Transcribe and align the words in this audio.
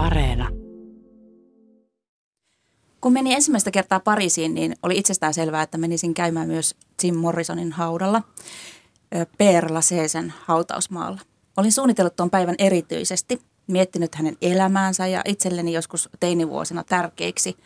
Areena. 0.00 0.48
Kun 3.00 3.12
meni 3.12 3.34
ensimmäistä 3.34 3.70
kertaa 3.70 4.00
Pariisiin, 4.00 4.54
niin 4.54 4.76
oli 4.82 4.98
itsestään 4.98 5.34
selvää, 5.34 5.62
että 5.62 5.78
menisin 5.78 6.14
käymään 6.14 6.48
myös 6.48 6.74
Jim 7.02 7.16
Morrisonin 7.16 7.72
haudalla, 7.72 8.22
Père 9.14 9.72
Lachaisen 9.72 10.34
hautausmaalla. 10.44 11.20
Olin 11.56 11.72
suunnitellut 11.72 12.16
tuon 12.16 12.30
päivän 12.30 12.54
erityisesti, 12.58 13.40
miettinyt 13.66 14.14
hänen 14.14 14.36
elämäänsä 14.42 15.06
ja 15.06 15.22
itselleni 15.24 15.72
joskus 15.72 16.08
teinivuosina 16.20 16.84
tärkeiksi 16.84 17.56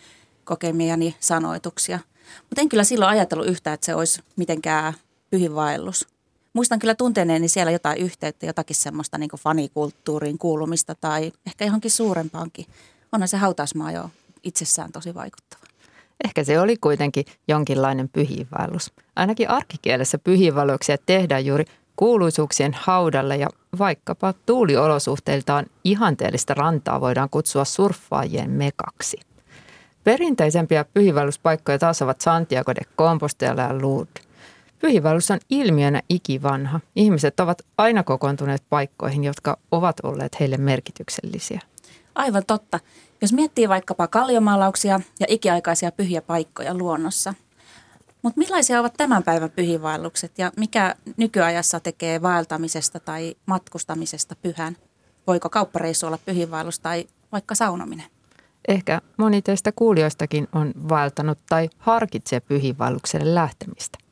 kokemiani 0.44 1.16
sanoituksia. 1.20 1.98
Mutta 2.42 2.60
en 2.60 2.68
kyllä 2.68 2.84
silloin 2.84 3.10
ajatellut 3.10 3.46
yhtään, 3.46 3.74
että 3.74 3.86
se 3.86 3.94
olisi 3.94 4.22
mitenkään 4.36 4.94
pyhivaellus. 5.30 6.13
Muistan 6.54 6.78
kyllä 6.78 6.94
tunteneeni 6.94 7.48
siellä 7.48 7.72
jotain 7.72 7.98
yhteyttä, 7.98 8.46
jotakin 8.46 8.76
semmoista 8.76 9.18
niin 9.18 9.30
fanikulttuuriin 9.38 10.38
kuulumista 10.38 10.94
tai 10.94 11.32
ehkä 11.46 11.64
johonkin 11.64 11.90
suurempaankin. 11.90 12.66
Onhan 13.12 13.28
se 13.28 13.36
hautausmaa 13.36 13.92
jo 13.92 14.10
itsessään 14.42 14.92
tosi 14.92 15.14
vaikuttava. 15.14 15.62
Ehkä 16.24 16.44
se 16.44 16.60
oli 16.60 16.76
kuitenkin 16.76 17.24
jonkinlainen 17.48 18.08
pyhiinvaellus. 18.08 18.92
Ainakin 19.16 19.50
arkikielessä 19.50 20.18
pyhiinvaelluksia 20.18 20.96
tehdään 21.06 21.46
juuri 21.46 21.64
kuuluisuuksien 21.96 22.74
haudalle 22.74 23.36
ja 23.36 23.48
vaikkapa 23.78 24.34
tuuliolosuhteiltaan 24.46 25.66
ihanteellista 25.84 26.54
rantaa 26.54 27.00
voidaan 27.00 27.30
kutsua 27.30 27.64
surffaajien 27.64 28.50
mekaksi. 28.50 29.20
Perinteisempiä 30.04 30.84
pyhiinvaelluspaikkoja 30.94 31.78
taas 31.78 32.02
ovat 32.02 32.20
Santiago 32.20 32.74
de 32.74 32.82
Compostela 32.98 33.62
ja 33.62 33.82
Lourdes. 33.82 34.23
Pyhiinvaellus 34.84 35.30
on 35.30 35.38
ilmiönä 35.50 36.02
ikivanha. 36.08 36.80
Ihmiset 36.96 37.40
ovat 37.40 37.62
aina 37.78 38.02
kokoontuneet 38.02 38.62
paikkoihin, 38.70 39.24
jotka 39.24 39.58
ovat 39.70 39.96
olleet 40.02 40.40
heille 40.40 40.56
merkityksellisiä. 40.56 41.60
Aivan 42.14 42.42
totta. 42.46 42.80
Jos 43.20 43.32
miettii 43.32 43.68
vaikkapa 43.68 44.06
kaljomaalauksia 44.06 45.00
ja 45.20 45.26
ikiaikaisia 45.28 45.92
pyhiä 45.92 46.22
paikkoja 46.22 46.74
luonnossa. 46.74 47.34
Mutta 48.22 48.38
millaisia 48.38 48.80
ovat 48.80 48.94
tämän 48.96 49.22
päivän 49.22 49.50
pyhiinvaellukset 49.50 50.38
ja 50.38 50.52
mikä 50.56 50.94
nykyajassa 51.16 51.80
tekee 51.80 52.22
vaeltamisesta 52.22 53.00
tai 53.00 53.34
matkustamisesta 53.46 54.36
pyhän? 54.42 54.76
Voiko 55.26 55.50
kauppareissu 55.50 56.06
olla 56.06 56.18
pyhiinvaellus 56.26 56.78
tai 56.78 57.06
vaikka 57.32 57.54
saunominen? 57.54 58.06
Ehkä 58.68 59.00
moni 59.16 59.42
teistä 59.42 59.72
kuulijoistakin 59.72 60.48
on 60.52 60.72
vaeltanut 60.88 61.38
tai 61.48 61.70
harkitsee 61.78 62.40
pyhiinvaellukselle 62.40 63.34
lähtemistä. 63.34 64.03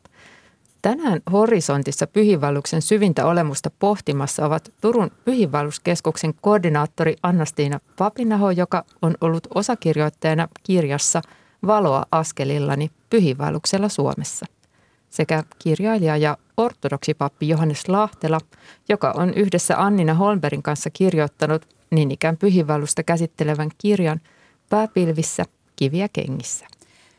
Tänään 0.83 1.21
horisontissa 1.33 2.07
pyhivalluksen 2.07 2.83
syvintä 2.83 3.27
olemusta 3.27 3.71
pohtimassa 3.79 4.47
ovat 4.47 4.73
Turun 4.81 5.11
pyhivalluskeskuksen 5.25 6.35
koordinaattori 6.41 7.17
Annastiina 7.23 7.81
Papinaho, 7.99 8.51
joka 8.51 8.85
on 9.03 9.15
ollut 9.21 9.47
osakirjoittajana 9.55 10.49
kirjassa 10.63 11.23
Valoa 11.67 12.07
askelillani 12.13 12.91
pyhivalluksella 13.11 13.89
Suomessa, 13.89 14.47
sekä 15.11 15.43
kirjailija 15.59 16.17
ja 16.17 16.37
ortodoksipappi 16.57 17.49
Johannes 17.49 17.89
Lahtela, 17.89 18.39
joka 18.89 19.13
on 19.17 19.35
yhdessä 19.35 19.83
Annina 19.83 20.15
Holmbergin 20.15 20.63
kanssa 20.63 20.91
kirjoittanut 20.91 21.67
niin 21.91 22.11
ikään 22.11 22.37
pyhivallusta 22.37 23.03
käsittelevän 23.03 23.71
kirjan 23.79 24.21
Pääpilvissä, 24.71 25.45
kiviä 25.77 26.09
kengissä. 26.13 26.67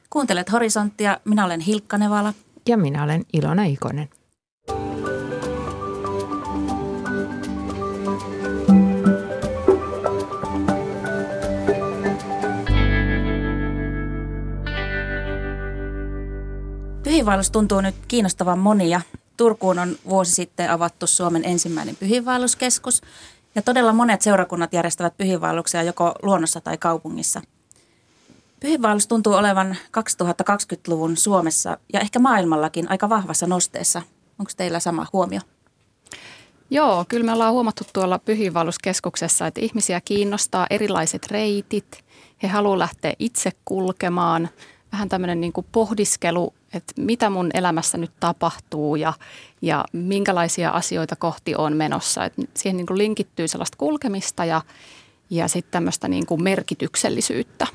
Kuuntelet 0.09 0.51
Horisonttia, 0.51 1.17
minä 1.25 1.45
olen 1.45 1.59
Hilkka 1.59 1.97
Nevala 1.97 2.33
ja 2.67 2.77
minä 2.77 3.03
olen 3.03 3.23
Ilona 3.33 3.63
Ikonen. 3.63 4.09
Pyhiinvaellus 17.03 17.51
tuntuu 17.51 17.81
nyt 17.81 17.95
kiinnostavan 18.07 18.59
monia. 18.59 19.01
Turkuun 19.37 19.79
on 19.79 19.95
vuosi 20.09 20.31
sitten 20.31 20.71
avattu 20.71 21.07
Suomen 21.07 21.45
ensimmäinen 21.45 21.95
pyhiinvaelluskeskus 21.95 23.01
ja 23.55 23.61
todella 23.61 23.93
monet 23.93 24.21
seurakunnat 24.21 24.73
järjestävät 24.73 25.17
pyhiinvaelluksia 25.17 25.83
joko 25.83 26.15
luonnossa 26.21 26.61
tai 26.61 26.77
kaupungissa– 26.77 27.41
Pyhiinvaellus 28.63 29.07
tuntuu 29.07 29.33
olevan 29.33 29.77
2020-luvun 29.97 31.17
Suomessa 31.17 31.77
ja 31.93 31.99
ehkä 31.99 32.19
maailmallakin 32.19 32.91
aika 32.91 33.09
vahvassa 33.09 33.47
nosteessa. 33.47 34.01
Onko 34.39 34.51
teillä 34.57 34.79
sama 34.79 35.05
huomio? 35.13 35.39
Joo, 36.69 37.05
kyllä 37.09 37.25
me 37.25 37.31
ollaan 37.31 37.53
huomattu 37.53 37.83
tuolla 37.93 38.19
pyhiinvaelluskeskuksessa, 38.19 39.47
että 39.47 39.61
ihmisiä 39.61 40.01
kiinnostaa 40.01 40.67
erilaiset 40.69 41.31
reitit. 41.31 42.03
He 42.43 42.47
haluavat 42.47 42.77
lähteä 42.77 43.13
itse 43.19 43.51
kulkemaan. 43.65 44.49
Vähän 44.91 45.09
tämmöinen 45.09 45.41
niin 45.41 45.53
kuin 45.53 45.67
pohdiskelu, 45.71 46.53
että 46.73 46.93
mitä 46.97 47.29
mun 47.29 47.49
elämässä 47.53 47.97
nyt 47.97 48.11
tapahtuu 48.19 48.95
ja, 48.95 49.13
ja 49.61 49.85
minkälaisia 49.93 50.69
asioita 50.69 51.15
kohti 51.15 51.55
on 51.55 51.77
menossa. 51.77 52.25
Et 52.25 52.33
siihen 52.53 52.77
niin 52.77 52.87
kuin 52.87 52.97
linkittyy 52.97 53.47
sellaista 53.47 53.77
kulkemista 53.77 54.45
ja, 54.45 54.61
ja 55.29 55.47
sitten 55.47 55.71
tämmöistä 55.71 56.07
niin 56.07 56.25
kuin 56.25 56.43
merkityksellisyyttä. 56.43 57.67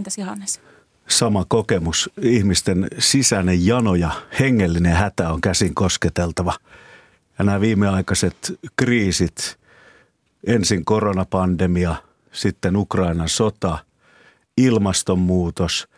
Entäs 0.00 0.18
Johannes? 0.18 0.60
Sama 1.08 1.44
kokemus. 1.48 2.10
Ihmisten 2.22 2.88
sisäinen 2.98 3.66
jano 3.66 3.94
ja 3.94 4.10
hengellinen 4.40 4.96
hätä 4.96 5.32
on 5.32 5.40
käsin 5.40 5.74
kosketeltava. 5.74 6.54
Ja 7.38 7.44
nämä 7.44 7.60
viimeaikaiset 7.60 8.58
kriisit, 8.76 9.58
ensin 10.46 10.84
koronapandemia, 10.84 11.94
sitten 12.32 12.76
Ukrainan 12.76 13.28
sota, 13.28 13.78
ilmastonmuutos. 14.56 15.88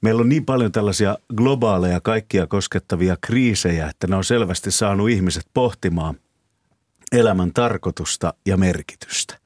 Meillä 0.00 0.20
on 0.20 0.28
niin 0.28 0.44
paljon 0.44 0.72
tällaisia 0.72 1.18
globaaleja 1.36 2.00
kaikkia 2.00 2.46
koskettavia 2.46 3.16
kriisejä, 3.20 3.88
että 3.88 4.06
ne 4.06 4.16
on 4.16 4.24
selvästi 4.24 4.70
saanut 4.70 5.10
ihmiset 5.10 5.46
pohtimaan 5.54 6.14
elämän 7.12 7.52
tarkoitusta 7.52 8.34
ja 8.46 8.56
merkitystä. 8.56 9.39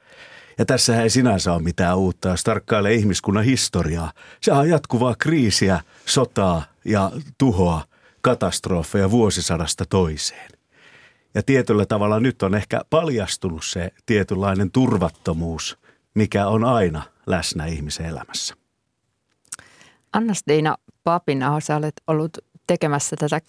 Ja 0.59 0.65
tässä 0.65 1.03
ei 1.03 1.11
sinänsä 1.11 1.53
ole 1.53 1.63
mitään 1.63 1.99
uutta, 1.99 2.29
jos 2.29 2.45
tarkkailee 2.45 2.95
ihmiskunnan 2.95 3.45
historiaa. 3.45 4.13
Se 4.41 4.53
on 4.53 4.69
jatkuvaa 4.69 5.15
kriisiä, 5.19 5.81
sotaa 6.07 6.65
ja 6.85 7.11
tuhoa, 7.39 7.85
katastrofeja 8.21 9.11
vuosisadasta 9.11 9.85
toiseen. 9.89 10.51
Ja 11.35 11.43
tietyllä 11.43 11.87
tavalla 11.87 12.21
nyt 12.21 12.43
on 12.43 12.55
ehkä 12.55 12.81
paljastunut 12.91 13.65
se 13.65 13.91
tietynlainen 14.07 14.71
turvattomuus, 14.71 15.79
mikä 16.15 16.47
on 16.47 16.65
aina 16.65 17.03
läsnä 17.27 17.67
ihmisen 17.67 18.07
elämässä. 18.07 18.55
Anna-Stiina 20.13 20.77
Papina, 21.05 21.61
sä 21.61 21.77
olet 21.77 22.03
ollut 22.07 22.39
tekemässä 22.67 23.17
tätä 23.17 23.41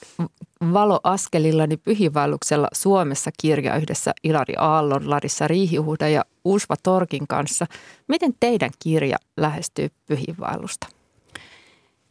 Valoaskelillani 0.74 1.78
pyhivaelluksella 1.78 2.68
Suomessa 2.74 3.32
kirja 3.42 3.76
yhdessä 3.76 4.14
Ilari 4.24 4.54
Aallon, 4.58 5.10
Larissa 5.10 5.48
Riihihuhda 5.48 6.08
ja 6.08 6.26
Usva 6.46 6.76
Torkin 6.84 7.28
kanssa. 7.28 7.66
Miten 8.08 8.34
teidän 8.40 8.70
kirja 8.80 9.18
lähestyy 9.38 9.90
pyhivaellusta? 10.06 10.88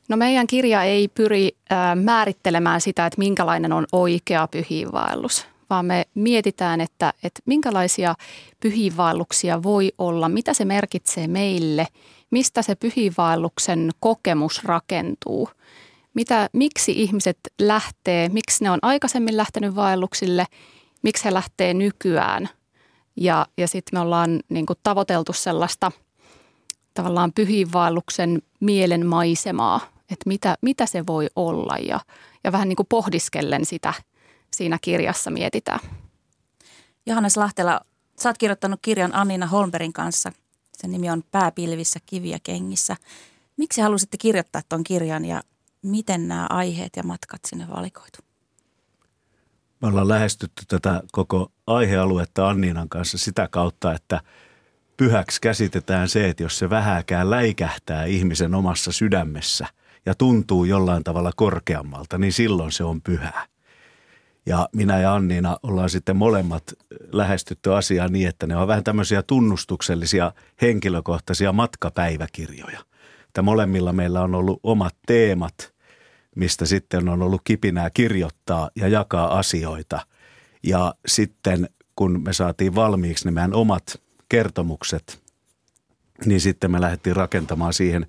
No 0.08 0.16
meidän 0.16 0.46
kirja 0.46 0.82
ei 0.82 1.08
pyri 1.08 1.56
määrittelemään 2.02 2.80
sitä, 2.80 3.06
että 3.06 3.18
minkälainen 3.18 3.72
on 3.72 3.86
oikea 3.92 4.48
pyhiinvaellus, 4.48 5.46
vaan 5.70 5.86
me 5.86 6.04
mietitään, 6.14 6.80
että, 6.80 7.12
että 7.22 7.40
minkälaisia 7.46 8.14
pyhiinvaelluksia 8.60 9.62
voi 9.62 9.92
olla, 9.98 10.28
mitä 10.28 10.54
se 10.54 10.64
merkitsee 10.64 11.28
meille, 11.28 11.86
mistä 12.30 12.62
se 12.62 12.74
pyhiinvaelluksen 12.74 13.90
kokemus 14.00 14.64
rakentuu– 14.64 15.48
mitä, 16.14 16.48
miksi 16.52 16.92
ihmiset 17.02 17.38
lähtee, 17.58 18.28
miksi 18.28 18.64
ne 18.64 18.70
on 18.70 18.78
aikaisemmin 18.82 19.36
lähtenyt 19.36 19.76
vaelluksille, 19.76 20.46
miksi 21.02 21.24
he 21.24 21.34
lähtee 21.34 21.74
nykyään. 21.74 22.48
Ja, 23.16 23.46
ja 23.58 23.68
sitten 23.68 23.98
me 23.98 24.00
ollaan 24.00 24.40
niin 24.48 24.66
kuin 24.66 24.78
tavoiteltu 24.82 25.32
sellaista 25.32 25.92
tavallaan 26.94 27.32
pyhiinvaelluksen 27.32 28.42
mielen 28.60 29.06
maisemaa, 29.06 29.80
että 30.10 30.24
mitä, 30.26 30.58
mitä 30.62 30.86
se 30.86 31.06
voi 31.06 31.26
olla 31.36 31.76
ja, 31.78 32.00
ja 32.44 32.52
vähän 32.52 32.68
niin 32.68 32.76
kuin 32.76 32.86
pohdiskellen 32.86 33.64
sitä 33.64 33.94
siinä 34.50 34.78
kirjassa 34.82 35.30
mietitään. 35.30 35.80
Johannes 37.06 37.36
Lahtela, 37.36 37.80
sä 38.20 38.28
oot 38.28 38.38
kirjoittanut 38.38 38.80
kirjan 38.82 39.14
Annina 39.14 39.46
Holmberin 39.46 39.92
kanssa. 39.92 40.32
Sen 40.72 40.90
nimi 40.90 41.10
on 41.10 41.22
Pääpilvissä 41.30 42.00
kiviä 42.06 42.38
kengissä. 42.42 42.96
Miksi 43.56 43.80
halusitte 43.80 44.16
kirjoittaa 44.16 44.62
tuon 44.68 44.84
kirjan 44.84 45.24
ja 45.24 45.42
miten 45.82 46.28
nämä 46.28 46.46
aiheet 46.50 46.92
ja 46.96 47.02
matkat 47.02 47.40
sinne 47.46 47.68
valikoitu? 47.68 48.18
Me 49.84 49.88
ollaan 49.88 50.08
lähestytty 50.08 50.62
tätä 50.68 51.02
koko 51.12 51.52
aihealuetta 51.66 52.48
Anniinan 52.48 52.88
kanssa 52.88 53.18
sitä 53.18 53.48
kautta, 53.50 53.94
että 53.94 54.20
pyhäksi 54.96 55.40
käsitetään 55.40 56.08
se, 56.08 56.28
että 56.28 56.42
jos 56.42 56.58
se 56.58 56.70
vähäkään 56.70 57.30
läikähtää 57.30 58.04
ihmisen 58.04 58.54
omassa 58.54 58.92
sydämessä 58.92 59.66
ja 60.06 60.14
tuntuu 60.14 60.64
jollain 60.64 61.04
tavalla 61.04 61.30
korkeammalta, 61.36 62.18
niin 62.18 62.32
silloin 62.32 62.72
se 62.72 62.84
on 62.84 63.02
pyhää. 63.02 63.46
Ja 64.46 64.68
minä 64.72 64.98
ja 64.98 65.14
Anniina 65.14 65.56
ollaan 65.62 65.90
sitten 65.90 66.16
molemmat 66.16 66.64
lähestytty 67.12 67.74
asiaa 67.74 68.08
niin, 68.08 68.28
että 68.28 68.46
ne 68.46 68.56
on 68.56 68.68
vähän 68.68 68.84
tämmöisiä 68.84 69.22
tunnustuksellisia 69.22 70.32
henkilökohtaisia 70.62 71.52
matkapäiväkirjoja. 71.52 72.80
Että 73.26 73.42
molemmilla 73.42 73.92
meillä 73.92 74.22
on 74.22 74.34
ollut 74.34 74.60
omat 74.62 74.96
teemat, 75.06 75.73
mistä 76.36 76.66
sitten 76.66 77.08
on 77.08 77.22
ollut 77.22 77.40
kipinää 77.44 77.90
kirjoittaa 77.90 78.70
ja 78.76 78.88
jakaa 78.88 79.38
asioita. 79.38 80.06
Ja 80.62 80.94
sitten 81.06 81.68
kun 81.96 82.22
me 82.24 82.32
saatiin 82.32 82.74
valmiiksi 82.74 83.24
ne 83.24 83.30
meidän 83.30 83.54
omat 83.54 84.02
kertomukset, 84.28 85.22
niin 86.24 86.40
sitten 86.40 86.70
me 86.70 86.80
lähdettiin 86.80 87.16
rakentamaan 87.16 87.72
siihen 87.72 88.06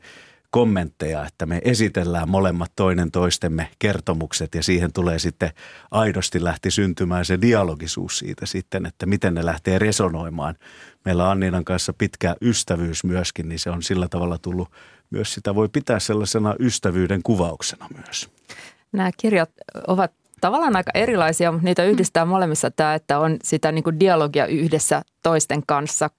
kommentteja, 0.56 1.25
että 1.25 1.46
me 1.46 1.62
esitellään 1.63 2.30
molemmat 2.30 2.72
toinen 2.75 3.12
toistemme 3.12 3.69
kertomukset 3.80 4.56
ja 4.56 4.63
siihen 4.63 4.94
tulee 4.94 5.19
sitten 5.19 5.50
aidosti 5.92 6.44
lähti 6.44 6.72
syntymään 6.72 7.25
se 7.25 7.42
dialogisuus 7.42 8.19
siitä 8.19 8.46
sitten, 8.46 8.86
että 8.86 9.06
miten 9.06 9.34
ne 9.34 9.46
lähtee 9.46 9.80
resonoimaan. 9.80 10.56
Meillä 11.06 11.31
Anninan 11.31 11.66
kanssa 11.66 11.94
pitkä 11.94 12.36
ystävyys 12.42 13.04
myöskin, 13.04 13.50
niin 13.50 13.60
se 13.60 13.69
on 13.69 13.84
sillä 13.84 14.07
tavalla 14.07 14.38
tullut 14.38 14.72
myös 15.10 15.34
sitä 15.34 15.56
voi 15.56 15.69
pitää 15.69 16.00
sellaisena 16.00 16.56
ystävyyden 16.60 17.24
kuvauksena 17.24 17.88
myös. 17.96 18.30
Nämä 18.92 19.12
kirjat 19.18 19.50
ovat 19.88 20.12
tavallaan 20.42 20.75
aika 20.75 20.92
erilaisia, 20.94 21.51
mutta 21.51 21.66
niitä 21.66 21.84
yhdistää 21.84 22.25
molemmissa 22.25 22.72
tämä, 22.72 22.94
että 22.94 23.19
on 23.19 23.38
sitä 23.44 23.72
niin 23.72 23.84
kuin 23.84 24.00
dialogia 24.00 24.46
yhdessä 24.46 25.01
toisten 25.24 25.63
kanssa. 25.68 26.10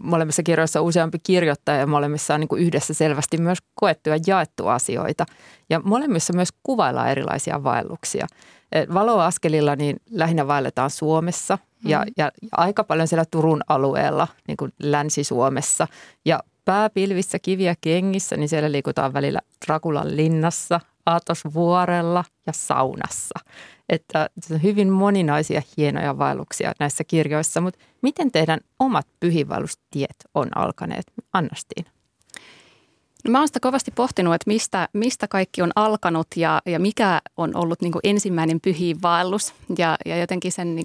Molemmissa 0.00 0.42
kirjoissa 0.42 0.80
on 0.80 0.86
useampi 0.86 1.18
kirjoittaja 1.22 1.78
ja 1.78 1.86
molemmissa 1.86 2.34
on 2.34 2.40
niin 2.40 2.48
kuin 2.48 2.62
yhdessä 2.62 2.94
selvästi 2.94 3.38
myös 3.38 3.58
koettu 3.74 4.10
ja 4.10 4.18
jaettu 4.26 4.66
asioita. 4.66 5.26
Ja 5.70 5.80
molemmissa 5.80 6.32
myös 6.32 6.48
kuvaillaan 6.62 7.10
erilaisia 7.10 7.64
vaelluksia. 7.64 8.26
Valoaskelilla 8.94 9.76
niin 9.76 9.96
lähinnä 10.10 10.46
vaelletaan 10.46 10.90
Suomessa 10.90 11.58
ja, 11.84 11.98
mm. 11.98 12.12
ja, 12.16 12.24
ja 12.24 12.30
aika 12.52 12.84
paljon 12.84 13.08
siellä 13.08 13.24
Turun 13.30 13.60
alueella, 13.68 14.28
niin 14.48 14.56
kuin 14.56 14.72
Länsi-Suomessa. 14.82 15.86
Ja 16.24 16.40
pääpilvissä, 16.64 17.38
kiviä 17.38 17.74
kengissä, 17.80 18.36
niin 18.36 18.48
siellä 18.48 18.72
liikutaan 18.72 19.12
välillä 19.12 19.40
Rakulan 19.68 20.16
linnassa, 20.16 20.80
Aatosvuorella 21.06 22.24
ja 22.46 22.52
saunassa. 22.52 23.40
Että 23.90 24.30
hyvin 24.62 24.88
moninaisia 24.88 25.62
hienoja 25.76 26.18
vaelluksia 26.18 26.72
näissä 26.78 27.04
kirjoissa, 27.04 27.60
mutta 27.60 27.80
miten 28.02 28.32
teidän 28.32 28.60
omat 28.78 29.06
pyhiinvaellustiet 29.20 30.16
on 30.34 30.48
alkaneet? 30.54 31.04
Annastiin. 31.32 31.86
No 33.24 33.30
mä 33.30 33.38
oon 33.38 33.48
sitä 33.48 33.60
kovasti 33.60 33.90
pohtinut, 33.90 34.34
että 34.34 34.50
mistä, 34.50 34.88
mistä 34.92 35.28
kaikki 35.28 35.62
on 35.62 35.70
alkanut 35.76 36.26
ja, 36.36 36.62
ja 36.66 36.80
mikä 36.80 37.20
on 37.36 37.56
ollut 37.56 37.82
niin 37.82 37.92
ensimmäinen 38.02 38.60
pyhiinvaellus. 38.60 39.54
Ja, 39.78 39.96
ja 40.06 40.16
jotenkin 40.16 40.52
sen 40.52 40.76
niin 40.76 40.84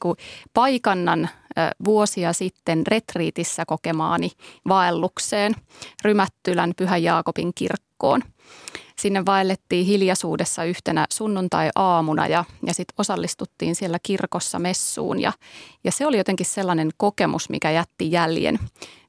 paikannan 0.54 1.30
vuosia 1.86 2.34
sitten 2.34 2.88
retriitissä 2.88 3.66
kokemaani 3.66 4.31
vaellukseen 4.68 5.56
Rymättylän 6.04 6.74
Pyhän 6.78 7.04
Jaakobin 7.04 7.54
kirkkoon. 7.96 8.22
Sinne 9.00 9.26
vaellettiin 9.26 9.86
hiljaisuudessa 9.86 10.64
yhtenä 10.64 11.06
sunnuntai-aamuna 11.14 12.28
ja, 12.28 12.46
ja 12.66 12.74
sitten 12.74 12.94
osallistuttiin 12.98 13.76
siellä 13.76 13.98
kirkossa 14.04 14.60
messuun. 14.60 15.22
Ja, 15.22 15.34
ja 15.84 15.92
se 15.92 16.06
oli 16.06 16.18
jotenkin 16.18 16.46
sellainen 16.46 16.90
kokemus, 16.98 17.50
mikä 17.50 17.72
jätti 17.72 18.12
jäljen 18.12 18.60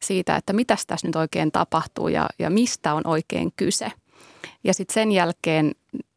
siitä, 0.03 0.37
että 0.37 0.53
mitä 0.53 0.77
tässä 0.87 1.07
nyt 1.07 1.17
oikein 1.17 1.53
tapahtuu 1.53 2.09
ja, 2.09 2.29
ja 2.39 2.51
mistä 2.51 2.95
on 2.95 3.07
oikein 3.07 3.53
kyse. 3.57 3.93
Ja 4.65 4.75
sitten 4.75 4.95
sen 4.95 5.13
jälkeen 5.13 5.73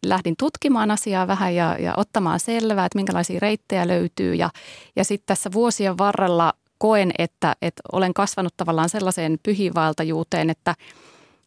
lähdin 0.06 0.36
tutkimaan 0.38 0.92
asiaa 0.92 1.27
vähän 1.27 1.56
ja, 1.56 1.75
ja 1.80 1.94
ottamaan 1.98 2.39
selvää, 2.39 2.86
että 2.86 2.98
minkälaisia 2.98 3.39
reittejä 3.39 3.88
löytyy. 3.88 4.36
Ja, 4.36 4.50
ja 4.95 5.04
sitten 5.04 5.27
tässä 5.27 5.51
vuosien 5.51 5.98
varrella 5.98 6.54
koen, 6.77 7.12
että, 7.18 7.56
että 7.62 7.81
olen 7.92 8.13
kasvanut 8.13 8.54
tavallaan 8.57 8.89
sellaiseen 8.89 9.39
pyhiinvaeltajuuteen, 9.44 10.50
että– 10.50 10.75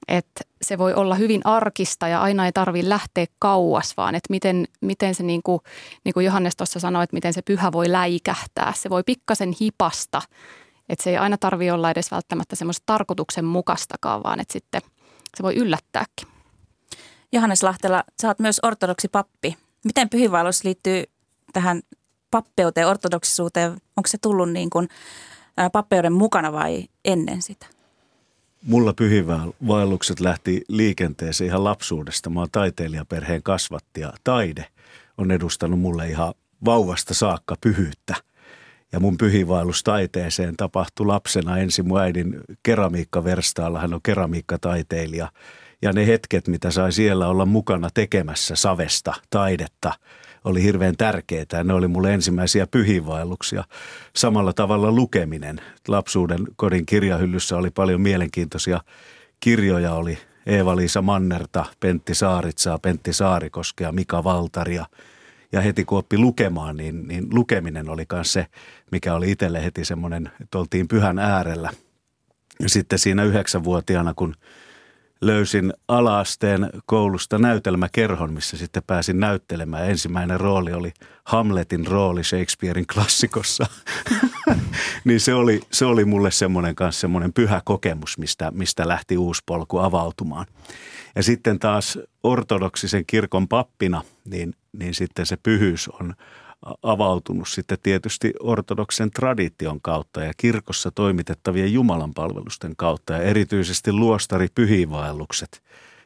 että 0.08 0.40
se 0.62 0.78
voi 0.78 0.94
olla 0.94 1.14
hyvin 1.14 1.40
arkista 1.44 2.08
ja 2.08 2.22
aina 2.22 2.46
ei 2.46 2.52
tarvitse 2.52 2.88
lähteä 2.88 3.26
kauas, 3.38 3.96
vaan 3.96 4.14
että 4.14 4.26
miten, 4.30 4.68
miten 4.80 5.14
se 5.14 5.22
niin 5.22 5.42
kuin, 5.42 5.60
niin 6.04 6.12
kuin 6.14 6.26
Johannes 6.26 6.56
tuossa 6.56 6.80
sanoi, 6.80 7.04
että 7.04 7.14
miten 7.14 7.32
se 7.32 7.42
pyhä 7.42 7.72
voi 7.72 7.92
läikähtää. 7.92 8.72
Se 8.76 8.90
voi 8.90 9.02
pikkasen 9.06 9.54
hipasta, 9.60 10.22
että 10.88 11.02
se 11.04 11.10
ei 11.10 11.16
aina 11.16 11.38
tarvitse 11.38 11.72
olla 11.72 11.90
edes 11.90 12.10
välttämättä 12.10 12.56
semmoista 12.56 12.82
tarkoituksen 12.86 13.44
mukastakaan, 13.44 14.22
vaan 14.22 14.40
että 14.40 14.52
sitten 14.52 14.82
se 15.36 15.42
voi 15.42 15.54
yllättääkin. 15.54 16.28
Johannes 17.32 17.62
Lahtela, 17.62 18.04
sä 18.22 18.28
oot 18.28 18.38
myös 18.38 18.60
ortodoksi 18.62 19.08
pappi. 19.08 19.56
Miten 19.84 20.08
pyhiinvaellus 20.08 20.64
liittyy 20.64 21.04
tähän 21.52 21.82
pappeuteen, 22.30 22.88
ortodoksisuuteen? 22.88 23.70
Onko 23.70 24.06
se 24.06 24.18
tullut 24.18 24.50
niin 24.50 24.70
kuin 24.70 24.88
pappeuden 25.72 26.12
mukana 26.12 26.52
vai 26.52 26.88
ennen 27.04 27.42
sitä? 27.42 27.66
Mulla 28.62 28.92
pyhiinvaellukset 28.94 30.20
lähti 30.20 30.62
liikenteeseen 30.68 31.48
ihan 31.48 31.64
lapsuudesta. 31.64 32.30
Mä 32.30 32.40
oon 32.40 32.48
taiteilijaperheen 32.52 33.42
kasvatti 33.42 34.00
ja 34.00 34.12
taide 34.24 34.66
on 35.18 35.30
edustanut 35.30 35.80
mulle 35.80 36.08
ihan 36.08 36.34
vauvasta 36.64 37.14
saakka 37.14 37.56
pyhyyttä. 37.60 38.14
Ja 38.92 39.00
mun 39.00 39.18
pyhiinvaellus 39.18 39.82
taiteeseen 39.82 40.56
tapahtui 40.56 41.06
lapsena 41.06 41.58
ensin 41.58 41.88
mun 41.88 42.00
äidin 42.00 42.40
keramiikkaverstaalla. 42.62 43.80
Hän 43.80 43.94
on 43.94 44.02
keramiikkataiteilija. 44.02 45.28
Ja 45.82 45.92
ne 45.92 46.06
hetket, 46.06 46.48
mitä 46.48 46.70
sai 46.70 46.92
siellä 46.92 47.28
olla 47.28 47.46
mukana 47.46 47.88
tekemässä 47.94 48.56
savesta, 48.56 49.14
taidetta– 49.30 49.92
oli 50.44 50.62
hirveän 50.62 50.96
tärkeää. 50.96 51.64
Ne 51.64 51.72
oli 51.72 51.88
mulle 51.88 52.14
ensimmäisiä 52.14 52.66
pyhiinvaelluksia. 52.66 53.64
Samalla 54.16 54.52
tavalla 54.52 54.92
lukeminen. 54.92 55.60
Lapsuuden 55.88 56.38
kodin 56.56 56.86
kirjahyllyssä 56.86 57.56
oli 57.56 57.70
paljon 57.70 58.00
mielenkiintoisia 58.00 58.80
kirjoja. 59.40 59.94
Oli 59.94 60.18
Eeva-Liisa 60.46 61.02
Mannerta, 61.02 61.64
Pentti 61.80 62.14
Saaritsaa, 62.14 62.78
Pentti 62.78 63.12
Saarikoskea, 63.12 63.92
Mika 63.92 64.24
Valtaria. 64.24 64.86
Ja 65.52 65.60
heti 65.60 65.84
kun 65.84 65.98
oppi 65.98 66.18
lukemaan, 66.18 66.76
niin, 66.76 67.08
niin 67.08 67.26
lukeminen 67.32 67.88
oli 67.88 68.04
myös 68.12 68.32
se, 68.32 68.46
mikä 68.92 69.14
oli 69.14 69.30
itselle 69.30 69.64
heti 69.64 69.84
semmoinen, 69.84 70.30
että 70.40 70.58
oltiin 70.58 70.88
pyhän 70.88 71.18
äärellä. 71.18 71.70
Ja 72.60 72.68
sitten 72.68 72.98
siinä 72.98 73.24
yhdeksänvuotiaana, 73.24 74.14
kun– 74.14 74.34
löysin 75.22 75.72
alaasteen 75.88 76.70
koulusta 76.86 77.38
näytelmäkerhon, 77.38 78.32
missä 78.32 78.56
sitten 78.56 78.82
pääsin 78.86 79.20
näyttelemään. 79.20 79.90
Ensimmäinen 79.90 80.40
rooli 80.40 80.72
oli 80.72 80.92
Hamletin 81.24 81.86
rooli 81.86 82.24
Shakespearein 82.24 82.86
klassikossa. 82.94 83.66
niin 85.04 85.20
se 85.20 85.34
oli, 85.34 85.60
se 85.72 85.84
oli 85.84 86.04
mulle 86.04 86.30
semmoinen 86.30 86.74
kanssa 86.74 87.00
semmoinen 87.00 87.32
pyhä 87.32 87.62
kokemus, 87.64 88.18
mistä, 88.18 88.50
mistä 88.50 88.88
lähti 88.88 89.18
uusi 89.18 89.42
polku 89.46 89.78
avautumaan. 89.78 90.46
Ja 91.16 91.22
sitten 91.22 91.58
taas 91.58 91.98
ortodoksisen 92.22 93.06
kirkon 93.06 93.48
pappina, 93.48 94.02
niin, 94.24 94.54
niin 94.72 94.94
sitten 94.94 95.26
se 95.26 95.36
pyhyys 95.36 95.88
on– 95.88 96.14
avautunut 96.82 97.48
sitten 97.48 97.78
tietysti 97.82 98.32
ortodoksen 98.40 99.10
tradition 99.10 99.80
kautta 99.80 100.24
ja 100.24 100.32
kirkossa 100.36 100.90
toimitettavien 100.90 101.72
Jumalan 101.72 102.14
palvelusten 102.14 102.76
kautta 102.76 103.12
ja 103.12 103.18
erityisesti 103.18 103.92
luostari 103.92 104.48
pyhiinvaellukset, 104.54 105.62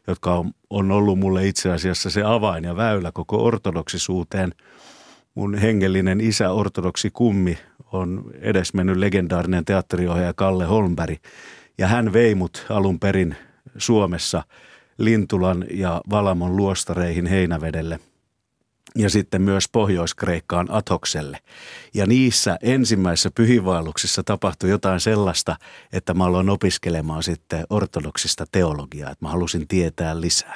jotka 0.07 0.35
on, 0.35 0.51
on 0.71 0.91
ollut 0.91 1.19
mulle 1.19 1.47
itse 1.47 1.73
asiassa 1.73 2.11
se 2.11 2.23
avain 2.23 2.65
ja 2.65 2.77
väylä 2.77 3.13
koko 3.13 3.45
ortodoksisuuteen. 3.45 4.55
Mun 5.35 5.55
hengellinen 5.55 6.21
isä, 6.21 6.51
ortodoksi 6.51 7.11
kummi, 7.11 7.59
on 7.93 8.31
edesmennyt 8.41 8.97
legendaarinen 8.97 9.65
teatteriohjaaja 9.65 10.35
Kalle 10.35 10.65
Holmberg 10.65 11.19
ja 11.79 11.87
hän 11.87 12.13
vei 12.13 12.35
mut 12.35 12.67
alun 12.71 13.01
perin 13.01 13.37
Suomessa 13.77 14.43
Lintulan 14.99 15.65
ja 15.71 16.01
Valamon 16.11 16.57
luostareihin 16.57 17.27
Heinävedelle– 17.27 18.01
ja 18.97 19.11
sitten 19.11 19.43
myös 19.43 19.69
Pohjois-Kreikkaan 19.73 20.67
Atokselle. 20.71 21.39
Ja 21.95 22.07
niissä 22.07 22.59
ensimmäisissä 22.63 23.31
pyhiinvaelluksissa 23.35 24.23
tapahtui 24.23 24.71
jotain 24.71 25.01
sellaista, 25.01 25.57
että 25.93 26.15
mä 26.15 26.25
aloin 26.25 26.51
opiskelemaan 26.51 27.23
sitten 27.23 27.65
ortodoksista 27.71 28.45
teologiaa, 28.53 29.11
että 29.11 29.25
mä 29.25 29.31
halusin 29.31 29.69
tietää 29.69 30.21
lisää. 30.21 30.55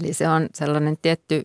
Eli 0.00 0.14
se 0.14 0.28
on 0.28 0.48
sellainen 0.54 0.96
tietty, 1.02 1.42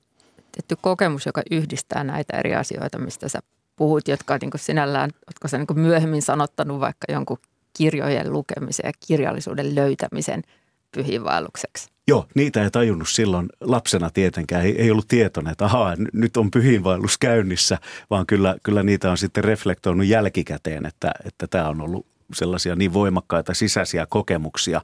tietty 0.51 0.75
kokemus, 0.81 1.25
joka 1.25 1.41
yhdistää 1.51 2.03
näitä 2.03 2.37
eri 2.37 2.55
asioita, 2.55 2.99
mistä 2.99 3.29
sä 3.29 3.39
puhut, 3.75 4.07
jotka 4.07 4.37
niin 4.41 4.51
kuin 4.51 4.61
sinällään, 4.61 5.09
oletko 5.27 5.47
sä 5.47 5.57
niin 5.57 5.79
myöhemmin 5.79 6.21
sanottanut 6.21 6.79
vaikka 6.79 7.11
jonkun 7.11 7.37
kirjojen 7.77 8.33
lukemisen 8.33 8.83
ja 8.87 8.91
kirjallisuuden 9.07 9.75
löytämisen 9.75 10.43
pyhiinvaellukseksi? 10.91 11.89
Joo, 12.09 12.25
niitä 12.35 12.63
ei 12.63 12.71
tajunnut 12.71 13.09
silloin 13.09 13.49
lapsena 13.61 14.09
tietenkään. 14.09 14.65
Ei, 14.65 14.81
ei 14.81 14.91
ollut 14.91 15.07
tietoinen, 15.07 15.51
että 15.51 15.65
ahaa, 15.65 15.95
nyt 16.13 16.37
on 16.37 16.51
pyhiinvaellus 16.51 17.17
käynnissä, 17.17 17.77
vaan 18.09 18.25
kyllä, 18.25 18.55
kyllä 18.63 18.83
niitä 18.83 19.11
on 19.11 19.17
sitten 19.17 19.43
reflektoinut 19.43 20.05
jälkikäteen, 20.05 20.85
että, 20.85 21.11
että 21.25 21.47
tämä 21.47 21.69
on 21.69 21.81
ollut 21.81 22.05
sellaisia 22.33 22.75
niin 22.75 22.93
voimakkaita 22.93 23.53
sisäisiä 23.53 24.05
kokemuksia. 24.05 24.81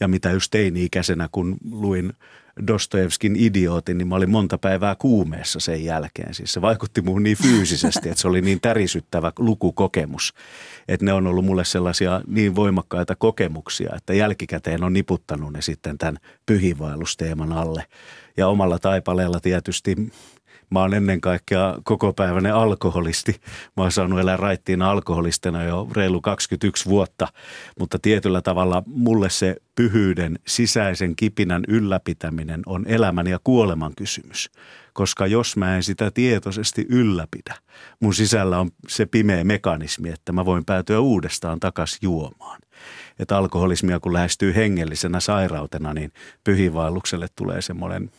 Ja 0.00 0.08
mitä 0.08 0.30
just 0.30 0.50
teini-ikäisenä, 0.50 1.28
kun 1.32 1.56
luin 1.70 2.12
Dostoevskin 2.66 3.36
idiootin, 3.36 3.98
niin 3.98 4.08
mä 4.08 4.14
olin 4.14 4.30
monta 4.30 4.58
päivää 4.58 4.94
kuumeessa 4.94 5.60
sen 5.60 5.84
jälkeen. 5.84 6.34
Siis 6.34 6.52
se 6.52 6.62
vaikutti 6.62 7.00
muuhun 7.02 7.22
niin 7.22 7.36
fyysisesti, 7.36 8.08
että 8.08 8.20
se 8.20 8.28
oli 8.28 8.40
niin 8.40 8.60
tärisyttävä 8.60 9.32
lukukokemus. 9.38 10.34
Että 10.88 11.06
ne 11.06 11.12
on 11.12 11.26
ollut 11.26 11.44
mulle 11.44 11.64
sellaisia 11.64 12.20
niin 12.26 12.54
voimakkaita 12.54 13.16
kokemuksia, 13.16 13.92
että 13.96 14.14
jälkikäteen 14.14 14.84
on 14.84 14.92
niputtanut 14.92 15.52
ne 15.52 15.62
sitten 15.62 15.98
tämän 15.98 16.18
pyhiinvaellusteeman 16.46 17.52
alle. 17.52 17.84
Ja 18.36 18.48
omalla 18.48 18.78
taipaleella 18.78 19.40
tietysti 19.40 19.96
Mä 20.70 20.80
oon 20.80 20.94
ennen 20.94 21.20
kaikkea 21.20 21.78
kokopäiväinen 21.84 22.54
alkoholisti. 22.54 23.40
Mä 23.76 23.82
oon 23.82 23.92
saanut 23.92 24.20
elää 24.20 24.36
raittiina 24.36 24.90
alkoholistina 24.90 25.64
jo 25.64 25.88
reilu 25.92 26.20
21 26.20 26.88
vuotta, 26.88 27.28
mutta 27.78 27.98
tietyllä 27.98 28.42
tavalla 28.42 28.82
mulle 28.86 29.30
se 29.30 29.56
pyhyyden 29.74 30.38
sisäisen 30.46 31.16
kipinän 31.16 31.62
ylläpitäminen 31.68 32.62
on 32.66 32.86
elämän 32.86 33.26
ja 33.26 33.38
kuoleman 33.44 33.92
kysymys. 33.96 34.50
Koska 34.92 35.26
jos 35.26 35.56
mä 35.56 35.76
en 35.76 35.82
sitä 35.82 36.10
tietoisesti 36.10 36.86
ylläpidä, 36.88 37.54
mun 38.00 38.14
sisällä 38.14 38.58
on 38.58 38.70
se 38.88 39.06
pimeä 39.06 39.44
mekanismi, 39.44 40.08
että 40.08 40.32
mä 40.32 40.44
voin 40.44 40.64
päätyä 40.64 41.00
uudestaan 41.00 41.60
takas 41.60 41.98
juomaan. 42.02 42.60
Että 43.18 43.36
alkoholismia 43.36 44.00
kun 44.00 44.12
lähestyy 44.12 44.54
hengellisenä 44.54 45.20
sairautena, 45.20 45.94
niin 45.94 46.12
pyhiinvaellukselle 46.44 47.26
tulee 47.36 47.62
semmoinen– 47.62 48.10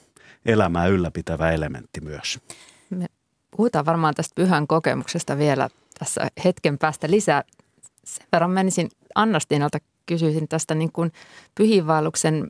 elämää 0.46 0.88
ylläpitävä 0.88 1.51
elementti 1.51 2.01
myös. 2.01 2.39
Me 2.89 3.05
puhutaan 3.51 3.86
varmaan 3.86 4.15
tästä 4.15 4.36
pyhän 4.36 4.67
kokemuksesta 4.67 5.38
vielä 5.38 5.69
tässä 6.00 6.27
hetken 6.46 6.77
päästä 6.77 7.12
lisää. 7.12 7.43
Sen 8.03 8.27
verran 8.31 8.51
menisin 8.51 8.89
Annastinalta 9.15 9.77
kysyisin 10.05 10.48
tästä 10.48 10.75
niin 10.75 10.91
kuin 10.91 11.12
pyhiinvaelluksen 11.55 12.48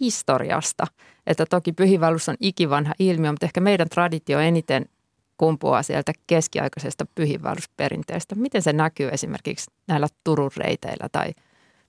historiasta. 0.00 0.86
Että 1.26 1.46
toki 1.46 1.72
pyhiinvaellus 1.72 2.28
on 2.28 2.36
ikivanha 2.40 2.94
ilmiö, 2.98 3.30
mutta 3.30 3.46
ehkä 3.46 3.60
meidän 3.60 3.88
traditio 3.88 4.40
eniten 4.40 4.86
kumpuaa 5.38 5.82
sieltä 5.82 6.12
keskiaikaisesta 6.26 7.06
pyhiinvaellusperinteestä. 7.14 8.34
Miten 8.34 8.62
se 8.62 8.72
näkyy 8.72 9.08
esimerkiksi 9.08 9.70
näillä 9.86 10.08
Turun 10.24 10.50
reiteillä 10.56 11.08
tai 11.12 11.32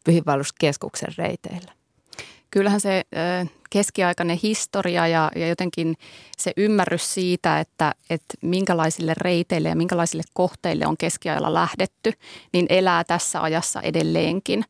pyhiinvaelluskeskuksen 0.05 1.13
reiteillä? 1.17 1.71
kyllähän 2.53 2.81
se 2.81 3.03
keskiaikainen 3.73 4.39
historia 4.43 5.07
ja, 5.07 5.31
ja 5.35 5.47
jotenkin 5.47 5.95
se 6.37 6.51
ymmärrys 6.57 7.13
siitä, 7.13 7.59
että, 7.59 7.95
että 8.09 8.33
minkälaisille 8.41 9.13
reiteille 9.17 9.69
ja 9.69 9.75
minkälaisille 9.75 10.23
kohteille 10.33 10.87
on 10.87 10.97
keskiajalla 10.97 11.53
lähdetty, 11.53 12.13
niin 12.53 12.65
elää 12.69 13.03
tässä 13.03 13.41
ajassa 13.41 13.81
edelleenkin. 13.81 14.65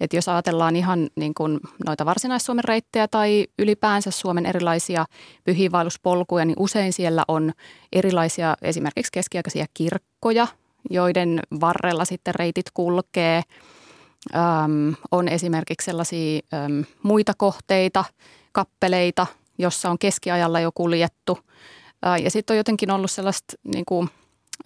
Et 0.00 0.12
jos 0.12 0.28
ajatellaan 0.28 0.76
ihan 0.76 1.08
niin 1.16 1.34
kuin 1.34 1.60
noita 1.86 2.04
varsinais-Suomen 2.04 2.64
reittejä 2.64 3.08
tai 3.08 3.46
ylipäänsä 3.58 4.10
Suomen 4.10 4.46
erilaisia 4.46 5.04
pyhiinvaelluspolkuja, 5.44 6.44
niin 6.44 6.58
usein 6.58 6.92
siellä 6.92 7.24
on 7.28 7.52
erilaisia 7.92 8.56
esimerkiksi 8.62 9.12
keskiaikaisia 9.12 9.66
kirkkoja, 9.74 10.46
joiden 10.90 11.40
varrella 11.60 12.04
sitten 12.04 12.34
reitit 12.34 12.66
kulkee– 12.74 13.42
äm, 14.34 14.94
on 15.10 15.28
esimerkiksi 15.28 15.84
sellaisia 15.84 16.40
äm, 16.54 16.84
muita 17.02 17.32
kohteita, 17.36 18.04
kappeleita, 18.52 19.26
jossa 19.58 19.90
on 19.90 19.98
keskiajalla 19.98 20.60
jo 20.60 20.70
kuljettu. 20.74 21.38
Ja 22.22 22.30
sitten 22.30 22.54
on 22.54 22.58
jotenkin 22.58 22.90
ollut 22.90 23.10
sellaista 23.10 23.54
niin 23.64 23.84
kuin, 23.84 24.10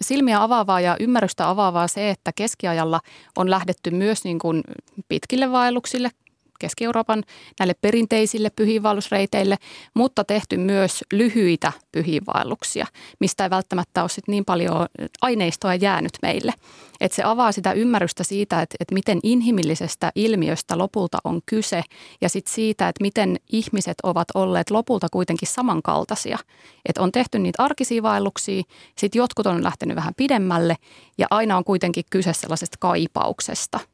silmiä 0.01 0.43
avaavaa 0.43 0.81
ja 0.81 0.97
ymmärrystä 0.99 1.49
avaavaa 1.49 1.87
se, 1.87 2.09
että 2.09 2.31
keskiajalla 2.35 2.99
on 3.37 3.49
lähdetty 3.49 3.91
myös 3.91 4.23
niin 4.23 4.39
kuin 4.39 4.63
pitkille 5.07 5.51
vaelluksille 5.51 6.11
Keski-Euroopan 6.59 7.23
näille 7.59 7.73
perinteisille 7.73 8.49
pyhiinvaellusreiteille, 8.49 9.57
mutta 9.93 10.23
tehty 10.23 10.57
myös 10.57 11.03
lyhyitä 11.13 11.71
pyhiinvaelluksia, 11.91 12.87
mistä 13.19 13.43
ei 13.43 13.49
välttämättä 13.49 14.01
ole 14.01 14.09
sit 14.09 14.27
niin 14.27 14.45
paljon 14.45 14.87
aineistoa 15.21 15.75
jäänyt 15.75 16.13
meille. 16.21 16.53
Että 17.01 17.15
se 17.15 17.23
avaa 17.23 17.51
sitä 17.51 17.71
ymmärrystä 17.73 18.23
siitä, 18.23 18.61
että, 18.61 18.75
että 18.79 18.93
miten 18.93 19.19
inhimillisestä 19.23 20.11
ilmiöstä 20.15 20.77
lopulta 20.77 21.17
on 21.23 21.41
kyse 21.45 21.83
ja 22.21 22.29
sitten 22.29 22.53
siitä, 22.53 22.89
että 22.89 23.01
miten 23.03 23.37
ihmiset 23.51 23.97
ovat 24.03 24.27
olleet 24.33 24.71
lopulta 24.71 25.07
kuitenkin 25.11 25.47
samankaltaisia. 25.47 26.37
Että 26.85 27.01
on 27.01 27.11
tehty 27.11 27.39
niitä 27.39 27.63
arkisia 27.63 28.03
vaelluksia, 28.03 28.63
sitten 28.97 29.19
jotkut 29.19 29.47
on 29.47 29.63
lähtenyt 29.63 29.95
vähän 29.95 30.13
pidemmälle 30.17 30.75
ja 31.17 31.27
aina 31.29 31.57
on 31.57 31.63
kuitenkin 31.63 32.03
kyse 32.09 32.33
sellaisesta 32.33 32.77
kaipauksesta– 32.79 33.79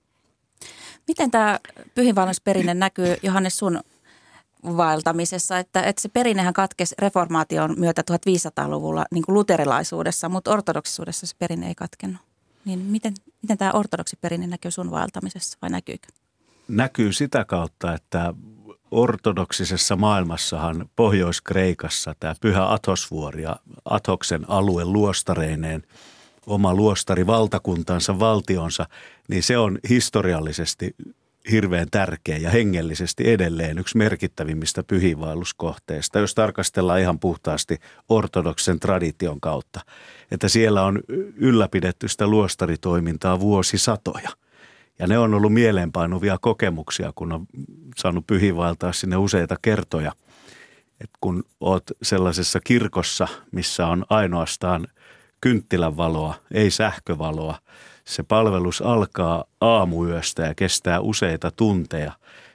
Miten 1.10 1.32
tämä 1.32 1.60
pyhinvaellusperinne 1.96 2.74
näkyy, 2.74 3.16
Johannes, 3.24 3.58
sun 3.58 3.80
vaeltamisessa, 4.64 5.58
että, 5.58 5.82
että 5.82 6.02
se 6.02 6.10
perinnehän 6.10 6.54
katkesi 6.54 6.96
reformaation 7.00 7.76
myötä 7.78 8.04
1500-luvulla 8.12 9.06
niin 9.12 9.24
kuin 9.26 9.34
luterilaisuudessa, 9.34 10.30
mutta 10.30 10.52
ortodoksisuudessa 10.52 11.28
se 11.28 11.36
perinne 11.40 11.68
ei 11.68 11.76
katkennut. 11.76 12.22
Niin 12.66 12.80
miten, 12.80 13.14
miten 13.42 13.58
tämä 13.58 13.72
ortodoksiperinne 13.72 14.48
näkyy 14.48 14.72
sun 14.72 14.92
vaeltamisessa 14.92 15.58
vai 15.62 15.70
näkyykö? 15.70 16.08
Näkyy 16.68 17.14
sitä 17.14 17.46
kautta, 17.46 17.94
että 17.94 18.34
ortodoksisessa 18.92 19.96
maailmassahan 19.96 20.90
Pohjois-Kreikassa 20.96 22.16
tämä 22.20 22.36
pyhä 22.42 22.74
Atosvuori 22.74 23.44
ja 23.44 23.56
Atoksen 23.86 24.50
alue 24.50 24.86
luostareineen– 24.86 25.84
oma 26.50 26.74
luostari 26.74 27.28
valtakuntansa, 27.28 28.20
valtionsa, 28.20 28.86
niin 29.28 29.44
se 29.44 29.58
on 29.58 29.80
historiallisesti 29.90 30.96
hirveän 31.52 31.88
tärkeä 31.92 32.38
ja 32.38 32.50
hengellisesti 32.50 33.32
edelleen 33.32 33.80
yksi 33.80 33.98
merkittävimmistä 33.98 34.84
pyhiinvaelluskohteista, 34.84 36.20
jos 36.20 36.36
tarkastellaan 36.36 37.00
ihan 37.00 37.20
puhtaasti 37.20 37.78
ortodoksen 38.10 38.80
tradition 38.80 39.42
kautta. 39.42 39.80
Että 40.32 40.50
siellä 40.50 40.84
on 40.84 41.00
ylläpidetty 41.36 42.08
sitä 42.08 42.28
luostaritoimintaa 42.28 43.40
vuosisatoja. 43.40 44.30
Ja 45.00 45.08
ne 45.08 45.20
on 45.20 45.34
ollut 45.34 45.54
mieleenpainuvia 45.54 46.38
kokemuksia, 46.42 47.12
kun 47.16 47.32
on 47.32 47.46
saanut 47.98 48.28
pyhiinvaeltaa 48.28 48.94
sinne 48.94 49.18
useita 49.18 49.56
kertoja. 49.62 50.12
Et 51.02 51.10
kun 51.22 51.44
oot 51.60 51.84
sellaisessa 52.02 52.60
kirkossa, 52.60 53.28
missä 53.52 53.88
on 53.88 54.06
ainoastaan– 54.10 54.88
kynttilän 55.42 55.98
valoa, 55.98 56.36
ei 56.52 56.72
sähkövaloa. 56.72 57.60
Se 58.06 58.24
palvelus 58.24 58.82
alkaa 58.82 59.44
aamuyöstä 59.62 60.42
ja 60.42 60.56
kestää 60.56 61.00
useita 61.00 61.52
tunteja 61.52 62.12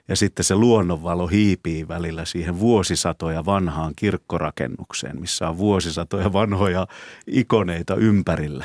ja 0.08 0.16
sitten 0.16 0.44
se 0.44 0.54
luonnonvalo 0.54 1.26
hiipii 1.26 1.88
välillä 1.88 2.24
siihen 2.24 2.60
vuosisatoja 2.60 3.44
vanhaan 3.44 3.92
kirkkorakennukseen, 3.96 5.20
missä 5.20 5.48
on 5.48 5.58
vuosisatoja 5.58 6.32
vanhoja 6.32 6.86
ikoneita 7.26 7.94
ympärillä. 7.94 8.64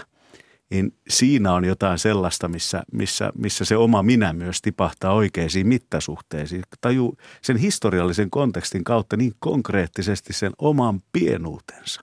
Niin 0.69 0.93
siinä 1.09 1.53
on 1.53 1.65
jotain 1.65 1.99
sellaista, 1.99 2.47
missä, 2.47 2.83
missä, 2.91 3.31
missä 3.35 3.65
se 3.65 3.77
oma 3.77 4.03
minä 4.03 4.33
myös 4.33 4.61
tipahtaa 4.61 5.13
oikeisiin 5.13 5.67
mittasuhteisiin. 5.67 6.63
Taju 6.81 7.17
sen 7.41 7.57
historiallisen 7.57 8.29
kontekstin 8.29 8.83
kautta 8.83 9.17
niin 9.17 9.33
konkreettisesti 9.39 10.33
sen 10.33 10.51
oman 10.57 11.01
pienuutensa 11.11 12.01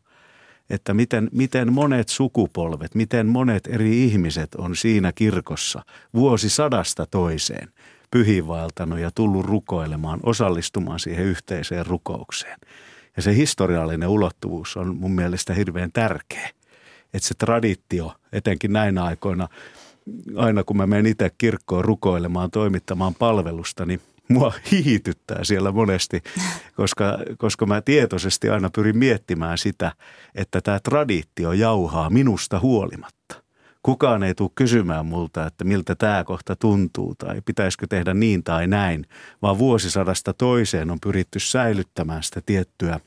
että 0.71 0.95
miten, 0.95 1.29
miten 1.33 1.73
monet 1.73 2.09
sukupolvet, 2.09 2.95
miten 2.95 3.27
monet 3.27 3.67
eri 3.67 4.05
ihmiset 4.05 4.55
on 4.55 4.77
siinä 4.77 5.13
kirkossa 5.13 5.83
vuosisadasta 6.15 7.07
toiseen 7.07 7.69
pyhiinvaeltanut 8.11 8.99
ja 8.99 9.11
tullut 9.15 9.47
rukoilemaan, 9.47 10.21
osallistumaan 10.23 11.01
siihen 11.01 11.25
yhteiseen 11.25 11.87
rukoukseen. 11.87 12.59
Ja 13.17 13.23
se 13.23 13.37
historiallinen 13.37 14.09
ulottuvuus 14.09 14.77
on 14.77 14.97
mun 14.97 15.13
mielestä 15.13 15.55
hirveän 15.55 15.93
tärkeä. 15.93 16.51
Että 17.15 17.29
se 17.29 17.35
traditio, 17.35 18.13
etenkin 18.33 18.73
näinä 18.73 19.05
aikoina, 19.05 19.49
aina 20.37 20.65
kun 20.65 20.77
mä 20.77 20.87
menen 20.87 21.07
itse 21.07 21.31
kirkkoon 21.39 21.85
rukoilemaan, 21.85 22.51
toimittamaan 22.51 23.15
palvelusta, 23.15 23.87
niin– 23.87 24.01
mua 24.28 24.52
hiityttää 24.71 25.45
siellä 25.45 25.73
monesti, 25.73 26.23
koska, 26.76 27.18
koska 27.38 27.66
mä 27.66 27.80
tietoisesti 27.80 28.49
aina 28.49 28.71
pyrin 28.71 28.99
miettimään 28.99 29.59
sitä, 29.59 29.92
että 30.35 30.61
tämä 30.61 30.80
traditio 30.80 31.52
jauhaa 31.52 32.11
minusta 32.11 32.61
huolimatta. 32.61 33.42
Kukaan 33.83 34.23
ei 34.23 34.35
tule 34.35 34.50
kysymään 34.54 35.06
multa, 35.06 35.47
että 35.47 35.64
miltä 35.64 35.95
tämä 35.95 36.25
kohta 36.25 36.56
tuntuu 36.56 37.14
tai 37.14 37.40
pitäisikö 37.45 37.87
tehdä 37.87 38.14
niin 38.14 38.45
tai 38.45 38.66
näin, 38.66 39.06
vaan 39.42 39.59
vuosisadasta 39.59 40.33
toiseen 40.35 40.90
on 40.90 41.00
pyritty 41.00 41.40
säilyttämään 41.40 42.23
sitä 42.23 42.40
tiettyä 42.47 43.00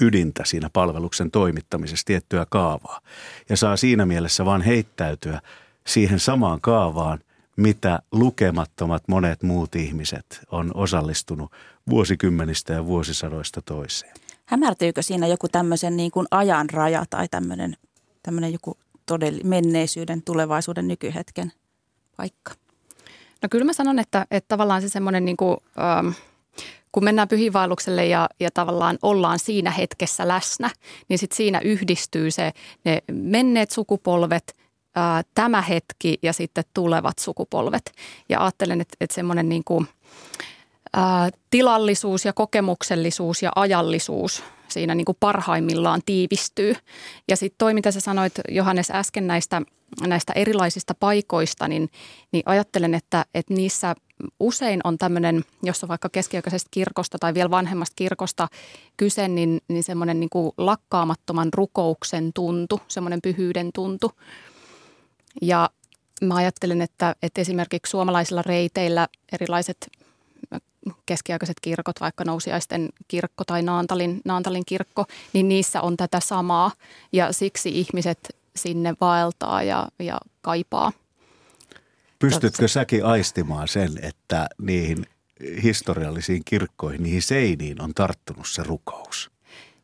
ydintä 0.00 0.44
siinä 0.44 0.70
palveluksen 0.72 1.30
toimittamisessa, 1.30 2.06
tiettyä 2.06 2.46
kaavaa. 2.50 3.00
Ja 3.48 3.56
saa 3.56 3.76
siinä 3.76 4.06
mielessä 4.06 4.44
vaan 4.44 4.62
heittäytyä 4.62 5.40
siihen 5.86 6.20
samaan 6.20 6.60
kaavaan 6.60 7.18
mitä 7.56 7.98
lukemattomat 8.12 9.02
monet 9.08 9.42
muut 9.42 9.74
ihmiset 9.74 10.40
on 10.50 10.70
osallistunut 10.74 11.52
vuosikymmenistä 11.90 12.72
ja 12.72 12.86
vuosisadoista 12.86 13.62
toiseen. 13.62 14.14
Hämärtyykö 14.46 15.02
siinä 15.02 15.26
joku 15.26 15.48
tämmöisen 15.48 15.96
niin 15.96 16.10
kuin 16.10 16.26
ajan 16.30 16.70
raja 16.70 17.04
tai 17.10 17.28
tämmöinen, 17.28 17.76
tämmöinen 18.22 18.52
joku 18.52 18.78
todelli, 19.06 19.40
menneisyyden, 19.44 20.22
tulevaisuuden, 20.22 20.88
nykyhetken 20.88 21.52
paikka? 22.16 22.52
No 23.42 23.48
kyllä 23.50 23.64
mä 23.64 23.72
sanon, 23.72 23.98
että, 23.98 24.26
että 24.30 24.48
tavallaan 24.48 24.82
se 24.82 24.88
semmoinen 24.88 25.24
niin 25.24 25.36
kuin, 25.36 25.56
ähm, 25.80 26.08
kun 26.92 27.04
mennään 27.04 27.28
pyhiinvaellukselle 27.28 28.06
ja, 28.06 28.28
ja 28.40 28.50
tavallaan 28.50 28.98
ollaan 29.02 29.38
siinä 29.38 29.70
hetkessä 29.70 30.28
läsnä, 30.28 30.70
niin 31.08 31.18
sitten 31.18 31.36
siinä 31.36 31.60
yhdistyy 31.60 32.30
se 32.30 32.52
ne 32.84 33.02
menneet 33.12 33.70
sukupolvet, 33.70 34.56
ää, 34.96 35.22
tämä 35.34 35.62
hetki 35.62 36.18
ja 36.22 36.32
sitten 36.32 36.64
tulevat 36.74 37.18
sukupolvet. 37.18 37.92
Ja 38.28 38.40
ajattelen, 38.44 38.80
että, 38.80 38.96
että 39.00 39.14
semmoinen 39.14 39.48
niin 39.48 39.64
kuin, 39.64 39.88
ää, 40.92 41.30
tilallisuus 41.50 42.24
ja 42.24 42.32
kokemuksellisuus 42.32 43.42
ja 43.42 43.52
ajallisuus 43.56 44.42
siinä 44.68 44.94
niin 44.94 45.04
kuin 45.04 45.16
parhaimmillaan 45.20 46.00
tiivistyy. 46.06 46.74
Ja 47.28 47.36
sitten 47.36 47.58
toi, 47.58 47.74
mitä 47.74 47.90
sä 47.90 48.00
sanoit 48.00 48.32
Johannes 48.48 48.90
äsken 48.90 49.26
näistä, 49.26 49.62
näistä 50.06 50.32
erilaisista 50.32 50.94
paikoista, 51.00 51.68
niin, 51.68 51.90
niin 52.32 52.42
ajattelen, 52.46 52.94
että, 52.94 53.24
että 53.34 53.54
niissä 53.54 53.94
usein 54.40 54.80
on 54.84 54.98
tämmöinen, 54.98 55.44
jos 55.62 55.82
on 55.82 55.88
vaikka 55.88 56.08
keskiaikaisesta 56.08 56.68
kirkosta 56.70 57.18
tai 57.18 57.34
vielä 57.34 57.50
vanhemmasta 57.50 57.94
kirkosta 57.96 58.48
kyse, 58.96 59.28
niin, 59.28 59.60
niin 59.68 59.82
semmoinen 59.82 60.20
niin 60.20 60.30
kuin 60.30 60.52
lakkaamattoman 60.58 61.48
rukouksen 61.54 62.32
tuntu, 62.32 62.80
semmoinen 62.88 63.22
pyhyyden 63.22 63.70
tuntu. 63.74 64.12
Ja 65.42 65.70
mä 66.22 66.34
ajattelen, 66.34 66.80
että, 66.82 67.16
että 67.22 67.40
esimerkiksi 67.40 67.90
suomalaisilla 67.90 68.42
reiteillä 68.42 69.08
erilaiset 69.32 69.90
keskiaikaiset 71.06 71.56
kirkot, 71.62 72.00
vaikka 72.00 72.24
Nousiaisten 72.24 72.88
kirkko 73.08 73.44
tai 73.44 73.62
Naantalin, 73.62 74.20
Naantalin 74.24 74.64
kirkko, 74.66 75.04
niin 75.32 75.48
niissä 75.48 75.80
on 75.80 75.96
tätä 75.96 76.20
samaa 76.20 76.70
ja 77.12 77.32
siksi 77.32 77.68
ihmiset 77.68 78.36
sinne 78.56 78.94
vaeltaa 79.00 79.62
ja, 79.62 79.88
ja 79.98 80.20
kaipaa. 80.40 80.92
Pystytkö 82.18 82.68
säkin 82.68 83.04
aistimaan 83.04 83.68
sen, 83.68 83.90
että 84.02 84.48
niihin 84.58 85.06
historiallisiin 85.62 86.42
kirkkoihin, 86.44 87.02
niihin 87.02 87.22
seiniin 87.22 87.82
on 87.82 87.94
tarttunut 87.94 88.48
se 88.48 88.62
rukous? 88.62 89.30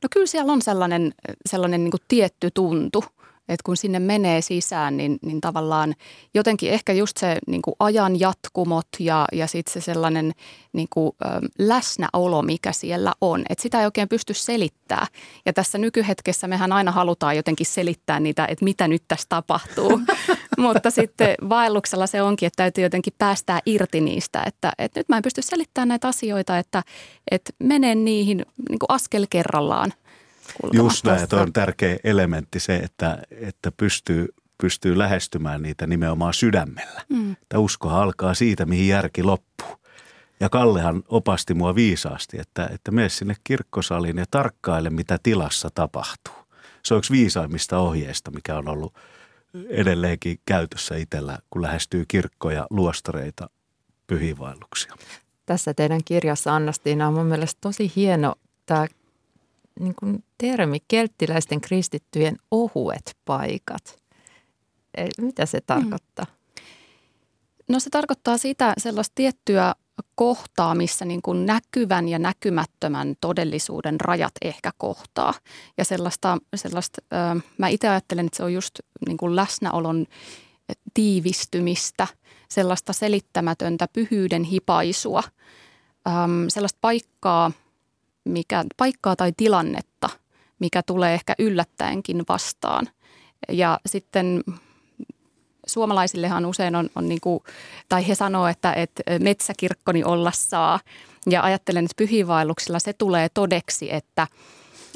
No 0.03 0.09
kyllä 0.11 0.27
siellä 0.27 0.53
on 0.53 0.63
sellainen, 0.63 1.15
sellainen 1.49 1.85
niin 1.85 1.93
tietty 2.09 2.51
tuntu– 2.51 3.05
että 3.53 3.65
kun 3.65 3.77
sinne 3.77 3.99
menee 3.99 4.41
sisään, 4.41 4.97
niin, 4.97 5.19
niin 5.23 5.41
tavallaan 5.41 5.95
jotenkin 6.35 6.71
ehkä 6.71 6.93
just 6.93 7.17
se 7.17 7.39
niin 7.47 7.63
kuin 7.63 7.75
ajan 7.79 8.21
jatkumot 8.21 8.87
ja, 8.99 9.25
ja 9.33 9.47
sitten 9.47 9.73
se 9.73 9.81
sellainen 9.81 10.33
niin 10.73 10.89
kuin, 10.91 11.13
ö, 11.25 11.27
läsnäolo, 11.59 12.43
mikä 12.43 12.73
siellä 12.73 13.13
on. 13.21 13.43
Että 13.49 13.63
sitä 13.63 13.81
ei 13.81 13.85
oikein 13.85 14.09
pysty 14.09 14.35
selittämään. 14.35 15.07
Ja 15.47 15.53
tässä 15.53 15.79
nykyhetkessä 15.79 16.49
mehän 16.49 16.73
aina 16.73 16.93
halutaan 16.93 17.37
jotenkin 17.37 17.67
selittää 17.67 18.21
niitä, 18.21 18.47
että 18.49 18.65
mitä 18.65 18.89
nyt 18.89 19.03
tässä 19.09 19.27
tapahtuu. 19.29 20.01
Mutta 20.59 20.91
sitten 20.91 21.35
vaelluksella 21.49 22.07
se 22.07 22.23
onkin, 22.23 22.47
että 22.47 22.57
täytyy 22.57 22.85
jotenkin 22.85 23.13
päästää 23.19 23.61
irti 23.67 24.01
niistä. 24.01 24.43
Että, 24.47 24.73
että 24.79 25.01
nyt 25.01 25.09
mä 25.09 25.17
en 25.17 25.23
pysty 25.23 25.43
selittämään 25.43 25.89
näitä 25.89 26.09
asioita, 26.09 26.59
että, 26.59 26.83
että 27.31 27.53
menen 27.59 28.05
niihin 28.05 28.47
niin 28.69 28.79
kuin 28.79 28.91
askel 28.91 29.27
kerrallaan– 29.31 29.93
Just 30.73 31.05
näin, 31.05 31.23
että 31.23 31.41
on 31.41 31.53
tärkeä 31.53 31.97
elementti 32.05 32.61
se, 32.61 32.77
että, 32.77 33.19
että 33.31 33.73
pystyy, 33.73 34.29
pystyy 34.59 34.99
lähestymään 34.99 35.63
niitä 35.63 35.87
nimenomaan 35.87 36.35
sydämellä. 36.35 37.03
Mm. 37.09 37.33
Että 37.33 37.59
uskohan 37.59 38.03
alkaa 38.03 38.35
siitä, 38.35 38.67
mihin 38.67 38.89
järki 38.89 39.23
loppuu. 39.23 39.77
Ja 40.41 40.49
Kallehan 40.49 41.03
opasti 41.09 41.55
mua 41.55 41.75
viisaasti, 41.75 42.39
että, 42.41 42.71
että 42.73 42.91
mene 42.91 43.09
sinne 43.09 43.35
kirkkosaliin 43.45 44.19
ja 44.19 44.25
tarkkaile, 44.31 44.91
mitä 44.91 45.19
tilassa 45.23 45.71
tapahtuu. 45.75 46.35
Se 46.83 46.95
on 46.95 46.99
yksi 46.99 47.13
viisaimmista 47.13 47.79
ohjeista, 47.79 48.31
mikä 48.31 48.57
on 48.57 48.69
ollut 48.69 48.95
edelleenkin 49.69 50.41
käytössä 50.47 50.97
itsellä, 50.97 51.39
kun 51.51 51.63
lähestyy 51.63 52.05
kirkkoja, 52.09 52.67
luostareita, 52.71 53.51
pyhiinvaelluksia. 54.07 54.95
Tässä 55.47 55.75
teidän 55.75 56.01
kirjassa, 56.05 56.55
Annastiina, 56.55 57.09
on 57.09 57.15
mun 57.15 57.27
mielestä 57.27 57.59
tosi 57.61 57.93
hieno 57.97 58.35
tämä 58.67 58.87
niin 59.81 59.95
kuin 59.99 60.25
termi 60.39 60.79
kelttiläisten 60.89 61.61
kristittyjen 61.61 62.37
ohuet 62.51 63.17
paikat. 63.25 64.03
Mitä 65.21 65.47
se 65.47 65.61
tarkoittaa? 65.61 66.27
No 67.69 67.81
se 67.81 67.91
tarkoittaa 67.91 68.39
sitä 68.39 68.75
sellaista 68.79 69.13
tiettyä 69.15 69.75
kohtaa, 70.15 70.75
missä 70.75 71.05
niin 71.05 71.23
kuin 71.23 71.47
näkyvän 71.47 72.09
ja 72.09 72.19
näkymättömän 72.19 73.15
todellisuuden 73.21 74.01
rajat 74.01 74.33
ehkä 74.43 74.71
kohtaa. 74.79 75.35
Ja 75.79 75.85
sellaista, 75.85 76.39
sellaista 76.55 77.03
mä 77.59 77.69
itse 77.69 77.89
ajattelen, 77.89 78.27
että 78.27 78.37
se 78.37 78.45
on 78.45 78.53
just 78.53 78.79
niin 79.07 79.17
kuin 79.17 79.37
läsnäolon 79.37 80.07
tiivistymistä, 80.95 82.07
sellaista 82.49 82.93
selittämätöntä 82.93 83.89
pyhyyden 83.93 84.45
hipaisua, 84.45 85.23
sellaista 86.49 86.79
paikkaa, 86.81 87.53
mikä, 88.25 88.65
paikkaa 88.77 89.17
tai 89.17 89.33
tilannetta, 89.37 90.09
mikä 90.59 90.83
tulee 90.83 91.15
ehkä 91.15 91.35
yllättäenkin 91.39 92.23
vastaan. 92.29 92.89
Ja 93.49 93.81
sitten 93.87 94.45
suomalaisillehan 95.67 96.47
usein 96.47 96.77
on, 96.77 96.91
on 96.95 97.09
niin 97.09 97.21
kuin, 97.21 97.41
tai 97.89 98.09
he 98.09 98.15
sanoo, 98.15 98.47
että, 98.47 98.73
että 98.73 99.03
metsäkirkkoni 99.21 100.05
olla 100.05 100.33
saa. 100.35 100.81
Ja 101.31 101.43
ajattelen, 101.43 101.85
että 101.85 101.95
pyhiinvaelluksilla 101.97 102.79
se 102.79 102.93
tulee 102.93 103.29
todeksi, 103.29 103.95
että– 103.95 104.27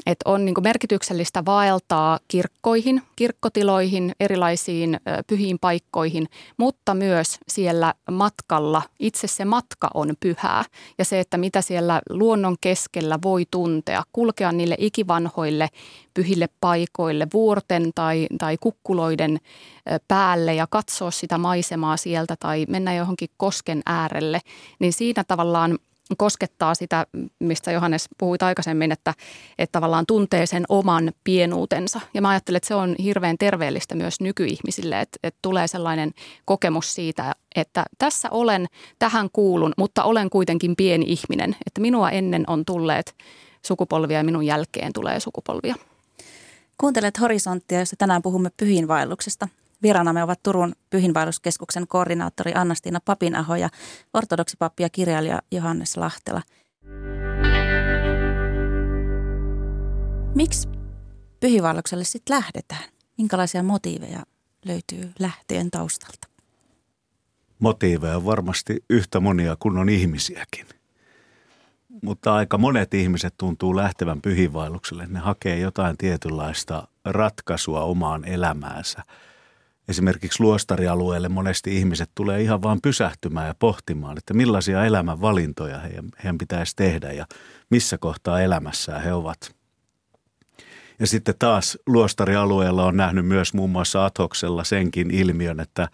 että 0.07 0.29
on 0.29 0.45
niin 0.45 0.55
merkityksellistä 0.63 1.45
vaeltaa 1.45 2.19
kirkkoihin, 2.27 3.01
kirkkotiloihin, 3.15 4.11
erilaisiin 4.19 4.99
pyhiin 5.27 5.59
paikkoihin, 5.59 6.27
mutta 6.57 6.93
myös 6.93 7.37
siellä 7.47 7.93
matkalla, 8.11 8.81
itse 8.99 9.27
se 9.27 9.45
matka 9.45 9.89
on 9.93 10.13
pyhää. 10.19 10.63
Ja 10.97 11.05
se, 11.05 11.19
että 11.19 11.37
mitä 11.37 11.61
siellä 11.61 12.01
luonnon 12.09 12.55
keskellä 12.61 13.19
voi 13.23 13.45
tuntea, 13.51 14.03
kulkea 14.13 14.51
niille 14.51 14.75
ikivanhoille 14.79 15.69
pyhille 16.13 16.49
paikoille, 16.61 17.27
vuorten 17.33 17.91
tai, 17.95 18.27
tai 18.37 18.57
kukkuloiden 18.57 19.37
päälle 20.07 20.55
ja 20.55 20.67
katsoa 20.69 21.11
sitä 21.11 21.37
maisemaa 21.37 21.97
sieltä 21.97 22.35
tai 22.39 22.65
mennä 22.69 22.93
johonkin 22.93 23.29
kosken 23.37 23.81
äärelle, 23.85 24.39
niin 24.79 24.93
siinä 24.93 25.23
tavallaan 25.27 25.79
koskettaa 26.17 26.75
sitä, 26.75 27.07
mistä 27.39 27.71
Johannes 27.71 28.09
puhui 28.17 28.37
aikaisemmin, 28.41 28.91
että, 28.91 29.13
että 29.57 29.71
tavallaan 29.71 30.05
tuntee 30.05 30.45
sen 30.45 30.63
oman 30.69 31.11
pienuutensa. 31.23 32.01
Ja 32.13 32.21
mä 32.21 32.29
ajattelen, 32.29 32.57
että 32.57 32.67
se 32.67 32.75
on 32.75 32.95
hirveän 33.03 33.37
terveellistä 33.37 33.95
myös 33.95 34.21
nykyihmisille, 34.21 35.01
että, 35.01 35.19
että 35.23 35.39
tulee 35.41 35.67
sellainen 35.67 36.11
kokemus 36.45 36.93
siitä, 36.93 37.35
että 37.55 37.85
tässä 37.97 38.29
olen, 38.31 38.65
tähän 38.99 39.29
kuulun, 39.33 39.73
mutta 39.77 40.03
olen 40.03 40.29
kuitenkin 40.29 40.75
pieni 40.75 41.05
ihminen. 41.07 41.55
Että 41.65 41.81
minua 41.81 42.09
ennen 42.09 42.43
on 42.47 42.65
tulleet 42.65 43.15
sukupolvia 43.65 44.17
ja 44.17 44.23
minun 44.23 44.45
jälkeen 44.45 44.93
tulee 44.93 45.19
sukupolvia. 45.19 45.75
Kuuntelet 46.77 47.19
Horisonttia, 47.19 47.79
jossa 47.79 47.95
tänään 47.95 48.21
puhumme 48.21 48.49
pyhiinvaelluksesta. 48.57 49.47
Vieraanamme 49.83 50.23
ovat 50.23 50.43
Turun 50.43 50.73
pyhinvaelluskeskuksen 50.89 51.87
koordinaattori 51.87 52.51
Annastiina 52.55 52.99
Papinaho 53.05 53.55
ja 53.55 53.69
ortodoksipappi 54.13 54.83
ja 54.83 54.89
kirjailija 54.89 55.41
Johannes 55.51 55.97
Lahtela. 55.97 56.41
Miksi 60.35 60.69
pyhiinvaellukselle 61.39 62.03
sitten 62.03 62.35
lähdetään? 62.35 62.83
Minkälaisia 63.17 63.63
motiiveja 63.63 64.23
löytyy 64.65 65.11
lähteen 65.19 65.71
taustalta? 65.71 66.27
Motiiveja 67.59 68.17
on 68.17 68.25
varmasti 68.25 68.83
yhtä 68.89 69.19
monia 69.19 69.55
kuin 69.59 69.77
on 69.77 69.89
ihmisiäkin. 69.89 70.65
Mutta 72.01 72.35
aika 72.35 72.57
monet 72.57 72.93
ihmiset 72.93 73.33
tuntuu 73.37 73.75
lähtevän 73.75 74.21
pyhiinvaellukselle. 74.21 75.07
Ne 75.07 75.19
hakee 75.19 75.59
jotain 75.59 75.97
tietynlaista 75.97 76.87
ratkaisua 77.05 77.81
omaan 77.81 78.25
elämäänsä– 78.25 79.03
esimerkiksi 79.87 80.43
luostarialueelle 80.43 81.29
monesti 81.29 81.77
ihmiset 81.77 82.09
tulee 82.15 82.41
ihan 82.41 82.61
vaan 82.61 82.81
pysähtymään 82.81 83.47
ja 83.47 83.55
pohtimaan, 83.59 84.17
että 84.17 84.33
millaisia 84.33 84.85
elämänvalintoja 84.85 85.79
heidän, 85.79 86.09
heidän 86.17 86.37
pitäisi 86.37 86.75
tehdä 86.75 87.11
ja 87.11 87.25
missä 87.69 87.97
kohtaa 87.97 88.41
elämässään 88.41 89.03
he 89.03 89.13
ovat. 89.13 89.55
Ja 90.99 91.07
sitten 91.07 91.35
taas 91.39 91.77
luostarialueella 91.85 92.85
on 92.85 92.97
nähnyt 92.97 93.25
myös 93.25 93.53
muun 93.53 93.69
muassa 93.69 94.05
Athoksella 94.05 94.63
senkin 94.63 95.11
ilmiön, 95.11 95.59
että 95.59 95.87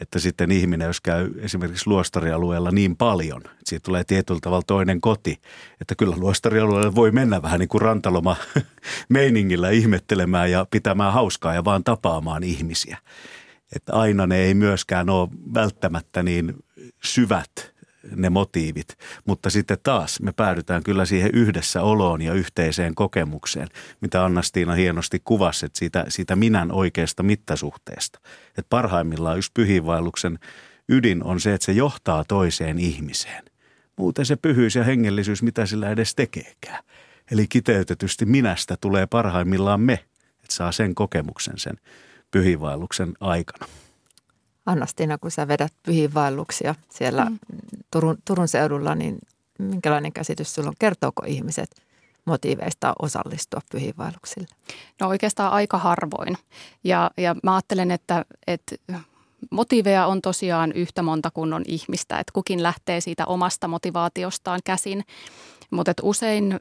että 0.00 0.18
sitten 0.18 0.50
ihminen, 0.50 0.86
jos 0.86 1.00
käy 1.00 1.30
esimerkiksi 1.40 1.86
luostarialueella 1.86 2.70
niin 2.70 2.96
paljon, 2.96 3.40
että 3.40 3.56
siitä 3.64 3.84
tulee 3.84 4.04
tietyllä 4.04 4.40
tavalla 4.42 4.62
toinen 4.66 5.00
koti, 5.00 5.40
että 5.80 5.94
kyllä 5.94 6.16
luostarialueella 6.16 6.94
voi 6.94 7.10
mennä 7.10 7.42
vähän 7.42 7.60
niin 7.60 7.68
kuin 7.68 7.82
rantaloma 7.82 8.36
meiningillä 9.08 9.70
ihmettelemään 9.70 10.50
ja 10.50 10.66
pitämään 10.70 11.12
hauskaa 11.12 11.54
ja 11.54 11.64
vaan 11.64 11.84
tapaamaan 11.84 12.44
ihmisiä. 12.44 12.98
Että 13.76 13.92
aina 13.92 14.26
ne 14.26 14.36
ei 14.36 14.54
myöskään 14.54 15.10
ole 15.10 15.28
välttämättä 15.54 16.22
niin 16.22 16.54
syvät 17.04 17.74
ne 18.16 18.30
motiivit, 18.30 18.98
mutta 19.26 19.50
sitten 19.50 19.78
taas 19.82 20.20
me 20.20 20.32
päädytään 20.32 20.82
kyllä 20.82 21.04
siihen 21.04 21.30
yhdessä 21.34 21.82
oloon 21.82 22.22
ja 22.22 22.32
yhteiseen 22.32 22.94
kokemukseen, 22.94 23.68
mitä 24.00 24.24
Anna-Stiina 24.24 24.74
hienosti 24.74 25.20
kuvasi, 25.24 25.66
että 25.66 25.78
siitä, 25.78 26.04
siitä 26.08 26.36
minän 26.36 26.72
oikeasta 26.72 27.22
mittasuhteesta. 27.22 28.20
Että 28.48 28.68
parhaimmillaan 28.68 29.36
just 29.36 29.54
pyhiinvaelluksen 29.54 30.38
ydin 30.88 31.24
on 31.24 31.40
se, 31.40 31.54
että 31.54 31.64
se 31.64 31.72
johtaa 31.72 32.24
toiseen 32.24 32.78
ihmiseen. 32.78 33.44
Muuten 33.96 34.26
se 34.26 34.36
pyhyys 34.36 34.76
ja 34.76 34.84
hengellisyys, 34.84 35.42
mitä 35.42 35.66
sillä 35.66 35.90
edes 35.90 36.14
tekeekään. 36.14 36.84
Eli 37.30 37.46
kiteytetysti 37.48 38.26
minästä 38.26 38.76
tulee 38.80 39.06
parhaimmillaan 39.06 39.80
me, 39.80 39.92
että 40.42 40.54
saa 40.54 40.72
sen 40.72 40.94
kokemuksen 40.94 41.58
sen 41.58 41.76
pyhiinvaelluksen 42.30 43.14
aikana. 43.20 43.66
Annastina, 44.66 45.18
kun 45.18 45.30
sä 45.30 45.48
vedät 45.48 45.72
pyhiinvaelluksia 45.82 46.74
siellä 46.88 47.24
mm. 47.24 47.38
Turun, 47.90 48.18
Turun 48.24 48.48
seudulla, 48.48 48.94
niin 48.94 49.18
minkälainen 49.58 50.12
käsitys 50.12 50.54
sulla 50.54 50.68
on? 50.68 50.74
Kertooko 50.78 51.22
ihmiset 51.26 51.70
motiiveista 52.24 52.92
osallistua 53.02 53.60
pyhiinvaelluksille? 53.72 54.48
No 55.00 55.08
oikeastaan 55.08 55.52
aika 55.52 55.78
harvoin. 55.78 56.38
Ja, 56.84 57.10
ja 57.16 57.36
mä 57.42 57.54
ajattelen, 57.54 57.90
että, 57.90 58.24
että 58.46 58.76
motiiveja 59.50 60.06
on 60.06 60.22
tosiaan 60.22 60.72
yhtä 60.72 61.02
monta 61.02 61.30
kuin 61.30 61.52
on 61.52 61.62
ihmistä, 61.66 62.18
että 62.18 62.32
kukin 62.32 62.62
lähtee 62.62 63.00
siitä 63.00 63.26
omasta 63.26 63.68
motivaatiostaan 63.68 64.60
käsin. 64.64 65.04
Mutta 65.70 65.92
usein 66.02 66.52
ö, 66.52 66.58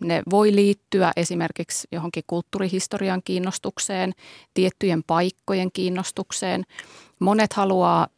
ne 0.00 0.22
voi 0.30 0.54
liittyä 0.54 1.12
esimerkiksi 1.16 1.88
johonkin 1.92 2.24
kulttuurihistorian 2.26 3.22
kiinnostukseen, 3.24 4.12
tiettyjen 4.54 5.02
paikkojen 5.06 5.72
kiinnostukseen. 5.72 6.64
Monet 7.18 7.52
haluaa 7.52 8.08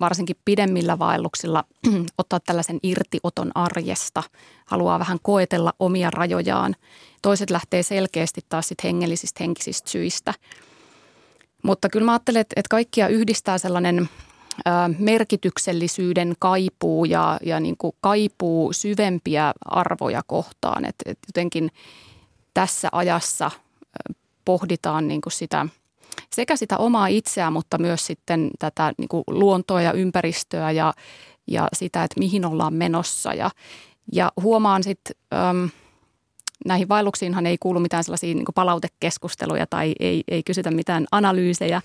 varsinkin 0.00 0.36
pidemmillä 0.44 0.98
vaelluksilla 0.98 1.64
ottaa 2.18 2.40
tällaisen 2.40 2.78
irtioton 2.82 3.50
arjesta, 3.54 4.22
haluaa 4.64 4.98
vähän 4.98 5.18
koetella 5.22 5.72
omia 5.78 6.10
rajojaan. 6.10 6.76
Toiset 7.22 7.50
lähtee 7.50 7.82
selkeästi 7.82 8.40
taas 8.48 8.68
sit 8.68 8.84
hengellisistä 8.84 9.44
henkisistä 9.44 9.90
syistä. 9.90 10.34
Mutta 11.62 11.88
kyllä 11.88 12.06
mä 12.06 12.12
ajattelen, 12.12 12.40
että, 12.40 12.54
että 12.56 12.68
kaikkia 12.70 13.08
yhdistää 13.08 13.58
sellainen 13.58 14.08
merkityksellisyyden 14.98 16.34
kaipuu 16.38 17.04
ja, 17.04 17.38
ja 17.42 17.60
niin 17.60 17.76
kuin 17.78 17.96
kaipuu 18.00 18.72
syvempiä 18.72 19.52
arvoja 19.64 20.22
kohtaan. 20.26 20.84
että 20.84 21.10
et 21.10 21.18
jotenkin 21.28 21.70
tässä 22.54 22.88
ajassa 22.92 23.50
pohditaan 24.44 25.08
niin 25.08 25.20
kuin 25.20 25.32
sitä, 25.32 25.66
sekä 26.32 26.56
sitä 26.56 26.76
omaa 26.76 27.06
itseä, 27.06 27.50
mutta 27.50 27.78
myös 27.78 28.06
sitten 28.06 28.50
tätä 28.58 28.92
niin 28.98 29.08
kuin 29.08 29.24
luontoa 29.26 29.82
ja 29.82 29.92
ympäristöä 29.92 30.70
ja, 30.70 30.94
ja 31.46 31.68
sitä, 31.72 32.04
että 32.04 32.20
mihin 32.20 32.44
ollaan 32.44 32.74
menossa. 32.74 33.34
Ja, 33.34 33.50
ja 34.12 34.32
huomaan 34.42 34.82
sitten 34.82 35.16
näihin 36.64 36.88
vaelluksiinhan 36.88 37.46
ei 37.46 37.58
kuulu 37.58 37.80
mitään 37.80 38.04
sellaisia 38.04 38.34
niin 38.34 38.44
palautekeskusteluja 38.54 39.66
tai 39.66 39.94
ei, 40.00 40.24
ei 40.28 40.42
kysytä 40.42 40.70
mitään 40.70 41.06
analyysejä, 41.12 41.82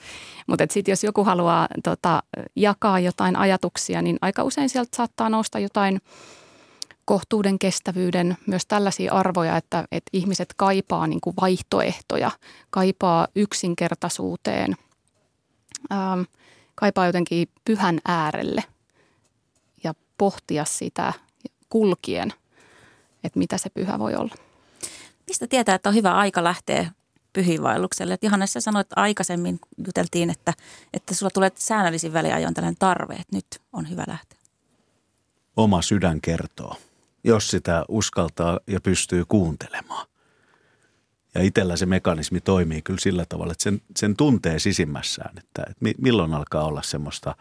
mutta 0.48 0.66
sitten 0.70 0.92
jos 0.92 1.04
joku 1.04 1.24
haluaa 1.24 1.68
tota, 1.84 2.24
jakaa 2.56 3.00
jotain 3.00 3.36
ajatuksia, 3.36 4.02
niin 4.02 4.18
aika 4.22 4.44
usein 4.44 4.70
sieltä 4.70 4.98
saattaa 4.98 5.30
nousta 5.30 5.60
jotain 5.60 6.02
kohtuuden 7.06 7.60
kestävyyden, 7.60 8.38
myös 8.48 8.66
tällaisia 8.66 9.14
arvoja, 9.14 9.58
että, 9.58 9.86
että 9.92 10.10
ihmiset 10.14 10.54
kaipaa 10.58 11.08
niin 11.08 11.22
kuin 11.22 11.36
vaihtoehtoja, 11.42 12.32
kaipaa 12.70 13.28
yksinkertaisuuteen, 13.36 14.76
ähm, 15.92 16.22
kaipaa 16.76 17.06
jotenkin 17.06 17.48
pyhän 17.66 18.00
äärelle 18.06 18.64
ja 19.84 19.94
pohtia 20.18 20.66
sitä 20.66 21.14
kulkien, 21.70 22.34
että 23.24 23.40
mitä 23.40 23.58
se 23.58 23.70
pyhä 23.70 24.00
voi 24.00 24.16
olla. 24.16 24.36
Mistä 25.28 25.48
tietää, 25.48 25.76
että 25.76 25.90
on 25.90 25.96
hyvä 25.96 26.14
aika 26.14 26.44
lähteä 26.44 26.92
pyhiinvaellukselle? 27.34 28.14
Että 28.14 28.26
Johannes, 28.26 28.54
sä 28.54 28.62
sanoit 28.62 28.88
aikaisemmin, 28.96 29.60
juteltiin, 29.88 30.30
että, 30.30 30.54
että 30.94 31.14
sulla 31.14 31.30
tulee 31.30 31.52
säännöllisin 31.56 32.14
väliajoin 32.14 32.54
tällainen 32.54 32.80
tarve, 32.80 33.14
että 33.14 33.36
nyt 33.36 33.46
on 33.74 33.90
hyvä 33.90 34.04
lähteä. 34.08 34.40
Oma 35.58 35.82
sydän 35.82 36.22
kertoo, 36.22 36.76
jos 37.24 37.48
sitä 37.48 37.86
uskaltaa 37.88 38.60
ja 38.68 38.82
pystyy 38.82 39.26
kuuntelemaan. 39.26 40.08
Ja 41.36 41.42
itsellä 41.42 41.78
se 41.78 41.86
mekanismi 41.86 42.42
toimii 42.42 42.82
kyllä 42.82 43.00
sillä 43.00 43.26
tavalla, 43.30 43.52
että 43.52 43.64
sen, 43.64 43.82
sen 43.96 44.16
tuntee 44.18 44.60
sisimmässään, 44.60 45.38
että, 45.38 45.64
että 45.70 46.02
milloin 46.02 46.34
alkaa 46.34 46.64
olla 46.64 46.82
semmoista 46.82 47.36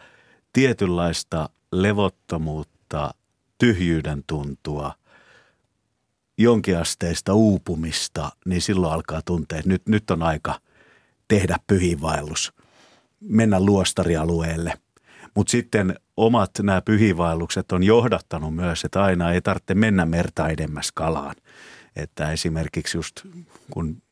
tietynlaista 0.52 1.48
levottomuutta, 1.72 3.14
tyhjyyden 3.58 4.24
tuntua– 4.26 4.94
jonkinasteista 6.42 7.34
uupumista, 7.34 8.30
niin 8.44 8.62
silloin 8.62 8.92
alkaa 8.92 9.22
tuntea, 9.24 9.58
että 9.58 9.68
nyt, 9.68 9.82
nyt 9.88 10.10
on 10.10 10.22
aika 10.22 10.60
tehdä 11.28 11.56
pyhiinvaellus, 11.66 12.52
mennä 13.20 13.60
luostarialueelle. 13.60 14.78
Mutta 15.34 15.50
sitten 15.50 15.94
omat 16.16 16.50
nämä 16.62 16.80
pyhiinvaellukset 16.80 17.72
on 17.72 17.82
johdattanut 17.82 18.54
myös, 18.54 18.84
että 18.84 19.02
aina 19.02 19.32
ei 19.32 19.40
tarvitse 19.40 19.74
mennä 19.74 20.06
merta 20.06 20.48
edemmäs 20.48 20.92
kalaan. 20.92 21.34
Että 21.96 22.32
esimerkiksi 22.32 22.98
just 22.98 23.20
kun 23.70 24.02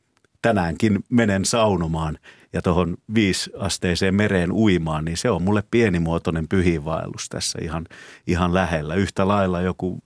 tänäänkin 0.41 1.03
menen 1.09 1.45
saunomaan 1.45 2.17
ja 2.53 2.61
tuohon 2.61 2.97
viisiasteiseen 3.13 4.15
mereen 4.15 4.51
uimaan, 4.51 5.05
niin 5.05 5.17
se 5.17 5.29
on 5.29 5.43
mulle 5.43 5.63
pienimuotoinen 5.71 6.47
pyhiinvaellus 6.47 7.29
tässä 7.29 7.59
ihan, 7.61 7.85
ihan 8.27 8.53
lähellä. 8.53 8.95
Yhtä 8.95 9.27
lailla 9.27 9.61
joku 9.61 10.03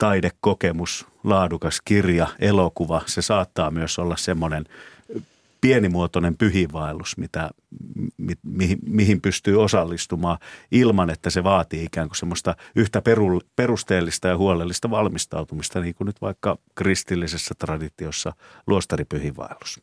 taidekokemus, 0.00 1.06
laadukas 1.24 1.80
kirja, 1.84 2.26
elokuva, 2.38 3.02
se 3.06 3.22
saattaa 3.22 3.70
myös 3.70 3.98
olla 3.98 4.16
semmoinen 4.16 4.64
pienimuotoinen 5.60 6.36
pyhiinvaellus, 6.36 7.16
mitä, 7.16 7.50
mi, 8.16 8.34
mihin, 8.42 8.78
mihin 8.86 9.20
pystyy 9.20 9.62
osallistumaan 9.62 10.38
ilman, 10.70 11.10
että 11.10 11.30
se 11.30 11.44
vaatii 11.44 11.84
ikään 11.84 12.08
kuin 12.08 12.16
semmoista 12.16 12.56
yhtä 12.76 13.02
peru, 13.02 13.40
perusteellista 13.56 14.28
ja 14.28 14.36
huolellista 14.36 14.90
valmistautumista, 14.90 15.80
niin 15.80 15.94
kuin 15.94 16.06
nyt 16.06 16.20
vaikka 16.20 16.58
kristillisessä 16.74 17.54
traditiossa 17.58 18.32
luostaripyhiinvaellus. 18.66 19.80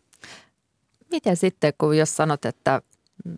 Miten 1.12 1.38
sitten, 1.38 1.74
kun 1.78 1.98
jos 1.98 2.16
sanot, 2.16 2.46
että 2.46 2.82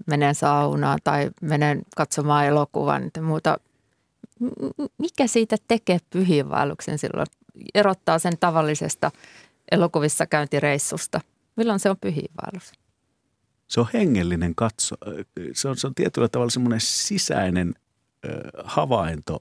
menen 0.07 0.35
saunaan 0.35 0.99
tai 1.03 1.29
menen 1.41 1.81
katsomaan 1.95 2.45
elokuvan 2.45 3.01
niin 3.01 3.23
muuta, 3.23 3.57
mikä 4.97 5.27
siitä 5.27 5.55
tekee 5.67 5.99
pyhiinvaelluksen 6.09 6.97
silloin? 6.97 7.27
Erottaa 7.73 8.19
sen 8.19 8.33
tavallisesta 8.39 9.11
elokuvissa 9.71 10.25
käyntireissusta. 10.25 11.21
Milloin 11.55 11.79
se 11.79 11.89
on 11.89 11.97
pyhiinvaellus? 12.01 12.71
Se 13.67 13.79
on 13.79 13.87
hengellinen 13.93 14.55
katso. 14.55 14.95
Se 15.53 15.67
on, 15.67 15.77
se 15.77 15.87
on 15.87 15.95
tietyllä 15.95 16.27
tavalla 16.27 16.49
semmoinen 16.49 16.81
sisäinen 16.81 17.75
ö, 18.25 18.29
havainto, 18.63 19.37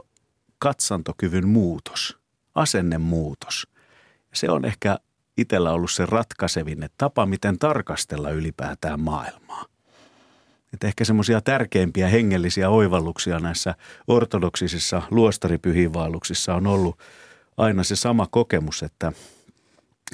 katsantokyvyn 0.58 1.48
muutos, 1.48 2.18
asennemuutos. 2.54 3.66
Se 4.34 4.50
on 4.50 4.64
ehkä 4.64 4.98
itsellä 5.36 5.72
ollut 5.72 5.90
se 5.90 6.06
ratkaisevin 6.06 6.88
tapa, 6.98 7.26
miten 7.26 7.58
tarkastella 7.58 8.30
ylipäätään 8.30 9.00
maailmaa. 9.00 9.64
Että 10.72 10.86
ehkä 10.86 11.04
semmoisia 11.04 11.40
tärkeimpiä 11.40 12.08
hengellisiä 12.08 12.70
oivalluksia 12.70 13.40
näissä 13.40 13.74
ortodoksisissa 14.08 15.02
luostaripyhiinvaelluksissa 15.10 16.54
on 16.54 16.66
ollut 16.66 16.98
aina 17.56 17.84
se 17.84 17.96
sama 17.96 18.26
kokemus, 18.30 18.82
että 18.82 19.12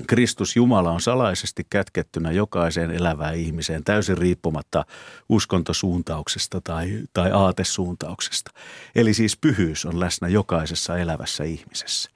Kristus 0.07 0.57
Jumala 0.57 0.91
on 0.91 1.01
salaisesti 1.01 1.67
kätkettynä 1.71 2.33
jokaiseen 2.33 2.91
elävään 2.91 3.37
ihmiseen 3.37 3.85
täysin 3.85 4.19
riippumatta 4.19 4.85
uskontosuuntauksesta 5.29 6.61
tai, 6.61 7.01
tai 7.13 7.31
aatesuuntauksesta. 7.33 8.51
Eli 8.95 9.15
siis 9.15 9.37
pyhyys 9.37 9.87
on 9.87 10.01
läsnä 10.01 10.29
jokaisessa 10.29 10.99
elävässä 10.99 11.45
ihmisessä. 11.45 12.11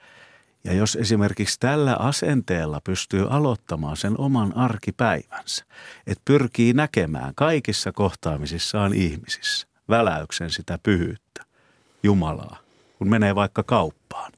Ja 0.68 0.74
jos 0.74 0.96
esimerkiksi 0.96 1.60
tällä 1.60 1.96
asenteella 1.96 2.80
pystyy 2.84 3.26
aloittamaan 3.30 3.96
sen 3.96 4.20
oman 4.20 4.56
arkipäivänsä, 4.56 5.64
että 6.06 6.22
pyrkii 6.24 6.72
näkemään 6.72 7.32
kaikissa 7.34 7.92
kohtaamisissaan 7.92 8.94
ihmisissä 8.94 9.68
väläyksen 9.88 10.50
sitä 10.50 10.78
pyhyyttä, 10.82 11.44
Jumalaa, 12.02 12.58
kun 12.98 13.08
menee 13.08 13.34
vaikka 13.34 13.62
kauppaan, 13.62 14.32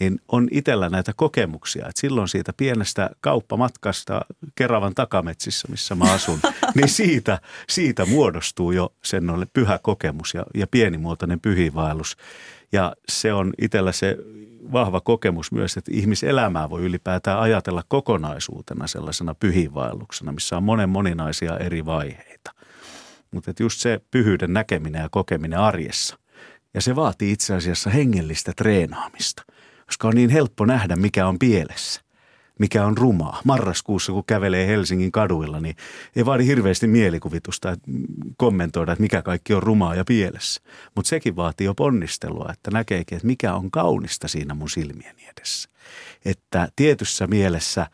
niin 0.00 0.20
on 0.28 0.48
itsellä 0.50 0.88
näitä 0.88 1.12
kokemuksia, 1.16 1.88
että 1.88 2.00
silloin 2.00 2.28
siitä 2.28 2.52
pienestä 2.52 3.10
kauppamatkasta 3.20 4.20
Keravan 4.54 4.94
takametsissä, 4.94 5.68
missä 5.70 5.94
mä 5.94 6.12
asun, 6.12 6.40
niin 6.74 6.88
siitä, 6.88 7.40
siitä 7.68 8.06
muodostuu 8.06 8.72
jo 8.72 8.92
sen 9.02 9.24
pyhä 9.52 9.78
kokemus 9.82 10.34
ja, 10.34 10.44
ja 10.54 10.66
pienimuotoinen 10.66 11.40
pyhiinvaellus. 11.40 12.16
Ja 12.72 12.96
se 13.08 13.32
on 13.32 13.52
itsellä 13.58 13.92
se 13.92 14.16
vahva 14.72 15.00
kokemus 15.00 15.52
myös, 15.52 15.76
että 15.76 15.90
ihmiselämää 15.94 16.70
voi 16.70 16.82
ylipäätään 16.82 17.40
ajatella 17.40 17.82
kokonaisuutena 17.88 18.86
sellaisena 18.86 19.34
pyhiinvaelluksena, 19.34 20.32
missä 20.32 20.56
on 20.56 20.64
monen 20.64 20.88
moninaisia 20.88 21.58
eri 21.58 21.84
vaiheita. 21.84 22.50
Mutta 23.30 23.52
just 23.60 23.80
se 23.80 24.00
pyhyyden 24.10 24.52
näkeminen 24.52 25.02
ja 25.02 25.08
kokeminen 25.08 25.58
arjessa. 25.58 26.18
Ja 26.74 26.80
se 26.80 26.96
vaatii 26.96 27.32
itse 27.32 27.54
asiassa 27.54 27.90
hengellistä 27.90 28.52
treenaamista, 28.56 29.42
koska 29.86 30.08
on 30.08 30.14
niin 30.14 30.30
helppo 30.30 30.64
nähdä, 30.64 30.96
mikä 30.96 31.26
on 31.26 31.38
pielessä. 31.38 32.00
Mikä 32.58 32.86
on 32.86 32.98
rumaa. 32.98 33.40
Marraskuussa, 33.44 34.12
kun 34.12 34.24
kävelee 34.24 34.66
Helsingin 34.66 35.12
kaduilla, 35.12 35.60
niin 35.60 35.76
ei 36.16 36.26
vaadi 36.26 36.46
hirveästi 36.46 36.86
mielikuvitusta 36.86 37.70
että 37.70 37.90
kommentoida, 38.36 38.92
että 38.92 39.02
mikä 39.02 39.22
kaikki 39.22 39.54
on 39.54 39.62
rumaa 39.62 39.94
ja 39.94 40.04
pielessä. 40.04 40.62
Mutta 40.94 41.08
sekin 41.08 41.36
vaatii 41.36 41.64
jo 41.64 41.74
ponnistelua, 41.74 42.50
että 42.52 42.70
näkeekin, 42.70 43.16
että 43.16 43.26
mikä 43.26 43.54
on 43.54 43.70
kaunista 43.70 44.28
siinä 44.28 44.54
mun 44.54 44.70
silmieni 44.70 45.28
edessä. 45.36 45.68
Että 46.24 46.68
tietyssä 46.76 47.26
mielessä 47.26 47.86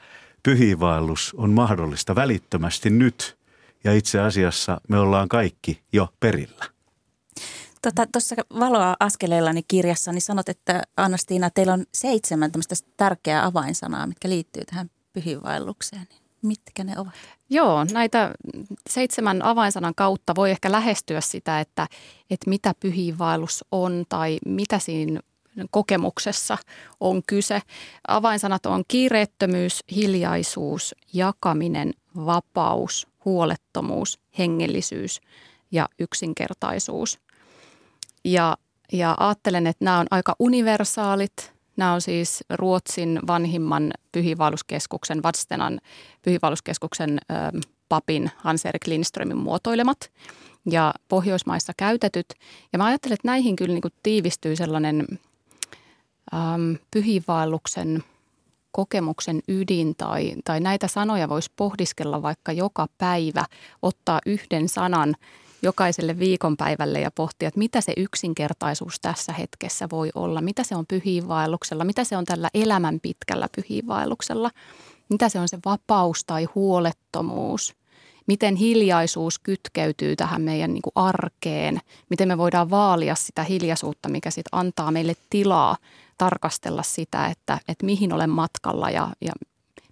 pyhiinvaellus 0.42 1.35
on 1.37 1.51
mahdollista 1.51 2.14
välittömästi 2.14 2.90
nyt 2.90 3.38
ja 3.85 3.94
itse 3.94 4.21
asiassa 4.21 4.81
me 4.88 4.99
ollaan 4.99 5.29
kaikki 5.29 5.83
jo 5.92 6.09
perillä. 6.21 6.78
Tuossa 7.83 8.37
tota, 8.37 8.61
Valoa 8.61 8.97
askeleellani 9.01 9.62
kirjassa 9.69 10.12
niin 10.12 10.23
sanot, 10.23 10.49
että 10.49 10.83
Annastiina, 10.97 11.51
teillä 11.51 11.73
on 11.73 11.85
seitsemän 11.95 12.53
tämmöistä 12.53 12.75
tärkeää 12.97 13.45
avainsanaa, 13.45 14.07
mitkä 14.07 14.29
liittyy 14.29 14.64
tähän 14.64 14.91
pyhiinvaellukseen. 15.12 16.09
Mitkä 16.43 16.85
ne 16.85 16.99
ovat? 16.99 17.12
Joo, 17.51 17.85
näitä 17.93 18.35
seitsemän 18.91 19.43
avainsanan 19.43 19.95
kautta 19.95 20.35
voi 20.35 20.51
ehkä 20.51 20.73
lähestyä 20.73 21.21
sitä, 21.21 21.61
että, 21.61 21.87
että 22.31 22.51
mitä 22.51 22.75
pyhiinvaellus 22.81 23.64
on 23.73 24.05
tai 24.09 24.38
mitä 24.47 24.79
siinä 24.79 25.21
kokemuksessa 25.71 26.59
on 27.01 27.23
kyse. 27.27 27.62
Avainsanat 28.09 28.67
on 28.67 28.85
kiireettömyys, 28.88 29.85
hiljaisuus, 29.95 30.95
jakaminen, 31.12 31.93
vapaus, 32.17 33.07
huolettomuus, 33.25 34.19
hengellisyys 34.38 35.21
ja 35.71 35.88
yksinkertaisuus. 35.99 37.19
Ja, 38.29 38.57
ja 38.93 39.17
ajattelen, 39.21 39.67
että 39.67 39.85
nämä 39.85 39.99
on 39.99 40.07
aika 40.11 40.37
universaalit. 40.38 41.53
Nämä 41.77 41.93
on 41.93 42.01
siis 42.01 42.45
Ruotsin 42.51 43.21
vanhimman 43.27 43.93
pyhiinvaelluskeskuksen, 44.12 45.23
Vadstenan 45.23 45.81
pyhiinvaelluskeskuksen 46.23 47.21
papin 47.88 48.31
Hans-Erik 48.37 48.87
Lindströmin 48.87 49.37
muotoilemat 49.37 50.11
ja 50.71 50.95
Pohjoismaissa 51.09 51.73
käytetyt. 51.77 52.27
Ja 52.73 52.79
mä 52.79 52.85
ajattelen, 52.85 53.14
että 53.14 53.29
näihin 53.29 53.57
kyllä 53.57 53.73
niin 53.73 53.83
kuin 53.83 53.95
tiivistyy 54.03 54.57
sellainen 54.57 55.07
äm, 56.35 56.77
pyhiinvaelluksen 56.91 58.05
kokemuksen 58.73 59.41
ydin 59.49 59.95
tai, 59.97 60.35
tai 60.45 60.61
näitä 60.61 60.88
sanoja 60.88 61.29
voisi 61.29 61.53
pohdiskella 61.57 62.23
vaikka 62.23 62.53
joka 62.53 62.87
päivä, 62.99 63.45
ottaa 63.83 64.21
yhden 64.27 64.69
sanan– 64.69 65.14
jokaiselle 65.62 66.18
viikonpäivälle 66.18 67.01
ja 67.01 67.11
pohtia, 67.11 67.49
että 67.49 67.59
mitä 67.59 67.81
se 67.81 67.92
yksinkertaisuus 67.97 69.01
tässä 69.01 69.33
hetkessä 69.33 69.88
voi 69.90 70.11
olla, 70.14 70.40
mitä 70.40 70.64
se 70.64 70.77
on 70.77 70.87
pyhiinvaelluksella, 70.87 71.85
mitä 71.85 72.05
se 72.05 72.16
on 72.16 72.25
tällä 72.25 72.51
elämän 72.55 73.01
pitkällä 73.01 73.49
pyhiinvaelluksella, 73.57 74.51
mitä 75.09 75.29
se 75.29 75.40
on 75.40 75.49
se 75.49 75.59
vapaus 75.64 76.25
tai 76.25 76.44
huolettomuus, 76.55 77.75
miten 78.27 78.57
hiljaisuus 78.57 79.38
kytkeytyy 79.38 80.16
tähän 80.16 80.42
meidän 80.42 80.75
niin 80.75 80.83
kuin 80.83 80.92
arkeen, 80.94 81.81
miten 82.11 82.29
me 82.29 82.38
voidaan 82.38 82.71
vaalia 82.71 83.14
sitä 83.14 83.44
hiljaisuutta, 83.44 84.09
mikä 84.09 84.31
sitten 84.31 84.59
antaa 84.59 84.90
meille 84.90 85.14
tilaa 85.31 85.77
tarkastella 86.18 86.83
sitä, 86.83 87.27
että, 87.27 87.59
että 87.68 87.87
mihin 87.87 88.12
olen 88.12 88.31
matkalla 88.31 88.90
ja, 88.90 89.09
ja 89.21 89.33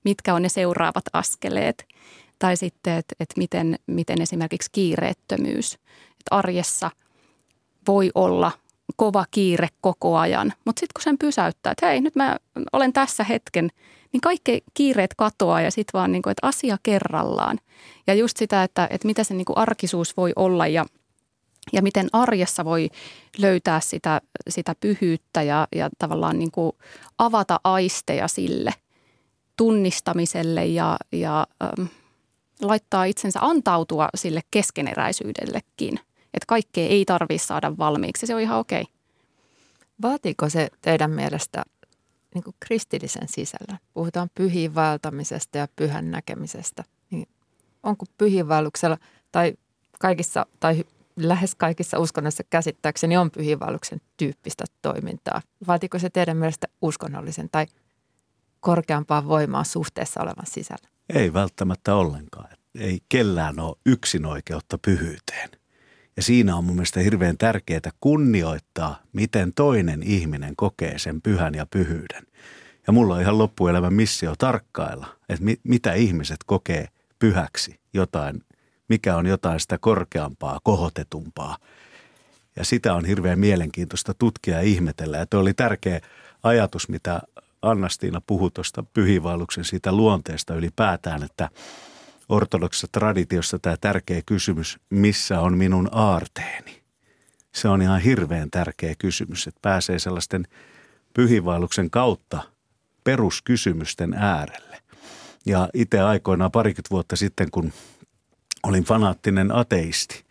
mitkä 0.04 0.34
on 0.34 0.42
ne 0.42 0.48
seuraavat 0.48 1.04
askeleet– 1.12 1.84
tai 2.38 2.56
sitten, 2.56 2.96
että, 2.96 3.14
että 3.20 3.34
miten, 3.36 3.78
miten 3.86 4.22
esimerkiksi 4.22 4.70
kiireettömyys, 4.72 5.74
että 6.10 6.30
arjessa 6.30 6.90
voi 7.86 8.10
olla 8.14 8.52
kova 8.96 9.24
kiire 9.30 9.68
koko 9.80 10.16
ajan, 10.16 10.52
mutta 10.64 10.80
sitten 10.80 10.92
kun 10.94 11.02
sen 11.02 11.18
pysäyttää, 11.18 11.70
että 11.70 11.86
hei, 11.86 12.00
nyt 12.00 12.16
mä 12.16 12.36
olen 12.72 12.92
tässä 12.92 13.24
hetken, 13.24 13.70
niin 14.12 14.20
kaikki 14.20 14.62
kiireet 14.74 15.14
katoaa 15.16 15.60
ja 15.60 15.70
sitten 15.70 15.98
vaan, 15.98 16.12
niin 16.12 16.22
kuin, 16.22 16.30
että 16.30 16.46
asia 16.46 16.76
kerrallaan. 16.82 17.58
Ja 18.06 18.14
just 18.14 18.36
sitä, 18.36 18.62
että, 18.62 18.88
että 18.90 19.06
mitä 19.06 19.24
se 19.24 19.34
niin 19.34 19.44
kuin 19.44 19.58
arkisuus 19.58 20.16
voi 20.16 20.32
olla 20.36 20.66
ja, 20.66 20.86
ja 21.72 21.82
miten 21.82 22.08
arjessa 22.12 22.64
voi 22.64 22.90
löytää 23.38 23.80
sitä, 23.80 24.20
sitä 24.48 24.74
pyhyyttä 24.80 25.42
ja, 25.42 25.68
ja 25.76 25.90
tavallaan 25.98 26.38
niin 26.38 26.50
kuin 26.50 26.72
avata 27.18 27.60
aisteja 27.64 28.28
sille 28.28 28.74
tunnistamiselle 29.56 30.66
ja, 30.66 30.96
ja 31.12 31.46
ähm, 31.62 31.86
laittaa 32.60 33.04
itsensä 33.04 33.38
antautua 33.42 34.08
sille 34.14 34.40
keskeneräisyydellekin. 34.50 36.00
Että 36.34 36.46
kaikkea 36.46 36.88
ei 36.88 37.04
tarvitse 37.04 37.46
saada 37.46 37.78
valmiiksi, 37.78 38.26
se 38.26 38.34
on 38.34 38.40
ihan 38.40 38.58
okei. 38.58 38.84
Vaatiiko 40.02 40.48
se 40.48 40.68
teidän 40.82 41.10
mielestä 41.10 41.64
niin 42.34 42.44
kuin 42.44 42.56
kristillisen 42.60 43.28
sisällä? 43.28 43.78
Puhutaan 43.94 44.30
pyhiinvaeltamisesta 44.34 45.58
ja 45.58 45.68
pyhän 45.76 46.10
näkemisestä. 46.10 46.84
Niin 47.10 47.28
onko 47.82 48.06
pyhiinvaelluksella 48.18 48.98
tai 49.32 49.54
kaikissa 49.98 50.46
tai 50.60 50.84
lähes 51.16 51.54
kaikissa 51.54 51.98
uskonnoissa 51.98 52.44
käsittääkseni 52.50 53.16
on 53.16 53.30
pyhiinvaelluksen 53.30 54.00
tyyppistä 54.16 54.64
toimintaa. 54.82 55.42
Vaatiko 55.66 55.98
se 55.98 56.10
teidän 56.10 56.36
mielestä 56.36 56.66
uskonnollisen 56.82 57.48
tai 57.52 57.66
korkeampaa 58.60 59.28
voimaa 59.28 59.64
suhteessa 59.64 60.20
olevan 60.22 60.46
sisällä? 60.46 60.95
Ei 61.08 61.32
välttämättä 61.32 61.94
ollenkaan. 61.94 62.48
Ei 62.78 63.00
kellään 63.08 63.60
ole 63.60 63.76
yksinoikeutta 63.86 64.78
pyhyyteen. 64.78 65.50
Ja 66.16 66.22
siinä 66.22 66.56
on 66.56 66.64
mun 66.64 66.76
mielestä 66.76 67.00
hirveän 67.00 67.38
tärkeää 67.38 67.90
kunnioittaa, 68.00 69.02
miten 69.12 69.52
toinen 69.54 70.02
ihminen 70.02 70.56
kokee 70.56 70.98
sen 70.98 71.22
pyhän 71.22 71.54
ja 71.54 71.66
pyhyyden. 71.66 72.22
Ja 72.86 72.92
mulla 72.92 73.14
on 73.14 73.20
ihan 73.20 73.38
loppuelämän 73.38 73.94
missio 73.94 74.34
tarkkailla, 74.38 75.06
että 75.28 75.44
mi- 75.44 75.60
mitä 75.64 75.92
ihmiset 75.92 76.36
kokee 76.46 76.88
pyhäksi, 77.18 77.80
jotain, 77.92 78.44
mikä 78.88 79.16
on 79.16 79.26
jotain 79.26 79.60
sitä 79.60 79.78
korkeampaa, 79.78 80.60
kohotetumpaa. 80.62 81.56
Ja 82.56 82.64
sitä 82.64 82.94
on 82.94 83.04
hirveän 83.04 83.38
mielenkiintoista 83.38 84.14
tutkia 84.14 84.54
ja 84.54 84.60
ihmetellä. 84.60 85.16
Ja 85.16 85.26
tuo 85.26 85.40
oli 85.40 85.54
tärkeä 85.54 86.00
ajatus, 86.42 86.88
mitä 86.88 87.20
Annastiina 87.70 88.20
puhui 88.26 88.50
tuosta 88.50 88.82
pyhiinvaelluksen 88.82 89.64
siitä 89.64 89.92
luonteesta 89.92 90.54
ylipäätään, 90.54 91.22
että 91.22 91.50
ortodoksessa 92.28 92.88
traditiossa 92.92 93.58
tämä 93.58 93.76
tärkeä 93.76 94.22
kysymys, 94.26 94.78
missä 94.90 95.40
on 95.40 95.58
minun 95.58 95.88
aarteeni? 95.92 96.82
Se 97.54 97.68
on 97.68 97.82
ihan 97.82 98.00
hirveän 98.00 98.50
tärkeä 98.50 98.94
kysymys, 98.98 99.46
että 99.46 99.58
pääsee 99.62 99.98
sellaisten 99.98 100.46
pyhiinvaelluksen 101.14 101.90
kautta 101.90 102.42
peruskysymysten 103.04 104.14
äärelle. 104.14 104.78
Ja 105.46 105.68
itse 105.74 106.00
aikoinaan 106.00 106.50
parikymmentä 106.50 106.90
vuotta 106.90 107.16
sitten, 107.16 107.50
kun 107.50 107.72
olin 108.62 108.84
fanaattinen 108.84 109.52
ateisti, 109.52 110.25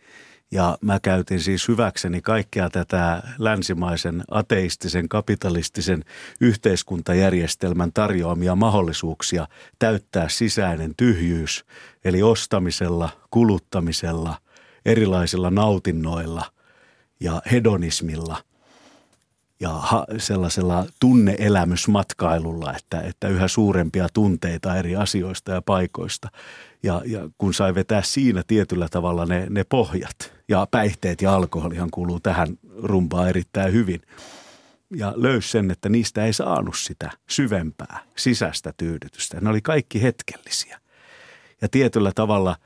ja 0.50 0.78
mä 0.80 1.00
käytin 1.00 1.40
siis 1.40 1.68
hyväkseni 1.68 2.20
kaikkea 2.20 2.70
tätä 2.70 3.22
länsimaisen 3.38 4.24
ateistisen 4.30 5.08
kapitalistisen 5.08 6.04
yhteiskuntajärjestelmän 6.40 7.92
tarjoamia 7.92 8.54
mahdollisuuksia 8.54 9.48
täyttää 9.78 10.28
sisäinen 10.28 10.92
tyhjyys, 10.96 11.64
eli 12.04 12.22
ostamisella, 12.22 13.08
kuluttamisella, 13.30 14.36
erilaisilla 14.84 15.50
nautinnoilla 15.50 16.44
ja 17.20 17.42
hedonismilla 17.52 18.42
ja 19.60 19.82
sellaisella 20.18 20.86
tunneelämysmatkailulla, 21.00 22.76
että, 22.76 23.00
että 23.00 23.28
yhä 23.28 23.48
suurempia 23.48 24.08
tunteita 24.14 24.76
eri 24.76 24.96
asioista 24.96 25.52
ja 25.52 25.62
paikoista. 25.62 26.28
Ja, 26.82 27.02
ja 27.04 27.28
kun 27.38 27.54
sai 27.54 27.74
vetää 27.74 28.02
siinä 28.02 28.42
tietyllä 28.46 28.88
tavalla 28.88 29.26
ne, 29.26 29.46
ne 29.50 29.64
pohjat 29.64 30.35
ja 30.48 30.66
päihteet 30.70 31.22
ja 31.22 31.34
alkoholihan 31.34 31.90
kuuluu 31.90 32.20
tähän 32.20 32.48
rumpaan 32.82 33.28
erittäin 33.28 33.72
hyvin. 33.72 34.02
Ja 34.96 35.12
löysi 35.16 35.50
sen, 35.50 35.70
että 35.70 35.88
niistä 35.88 36.24
ei 36.24 36.32
saanut 36.32 36.76
sitä 36.76 37.10
syvempää 37.28 38.02
sisäistä 38.16 38.72
tyydytystä. 38.76 39.40
Ne 39.40 39.50
oli 39.50 39.60
kaikki 39.60 40.02
hetkellisiä. 40.02 40.80
Ja 41.62 41.68
tietyllä 41.68 42.12
tavalla 42.14 42.56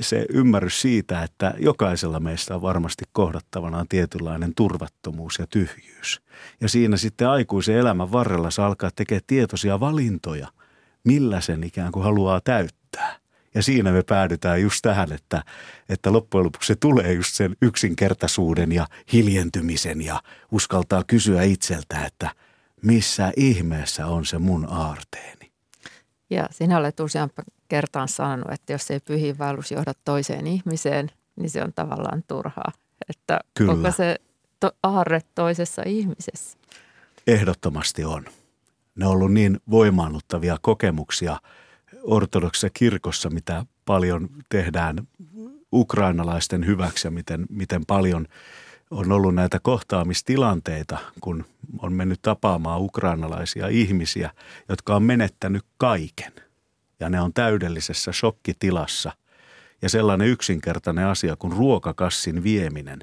se 0.00 0.26
ymmärrys 0.28 0.80
siitä, 0.80 1.22
että 1.22 1.54
jokaisella 1.58 2.20
meistä 2.20 2.54
on 2.54 2.62
varmasti 2.62 3.04
kohdattavanaan 3.12 3.88
tietynlainen 3.88 4.54
turvattomuus 4.54 5.38
ja 5.38 5.46
tyhjyys. 5.46 6.22
Ja 6.60 6.68
siinä 6.68 6.96
sitten 6.96 7.28
aikuisen 7.28 7.76
elämän 7.76 8.12
varrella 8.12 8.50
saa 8.50 8.66
alkaa 8.66 8.90
tekemään 8.96 9.22
tietoisia 9.26 9.80
valintoja, 9.80 10.48
millä 11.04 11.40
sen 11.40 11.64
ikään 11.64 11.92
kuin 11.92 12.04
haluaa 12.04 12.40
täyttää. 12.40 13.21
Ja 13.54 13.62
siinä 13.62 13.92
me 13.92 14.02
päädytään 14.02 14.62
just 14.62 14.82
tähän, 14.82 15.12
että, 15.12 15.42
että 15.88 16.12
loppujen 16.12 16.44
lopuksi 16.44 16.66
se 16.66 16.76
tulee 16.76 17.12
just 17.12 17.34
sen 17.34 17.56
yksinkertaisuuden 17.62 18.72
ja 18.72 18.86
hiljentymisen 19.12 20.02
ja 20.02 20.22
uskaltaa 20.52 21.04
kysyä 21.06 21.42
itseltä, 21.42 22.06
että 22.06 22.30
missä 22.82 23.32
ihmeessä 23.36 24.06
on 24.06 24.26
se 24.26 24.38
mun 24.38 24.66
aarteeni. 24.70 25.52
Ja 26.30 26.48
sinä 26.50 26.78
olet 26.78 27.00
useampa 27.00 27.42
kertaan 27.68 28.08
sanonut, 28.08 28.52
että 28.52 28.72
jos 28.72 28.90
ei 28.90 29.00
pyhiinvaellus 29.00 29.70
johda 29.70 29.92
toiseen 30.04 30.46
ihmiseen, 30.46 31.10
niin 31.36 31.50
se 31.50 31.62
on 31.62 31.72
tavallaan 31.72 32.24
turhaa. 32.28 32.72
Että 33.08 33.40
Kyllä. 33.54 33.72
onko 33.72 33.92
se 33.92 34.16
to- 34.60 34.72
aarre 34.82 35.20
toisessa 35.34 35.82
ihmisessä? 35.86 36.58
Ehdottomasti 37.26 38.04
on. 38.04 38.24
Ne 38.94 39.06
on 39.06 39.12
ollut 39.12 39.32
niin 39.32 39.60
voimaannuttavia 39.70 40.56
kokemuksia 40.62 41.36
ortodoksessa 42.02 42.70
kirkossa, 42.70 43.30
mitä 43.30 43.66
paljon 43.84 44.28
tehdään 44.48 45.08
ukrainalaisten 45.72 46.66
hyväksi 46.66 47.06
ja 47.06 47.10
miten, 47.10 47.46
miten 47.50 47.86
paljon 47.86 48.26
on 48.90 49.12
ollut 49.12 49.34
näitä 49.34 49.60
kohtaamistilanteita, 49.62 50.98
kun 51.20 51.44
on 51.78 51.92
mennyt 51.92 52.22
tapaamaan 52.22 52.80
ukrainalaisia 52.80 53.68
ihmisiä, 53.68 54.30
jotka 54.68 54.96
on 54.96 55.02
menettänyt 55.02 55.62
kaiken. 55.78 56.32
Ja 57.00 57.08
ne 57.08 57.20
on 57.20 57.32
täydellisessä 57.32 58.12
shokkitilassa. 58.12 59.12
Ja 59.82 59.88
sellainen 59.88 60.28
yksinkertainen 60.28 61.06
asia 61.06 61.36
kuin 61.36 61.52
ruokakassin 61.52 62.42
vieminen. 62.42 62.98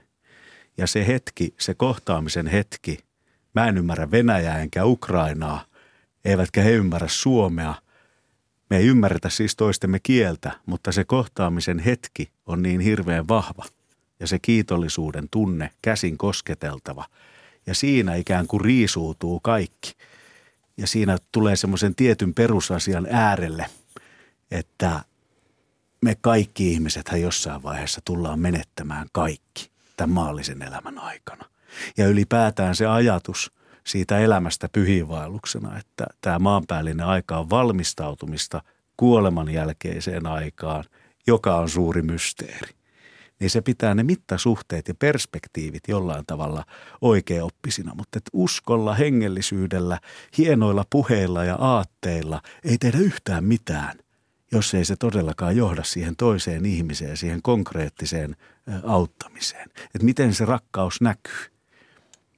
Ja 0.78 0.88
se 0.88 1.08
hetki, 1.08 1.54
se 1.60 1.74
kohtaamisen 1.74 2.48
hetki, 2.48 3.00
mä 3.56 3.68
en 3.68 3.78
ymmärrä 3.78 4.12
Venäjää 4.12 4.60
enkä 4.60 4.86
Ukrainaa, 4.86 5.66
eivätkä 6.26 6.62
he 6.62 6.72
ymmärrä 6.72 7.08
Suomea. 7.08 7.76
Me 8.70 8.78
ei 8.78 8.86
ymmärretä 8.86 9.30
siis 9.30 9.56
toistemme 9.56 10.00
kieltä, 10.00 10.52
mutta 10.66 10.92
se 10.92 11.06
kohtaamisen 11.06 11.80
hetki 11.80 12.32
on 12.46 12.62
niin 12.62 12.80
hirveän 12.80 13.28
vahva. 13.28 13.66
Ja 14.20 14.28
se 14.28 14.40
kiitollisuuden 14.40 15.30
tunne, 15.32 15.72
käsin 15.82 16.18
kosketeltava. 16.18 17.06
Ja 17.66 17.76
siinä 17.76 18.16
ikään 18.16 18.48
kuin 18.48 18.62
riisuutuu 18.62 19.40
kaikki. 19.40 19.94
Ja 20.78 20.88
siinä 20.88 21.18
tulee 21.32 21.56
semmoisen 21.56 21.96
tietyn 21.96 22.34
perusasian 22.34 23.08
äärelle, 23.12 23.66
että 24.52 25.04
me 26.02 26.16
kaikki 26.22 26.72
ihmisethän 26.72 27.22
jossain 27.22 27.64
vaiheessa 27.64 28.02
tullaan 28.06 28.40
menettämään 28.40 29.08
kaikki 29.12 29.72
tämän 29.98 30.14
maallisen 30.14 30.62
elämän 30.62 31.00
aikana. 31.00 31.46
Ja 31.98 32.08
ylipäätään 32.08 32.76
se 32.76 32.86
ajatus– 32.86 33.52
siitä 33.86 34.20
elämästä 34.20 34.70
pyhiinvaelluksena, 34.72 35.78
että 35.78 36.06
tämä 36.22 36.40
maanpäällinen 36.40 37.06
aika 37.06 37.38
on 37.38 37.50
valmistautumista 37.50 38.62
kuoleman 38.98 39.50
jälkeiseen 39.50 40.28
aikaan, 40.28 40.84
joka 41.28 41.58
on 41.58 41.70
suuri 41.70 42.02
mysteeri. 42.02 42.74
Niin 43.40 43.50
se 43.50 43.62
pitää 43.62 43.96
ne 43.96 44.04
mittasuhteet 44.04 44.88
ja 44.88 44.94
perspektiivit 44.96 45.84
jollain 45.88 46.26
tavalla 46.28 46.66
oikeaoppisina, 47.02 47.96
mutta 47.96 48.18
että 48.18 48.30
uskolla, 48.34 48.94
hengellisyydellä, 48.94 50.00
hienoilla 50.38 50.86
puheilla 50.90 51.44
ja 51.44 51.56
aatteilla 51.56 52.42
ei 52.64 52.78
tehdä 52.78 52.98
yhtään 52.98 53.44
mitään, 53.44 53.98
jos 54.52 54.74
ei 54.74 54.86
se 54.86 54.96
todellakaan 54.96 55.58
johda 55.58 55.84
siihen 55.84 56.16
toiseen 56.16 56.66
ihmiseen, 56.66 57.18
siihen 57.18 57.42
konkreettiseen 57.42 58.36
auttamiseen. 58.84 59.70
Että 59.86 60.06
miten 60.06 60.34
se 60.34 60.46
rakkaus 60.46 61.02
näkyy 61.02 61.59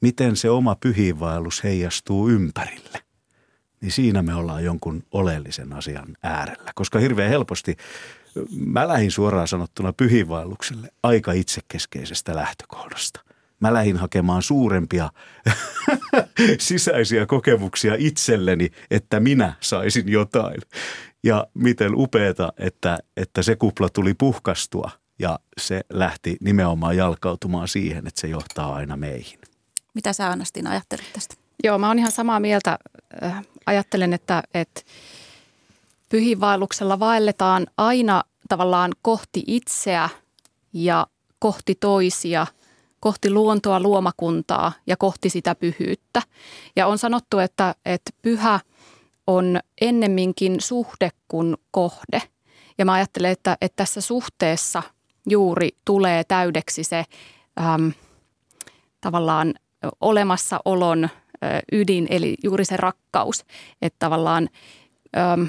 miten 0.01 0.35
se 0.35 0.49
oma 0.49 0.75
pyhiinvaellus 0.75 1.63
heijastuu 1.63 2.29
ympärille, 2.29 2.99
niin 3.81 3.91
siinä 3.91 4.21
me 4.21 4.35
ollaan 4.35 4.63
jonkun 4.63 5.03
oleellisen 5.11 5.73
asian 5.73 6.17
äärellä. 6.23 6.71
Koska 6.75 6.99
hirveän 6.99 7.29
helposti 7.29 7.75
mä 8.65 8.87
lähdin 8.87 9.11
suoraan 9.11 9.47
sanottuna 9.47 9.93
pyhiinvaellukselle 9.93 10.89
aika 11.03 11.31
itsekeskeisestä 11.31 12.35
lähtökohdasta. 12.35 13.21
Mä 13.59 13.73
lähdin 13.73 13.97
hakemaan 13.97 14.41
suurempia 14.41 15.09
sisäisiä 16.59 17.25
kokemuksia 17.25 17.95
itselleni, 17.97 18.69
että 18.91 19.19
minä 19.19 19.53
saisin 19.59 20.09
jotain. 20.09 20.61
Ja 21.23 21.47
miten 21.53 21.91
upeeta, 21.95 22.53
että, 22.57 22.99
että 23.17 23.41
se 23.41 23.55
kupla 23.55 23.89
tuli 23.89 24.13
puhkastua 24.13 24.91
ja 25.19 25.39
se 25.57 25.81
lähti 25.89 26.37
nimenomaan 26.41 26.97
jalkautumaan 26.97 27.67
siihen, 27.67 28.07
että 28.07 28.21
se 28.21 28.27
johtaa 28.27 28.75
aina 28.75 28.97
meihin. 28.97 29.39
Mitä 29.93 30.13
sä 30.13 30.27
Annastin 30.27 30.67
ajattelet 30.67 31.13
tästä? 31.13 31.35
Joo, 31.63 31.77
mä 31.77 31.87
oon 31.87 31.99
ihan 31.99 32.11
samaa 32.11 32.39
mieltä. 32.39 32.77
Äh, 33.23 33.41
ajattelen, 33.65 34.13
että, 34.13 34.43
että 34.53 34.81
pyhiinvaelluksella 36.09 36.99
vaelletaan 36.99 37.67
aina 37.77 38.23
tavallaan 38.49 38.91
kohti 39.01 39.43
itseä 39.47 40.09
ja 40.73 41.07
kohti 41.39 41.75
toisia, 41.75 42.47
kohti 42.99 43.29
luontoa, 43.29 43.79
luomakuntaa 43.79 44.71
ja 44.87 44.97
kohti 44.97 45.29
sitä 45.29 45.55
pyhyyttä. 45.55 46.21
Ja 46.75 46.87
on 46.87 46.97
sanottu, 46.97 47.39
että, 47.39 47.75
että 47.85 48.11
pyhä 48.21 48.59
on 49.27 49.59
ennemminkin 49.81 50.61
suhde 50.61 51.09
kuin 51.27 51.57
kohde. 51.71 52.21
Ja 52.77 52.85
mä 52.85 52.93
ajattelen, 52.93 53.31
että, 53.31 53.57
että 53.61 53.75
tässä 53.75 54.01
suhteessa 54.01 54.83
juuri 55.29 55.69
tulee 55.85 56.23
täydeksi 56.23 56.83
se 56.83 57.05
äm, 57.59 57.91
tavallaan 59.01 59.53
olemassaolon 60.01 61.09
ydin, 61.71 62.07
eli 62.09 62.35
juuri 62.43 62.65
se 62.65 62.77
rakkaus. 62.77 63.45
Että 63.81 63.99
tavallaan 63.99 64.49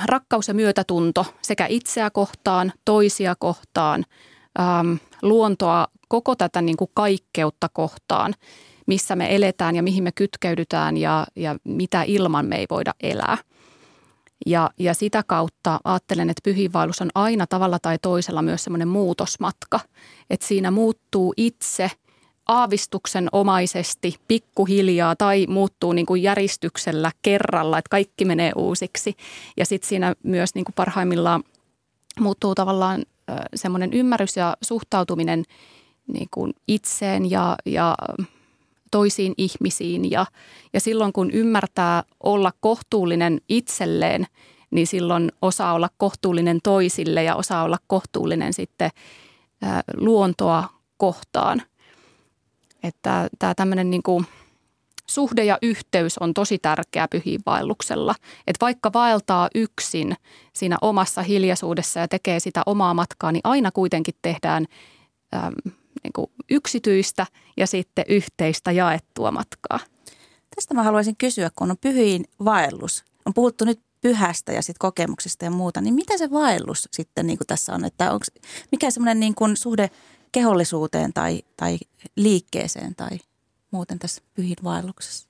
rakkaus 0.04 0.48
ja 0.48 0.54
myötätunto 0.54 1.26
sekä 1.42 1.66
itseä 1.66 2.10
kohtaan, 2.10 2.72
toisia 2.84 3.34
kohtaan, 3.38 4.04
luontoa, 5.22 5.86
koko 6.08 6.36
tätä 6.36 6.62
niin 6.62 6.76
kuin 6.76 6.90
kaikkeutta 6.94 7.68
kohtaan, 7.72 8.34
missä 8.86 9.16
me 9.16 9.34
eletään 9.34 9.76
ja 9.76 9.82
mihin 9.82 10.04
me 10.04 10.12
kytkeydytään 10.12 10.96
ja, 10.96 11.26
ja 11.36 11.56
mitä 11.64 12.02
ilman 12.02 12.46
me 12.46 12.56
ei 12.56 12.66
voida 12.70 12.94
elää. 13.02 13.38
Ja, 14.46 14.70
ja 14.78 14.94
sitä 14.94 15.22
kautta 15.26 15.80
ajattelen, 15.84 16.30
että 16.30 16.40
pyhiinvaellus 16.44 17.00
on 17.00 17.10
aina 17.14 17.46
tavalla 17.46 17.78
tai 17.78 17.98
toisella 18.02 18.42
myös 18.42 18.64
semmoinen 18.64 18.88
muutosmatka, 18.88 19.80
että 20.30 20.46
siinä 20.46 20.70
muuttuu 20.70 21.34
itse– 21.36 21.90
aavistuksen 22.52 23.28
omaisesti 23.32 24.16
pikkuhiljaa 24.28 25.16
tai 25.16 25.46
muuttuu 25.48 25.92
niin 25.92 26.06
kuin 26.06 26.22
järjestyksellä 26.22 27.10
kerralla, 27.22 27.78
että 27.78 27.88
kaikki 27.90 28.24
menee 28.24 28.52
uusiksi. 28.56 29.14
Ja 29.56 29.66
sitten 29.66 29.88
siinä 29.88 30.14
myös 30.22 30.54
niin 30.54 30.64
kuin 30.64 30.74
parhaimmillaan 30.74 31.44
muuttuu 32.20 32.54
tavallaan 32.54 33.02
semmoinen 33.54 33.92
ymmärrys 33.92 34.36
ja 34.36 34.56
suhtautuminen 34.62 35.44
niin 36.06 36.28
kuin 36.30 36.52
itseen 36.68 37.30
ja, 37.30 37.56
ja 37.66 37.94
toisiin 38.90 39.34
ihmisiin. 39.36 40.10
Ja, 40.10 40.26
ja 40.72 40.80
silloin 40.80 41.12
kun 41.12 41.30
ymmärtää 41.30 42.04
olla 42.22 42.52
kohtuullinen 42.60 43.40
itselleen, 43.48 44.26
niin 44.70 44.86
silloin 44.86 45.32
osaa 45.42 45.72
olla 45.72 45.88
kohtuullinen 45.96 46.58
toisille 46.62 47.22
ja 47.22 47.36
osaa 47.36 47.62
olla 47.62 47.78
kohtuullinen 47.86 48.52
sitten 48.52 48.90
luontoa 49.96 50.68
kohtaan– 50.96 51.62
että 52.82 53.28
tämä 53.38 53.54
tämmöinen 53.54 53.90
niin 53.90 54.02
kuin 54.02 54.26
suhde 55.06 55.44
ja 55.44 55.58
yhteys 55.62 56.18
on 56.18 56.34
tosi 56.34 56.58
tärkeä 56.58 57.08
pyhiinvaelluksella. 57.08 58.14
Että 58.46 58.64
vaikka 58.66 58.92
vaeltaa 58.92 59.48
yksin 59.54 60.14
siinä 60.52 60.78
omassa 60.82 61.22
hiljaisuudessa 61.22 62.00
ja 62.00 62.08
tekee 62.08 62.40
sitä 62.40 62.62
omaa 62.66 62.94
matkaa, 62.94 63.32
niin 63.32 63.40
aina 63.44 63.70
kuitenkin 63.70 64.14
tehdään 64.22 64.66
äm, 65.34 65.72
niin 66.02 66.12
kuin 66.14 66.26
yksityistä 66.50 67.26
ja 67.56 67.66
sitten 67.66 68.04
yhteistä 68.08 68.72
jaettua 68.72 69.30
matkaa. 69.30 69.78
Tästä 70.54 70.74
mä 70.74 70.82
haluaisin 70.82 71.16
kysyä, 71.16 71.50
kun 71.56 71.70
on 71.70 71.76
pyhiin 71.80 72.24
vaellus. 72.44 73.04
On 73.26 73.34
puhuttu 73.34 73.64
nyt 73.64 73.80
pyhästä 74.00 74.52
ja 74.52 74.62
sitten 74.62 74.78
kokemuksista 74.78 75.44
ja 75.44 75.50
muuta, 75.50 75.80
niin 75.80 75.94
mitä 75.94 76.18
se 76.18 76.30
vaellus 76.30 76.88
sitten 76.92 77.26
niin 77.26 77.38
kuin 77.38 77.46
tässä 77.46 77.74
on? 77.74 77.84
Että 77.84 78.12
onko, 78.12 78.24
mikä 78.72 78.90
semmoinen 78.90 79.20
niin 79.20 79.34
suhde 79.54 79.90
kehollisuuteen 80.32 81.12
tai, 81.12 81.42
tai 81.56 81.78
liikkeeseen 82.16 82.94
tai 82.94 83.18
muuten 83.70 83.98
tässä 83.98 84.22
pyhinvaelluksessa. 84.34 85.28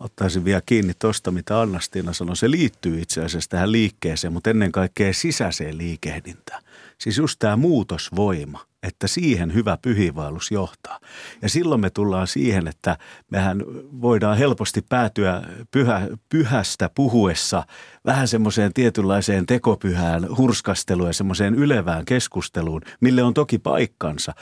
Ottaisin 0.00 0.44
vielä 0.44 0.62
kiinni 0.66 0.92
tuosta, 0.98 1.30
mitä 1.30 1.60
Annastiina 1.60 2.12
sanoi. 2.12 2.36
Se 2.36 2.50
liittyy 2.50 3.00
itse 3.00 3.24
asiassa 3.24 3.50
tähän 3.50 3.72
liikkeeseen, 3.72 4.32
mutta 4.32 4.50
ennen 4.50 4.72
kaikkea 4.72 5.12
sisäiseen 5.12 5.78
liikehdintään. 5.78 6.62
Siis 6.98 7.18
just 7.18 7.38
tämä 7.38 7.56
muutosvoima– 7.56 8.66
että 8.84 9.06
siihen 9.06 9.54
hyvä 9.54 9.78
pyhiinvaellus 9.82 10.50
johtaa. 10.50 11.00
Ja 11.42 11.48
silloin 11.48 11.80
me 11.80 11.90
tullaan 11.90 12.26
siihen, 12.26 12.68
että 12.68 12.98
mehän 13.30 13.62
voidaan 14.00 14.38
helposti 14.38 14.82
päätyä 14.88 15.42
pyhä, 15.70 16.08
pyhästä 16.28 16.90
puhuessa 16.94 17.66
vähän 18.04 18.28
semmoiseen 18.28 18.72
tietynlaiseen 18.72 19.46
tekopyhään 19.46 20.36
hurskasteluun 20.36 21.08
ja 21.08 21.12
semmoiseen 21.12 21.54
ylevään 21.54 22.04
keskusteluun, 22.04 22.80
mille 23.00 23.22
on 23.22 23.34
toki 23.34 23.58
paikkansa. 23.58 24.34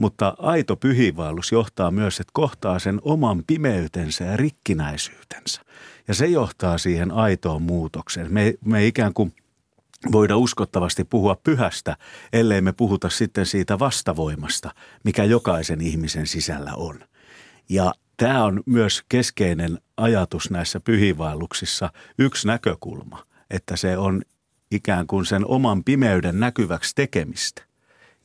Mutta 0.00 0.34
aito 0.38 0.76
pyhiinvaellus 0.76 1.52
johtaa 1.52 1.90
myös, 1.90 2.20
että 2.20 2.30
kohtaa 2.32 2.78
sen 2.78 2.98
oman 3.02 3.42
pimeytensä 3.46 4.24
ja 4.24 4.36
rikkinäisyytensä. 4.36 5.62
Ja 6.08 6.14
se 6.14 6.26
johtaa 6.26 6.78
siihen 6.78 7.12
aitoon 7.12 7.62
muutokseen. 7.62 8.32
Me, 8.32 8.54
me 8.64 8.86
ikään 8.86 9.14
kuin– 9.14 9.34
voida 10.12 10.36
uskottavasti 10.36 11.04
puhua 11.04 11.36
pyhästä, 11.44 11.96
ellei 12.32 12.60
me 12.60 12.72
puhuta 12.72 13.08
sitten 13.08 13.46
siitä 13.46 13.78
vastavoimasta, 13.78 14.74
mikä 15.04 15.24
jokaisen 15.24 15.80
ihmisen 15.80 16.26
sisällä 16.26 16.72
on. 16.74 17.00
Ja 17.68 17.92
tämä 18.16 18.44
on 18.44 18.62
myös 18.66 19.02
keskeinen 19.08 19.78
ajatus 19.96 20.50
näissä 20.50 20.80
pyhiinvaelluksissa, 20.80 21.90
yksi 22.18 22.46
näkökulma, 22.46 23.24
että 23.50 23.76
se 23.76 23.98
on 23.98 24.22
ikään 24.70 25.06
kuin 25.06 25.26
sen 25.26 25.46
oman 25.46 25.84
pimeyden 25.84 26.40
näkyväksi 26.40 26.94
tekemistä 26.94 27.62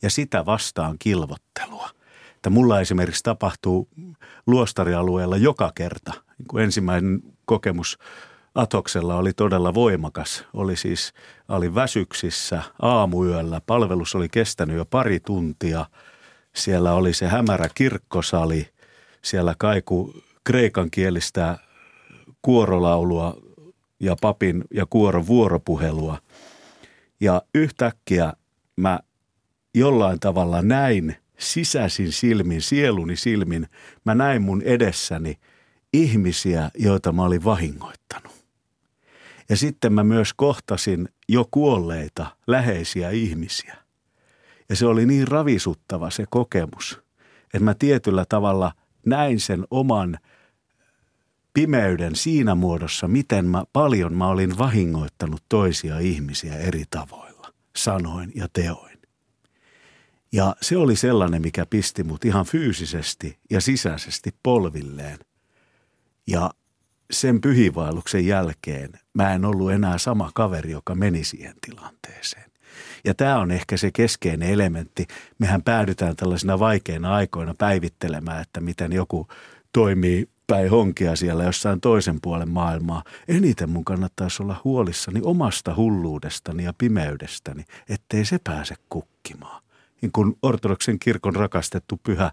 ja 0.02 0.10
sitä 0.10 0.46
vastaan 0.46 0.96
kilvottelua. 0.98 1.90
Että 2.36 2.50
mulla 2.50 2.80
esimerkiksi 2.80 3.22
tapahtuu 3.22 3.88
luostarialueella 4.46 5.36
joka 5.36 5.72
kerta, 5.74 6.12
niin 6.38 6.48
kuin 6.48 6.64
ensimmäinen 6.64 7.22
kokemus 7.44 7.98
Atoksella 8.56 9.16
oli 9.16 9.32
todella 9.32 9.74
voimakas. 9.74 10.44
Oli 10.54 10.76
siis, 10.76 11.12
oli 11.48 11.74
väsyksissä 11.74 12.62
aamuyöllä. 12.82 13.60
Palvelus 13.66 14.14
oli 14.14 14.28
kestänyt 14.28 14.76
jo 14.76 14.84
pari 14.84 15.20
tuntia. 15.20 15.86
Siellä 16.54 16.92
oli 16.92 17.12
se 17.12 17.26
hämärä 17.26 17.68
kirkkosali. 17.74 18.68
Siellä 19.22 19.54
kaiku 19.58 20.14
kreikan 20.44 20.90
kielistä 20.90 21.58
kuorolaulua 22.42 23.36
ja 24.00 24.16
papin 24.20 24.64
ja 24.74 24.86
kuoron 24.90 25.26
vuoropuhelua. 25.26 26.18
Ja 27.20 27.42
yhtäkkiä 27.54 28.32
mä 28.76 29.00
jollain 29.74 30.20
tavalla 30.20 30.62
näin 30.62 31.16
sisäisin 31.38 32.12
silmin, 32.12 32.62
sieluni 32.62 33.16
silmin, 33.16 33.66
mä 34.04 34.14
näin 34.14 34.42
mun 34.42 34.62
edessäni 34.62 35.38
ihmisiä, 35.92 36.70
joita 36.78 37.12
mä 37.12 37.24
olin 37.24 37.44
vahingoittanut. 37.44 38.45
Ja 39.48 39.56
sitten 39.56 39.92
mä 39.92 40.04
myös 40.04 40.34
kohtasin 40.34 41.08
jo 41.28 41.48
kuolleita 41.50 42.26
läheisiä 42.46 43.10
ihmisiä. 43.10 43.76
Ja 44.68 44.76
se 44.76 44.86
oli 44.86 45.06
niin 45.06 45.28
ravisuttava 45.28 46.10
se 46.10 46.24
kokemus, 46.30 47.00
että 47.44 47.60
mä 47.60 47.74
tietyllä 47.74 48.24
tavalla 48.28 48.72
näin 49.06 49.40
sen 49.40 49.64
oman 49.70 50.18
pimeyden 51.54 52.16
siinä 52.16 52.54
muodossa, 52.54 53.08
miten 53.08 53.44
mä, 53.44 53.64
paljon 53.72 54.14
mä 54.14 54.28
olin 54.28 54.58
vahingoittanut 54.58 55.42
toisia 55.48 55.98
ihmisiä 55.98 56.56
eri 56.56 56.84
tavoilla, 56.90 57.52
sanoin 57.76 58.32
ja 58.34 58.48
teoin. 58.52 58.98
Ja 60.32 60.56
se 60.60 60.76
oli 60.76 60.96
sellainen, 60.96 61.42
mikä 61.42 61.66
pisti 61.66 62.04
mut 62.04 62.24
ihan 62.24 62.46
fyysisesti 62.46 63.38
ja 63.50 63.60
sisäisesti 63.60 64.34
polvilleen. 64.42 65.18
Ja 66.26 66.50
sen 67.10 67.40
pyhivaelluksen 67.40 68.26
jälkeen 68.26 68.90
mä 69.14 69.32
en 69.34 69.44
ollut 69.44 69.72
enää 69.72 69.98
sama 69.98 70.30
kaveri, 70.34 70.70
joka 70.70 70.94
meni 70.94 71.24
siihen 71.24 71.54
tilanteeseen. 71.66 72.50
Ja 73.04 73.14
tämä 73.14 73.38
on 73.38 73.50
ehkä 73.50 73.76
se 73.76 73.90
keskeinen 73.90 74.50
elementti. 74.50 75.06
Mehän 75.38 75.62
päädytään 75.62 76.16
tällaisina 76.16 76.58
vaikeina 76.58 77.14
aikoina 77.14 77.54
päivittelemään, 77.58 78.42
että 78.42 78.60
miten 78.60 78.92
joku 78.92 79.28
toimii 79.72 80.28
päin 80.46 80.70
honkia 80.70 81.16
siellä 81.16 81.44
jossain 81.44 81.80
toisen 81.80 82.20
puolen 82.20 82.48
maailmaa. 82.48 83.02
Eniten 83.28 83.70
mun 83.70 83.84
kannattaisi 83.84 84.42
olla 84.42 84.60
huolissani 84.64 85.20
omasta 85.24 85.74
hulluudestani 85.76 86.64
ja 86.64 86.72
pimeydestäni, 86.78 87.64
ettei 87.88 88.24
se 88.24 88.38
pääse 88.44 88.74
kukkimaan. 88.88 89.62
Niin 90.02 90.12
kuin 90.12 90.36
ortodoksen 90.42 90.98
kirkon 90.98 91.36
rakastettu 91.36 92.00
pyhä 92.02 92.32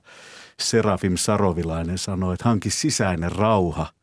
Serafim 0.60 1.18
Sarovilainen 1.18 1.98
sanoi, 1.98 2.34
että 2.34 2.50
hanki 2.50 2.70
sisäinen 2.70 3.32
rauha– 3.32 3.88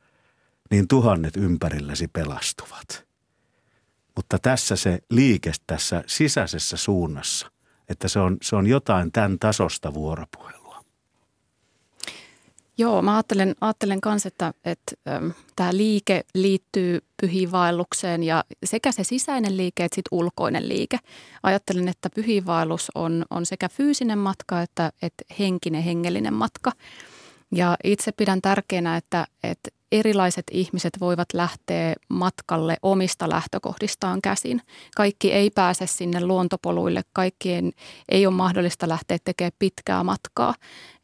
niin 0.70 0.88
tuhannet 0.88 1.36
ympärilläsi 1.36 2.08
pelastuvat. 2.08 3.04
Mutta 4.16 4.38
tässä 4.38 4.76
se 4.76 4.98
liike 5.10 5.52
tässä 5.66 6.04
sisäisessä 6.06 6.76
suunnassa, 6.76 7.50
että 7.88 8.08
se 8.08 8.18
on, 8.18 8.36
se 8.42 8.56
on 8.56 8.66
jotain 8.66 9.12
tämän 9.12 9.38
tasosta 9.38 9.94
vuoropuhelua. 9.94 10.60
Joo, 12.78 13.02
mä 13.02 13.14
ajattelen, 13.14 13.54
ajattelen 13.60 14.00
kanssa, 14.00 14.28
että, 14.28 14.52
että 14.64 14.92
ähm, 15.08 15.28
tämä 15.56 15.76
liike 15.76 16.24
liittyy 16.34 16.98
pyhiinvaellukseen 17.20 18.22
ja 18.22 18.44
sekä 18.64 18.92
se 18.92 19.04
sisäinen 19.04 19.56
liike 19.56 19.84
että 19.84 19.94
sit 19.94 20.04
ulkoinen 20.10 20.68
liike. 20.68 20.98
Ajattelen, 21.42 21.88
että 21.88 22.10
pyhiinvaellus 22.14 22.90
on, 22.94 23.24
on 23.30 23.46
sekä 23.46 23.68
fyysinen 23.68 24.18
matka 24.18 24.62
että, 24.62 24.92
että 25.02 25.24
henkinen, 25.38 25.82
hengellinen 25.82 26.34
matka. 26.34 26.72
Ja 27.54 27.76
itse 27.84 28.12
pidän 28.12 28.42
tärkeänä, 28.42 28.96
että, 28.96 29.26
että 29.42 29.70
erilaiset 29.92 30.44
ihmiset 30.50 30.92
voivat 31.00 31.28
lähteä 31.32 31.94
matkalle 32.08 32.76
omista 32.82 33.28
lähtökohdistaan 33.28 34.22
käsin. 34.22 34.62
Kaikki 34.96 35.32
ei 35.32 35.50
pääse 35.50 35.86
sinne 35.86 36.26
luontopoluille, 36.26 37.02
kaikkien 37.12 37.72
ei 38.08 38.26
ole 38.26 38.34
mahdollista 38.34 38.88
lähteä 38.88 39.18
tekemään 39.24 39.52
pitkää 39.58 40.04
matkaa. 40.04 40.54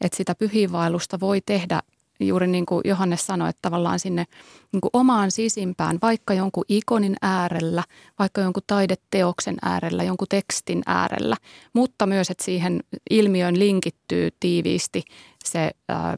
Että 0.01 0.17
sitä 0.17 0.35
pyhiinvaellusta 0.35 1.21
voi 1.21 1.41
tehdä 1.47 1.83
juuri 2.21 2.47
niin 2.47 2.67
kuin 2.67 2.81
Johannes 2.85 3.27
sanoi, 3.27 3.51
että 3.51 3.63
tavallaan 3.63 3.99
sinne 3.99 4.25
niin 4.73 4.81
kuin 4.81 4.91
omaan 4.93 5.31
sisimpään, 5.31 5.99
vaikka 6.03 6.35
jonkun 6.35 6.65
ikonin 6.69 7.17
äärellä, 7.23 7.83
vaikka 8.19 8.41
jonkun 8.41 8.63
taideteoksen 8.67 9.57
äärellä, 9.63 10.05
jonkun 10.05 10.29
tekstin 10.31 10.83
äärellä, 10.87 11.37
mutta 11.73 12.07
myös, 12.07 12.31
että 12.31 12.45
siihen 12.45 12.81
ilmiöön 13.11 13.59
linkittyy 13.59 14.31
tiiviisti 14.41 15.03
se 15.45 15.71
ää, 15.89 16.17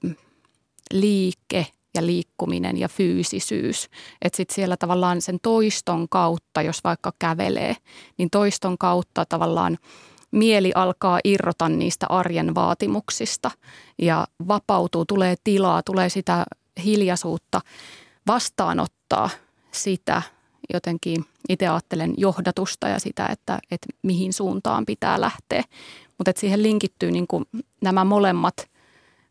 liike, 0.92 1.66
ja 1.98 2.06
liikkuminen 2.06 2.78
ja 2.78 2.88
fyysisyys. 2.88 3.88
Että 4.22 4.36
sitten 4.36 4.54
siellä 4.54 4.76
tavallaan 4.76 5.22
sen 5.22 5.38
toiston 5.42 6.08
kautta, 6.08 6.62
jos 6.62 6.84
vaikka 6.84 7.12
kävelee, 7.18 7.76
niin 8.18 8.30
toiston 8.30 8.78
kautta 8.78 9.24
tavallaan 9.24 9.78
mieli 10.30 10.72
alkaa 10.74 11.20
irrota 11.24 11.68
niistä 11.68 12.06
arjen 12.08 12.54
vaatimuksista 12.54 13.50
ja 13.98 14.26
vapautuu, 14.48 15.04
tulee 15.04 15.34
tilaa, 15.44 15.82
tulee 15.82 16.08
sitä 16.08 16.44
hiljaisuutta 16.84 17.60
vastaanottaa 18.26 19.30
sitä 19.72 20.22
jotenkin 20.72 21.24
itse 21.48 21.68
ajattelen 21.68 22.14
johdatusta 22.16 22.88
ja 22.88 22.98
sitä, 22.98 23.26
että, 23.26 23.58
että 23.70 23.86
mihin 24.02 24.32
suuntaan 24.32 24.86
pitää 24.86 25.20
lähteä. 25.20 25.64
Mutta 26.18 26.32
siihen 26.36 26.62
linkittyy 26.62 27.10
niin 27.10 27.26
kuin 27.26 27.44
nämä 27.80 28.04
molemmat, 28.04 28.68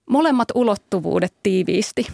molemmat 0.09 0.47
ulottuvuudet 0.55 1.33
tiiviisti. 1.43 2.07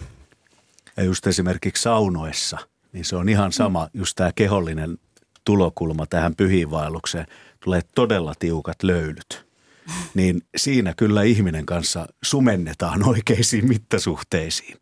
Ja 0.96 1.02
just 1.02 1.26
esimerkiksi 1.26 1.82
saunoessa, 1.82 2.58
niin 2.92 3.04
se 3.04 3.16
on 3.16 3.28
ihan 3.28 3.52
sama, 3.52 3.88
just 3.94 4.16
tämä 4.16 4.32
kehollinen 4.34 4.98
tulokulma 5.44 6.06
tähän 6.06 6.36
pyhiinvaellukseen. 6.36 7.26
Tulee 7.64 7.80
todella 7.94 8.34
tiukat 8.38 8.82
löylyt. 8.82 9.44
Niin 10.14 10.42
siinä 10.56 10.94
kyllä 10.96 11.22
ihminen 11.22 11.66
kanssa 11.66 12.06
sumennetaan 12.22 13.02
oikeisiin 13.08 13.68
mittasuhteisiin. 13.68 14.76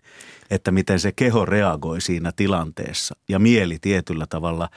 Että 0.51 0.71
miten 0.71 1.01
se 1.01 1.13
keho 1.13 1.47
reagoi 1.47 2.01
siinä 2.01 2.33
tilanteessa 2.37 3.17
ja 3.29 3.39
mieli 3.39 3.79
tietyllä 3.81 4.27
tavalla 4.27 4.69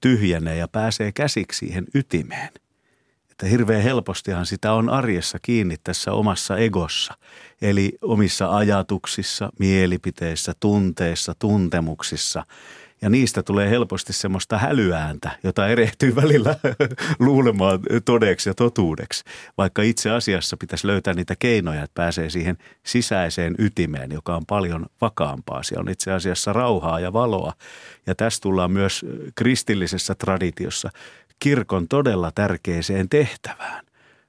tyhjenee 0.00 0.56
ja 0.56 0.68
pääsee 0.68 1.12
käsiksi 1.12 1.58
siihen 1.58 1.86
ytimeen– 1.94 2.50
että 3.38 3.46
hirveän 3.46 3.82
helpostihan 3.82 4.46
sitä 4.46 4.72
on 4.72 4.88
arjessa 4.88 5.38
kiinni 5.42 5.76
tässä 5.84 6.12
omassa 6.12 6.56
egossa. 6.56 7.14
Eli 7.62 7.98
omissa 8.02 8.56
ajatuksissa, 8.56 9.50
mielipiteissä, 9.58 10.52
tunteissa, 10.60 11.34
tuntemuksissa. 11.38 12.44
Ja 13.02 13.10
niistä 13.10 13.42
tulee 13.42 13.70
helposti 13.70 14.12
semmoista 14.12 14.58
hälyääntä, 14.58 15.30
jota 15.42 15.68
erehtyy 15.68 16.16
välillä 16.16 16.56
luulemaan 17.18 17.80
todeksi 18.04 18.50
ja 18.50 18.54
totuudeksi. 18.54 19.24
Vaikka 19.58 19.82
itse 19.82 20.10
asiassa 20.10 20.56
pitäisi 20.56 20.86
löytää 20.86 21.14
niitä 21.14 21.36
keinoja, 21.38 21.82
että 21.82 21.94
pääsee 21.94 22.30
siihen 22.30 22.58
sisäiseen 22.82 23.54
ytimeen, 23.58 24.12
joka 24.12 24.36
on 24.36 24.46
paljon 24.46 24.86
vakaampaa. 25.00 25.62
Siellä 25.62 25.82
on 25.82 25.92
itse 25.92 26.12
asiassa 26.12 26.52
rauhaa 26.52 27.00
ja 27.00 27.12
valoa. 27.12 27.52
Ja 28.06 28.14
tässä 28.14 28.40
tullaan 28.40 28.70
myös 28.70 29.04
kristillisessä 29.34 30.14
traditiossa 30.14 30.90
kirkon 31.38 31.88
todella 31.88 32.32
tärkeeseen 32.34 33.08
tehtävään. 33.08 33.84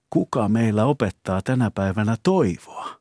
Kuka 0.10 0.49
meillä 0.49 0.86
opettaa 0.86 1.41
tänä 1.41 1.72
päivänä 1.72 2.16
toivoa? 2.24 2.99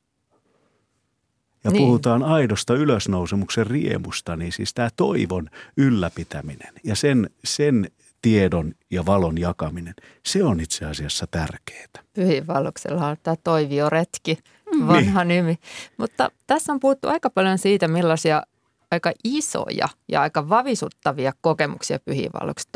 Ja 1.65 1.71
niin. 1.71 1.83
puhutaan 1.83 2.23
aidosta 2.23 2.75
ylösnousemuksen 2.75 3.67
riemusta, 3.67 4.37
niin 4.37 4.53
siis 4.53 4.75
tämä 4.75 4.89
toivon 4.97 5.51
ylläpitäminen 5.77 6.73
ja 6.85 6.97
sen, 6.97 7.31
sen 7.45 7.91
tiedon 8.23 8.73
ja 8.91 9.07
valon 9.07 9.39
jakaminen, 9.39 9.95
se 10.27 10.45
on 10.45 10.61
itse 10.61 10.85
asiassa 10.85 11.27
tärkeää. 11.31 11.87
Pyhiinvalluksella 12.15 13.07
on 13.07 13.17
tämä 13.23 13.37
toivioretki, 13.45 14.39
mm. 14.75 14.87
vanha 14.87 15.25
niin. 15.25 15.45
nimi. 15.47 15.59
Mutta 15.97 16.31
tässä 16.47 16.73
on 16.73 16.81
puhuttu 16.81 17.09
aika 17.09 17.31
paljon 17.31 17.59
siitä, 17.59 17.89
millaisia 17.89 18.43
aika 18.91 19.13
isoja 19.25 19.89
ja 20.09 20.21
aika 20.21 20.49
vavisuttavia 20.49 21.33
kokemuksia 21.41 21.99
pyhiinvaellukset 21.99 22.69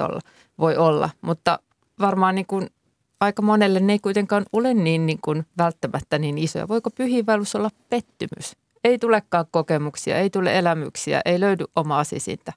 voi 0.59 0.77
olla, 0.77 1.11
mutta 1.21 1.59
varmaan 2.01 2.35
niin 2.35 2.47
kuin 2.47 2.71
aika 3.21 3.43
monelle 3.43 3.81
ne 3.81 3.93
ei 3.93 3.99
kuitenkaan 3.99 4.45
ole 4.53 4.75
niin, 4.75 5.07
niin 5.07 5.19
kuin 5.23 5.47
välttämättä 5.59 6.19
niin 6.19 6.39
isoja. 6.39 6.69
Voiko 6.69 6.91
pyhiinvaellus 6.91 7.55
olla 7.55 7.71
pettymys? 7.91 8.57
Ei 8.85 8.99
tulekaan 8.99 9.47
kokemuksia, 9.51 10.19
ei 10.19 10.31
tule 10.31 10.59
elämyksiä, 10.59 11.21
ei 11.25 11.41
löydy 11.41 11.65
omaa 11.77 12.05
sisintä. 12.05 12.53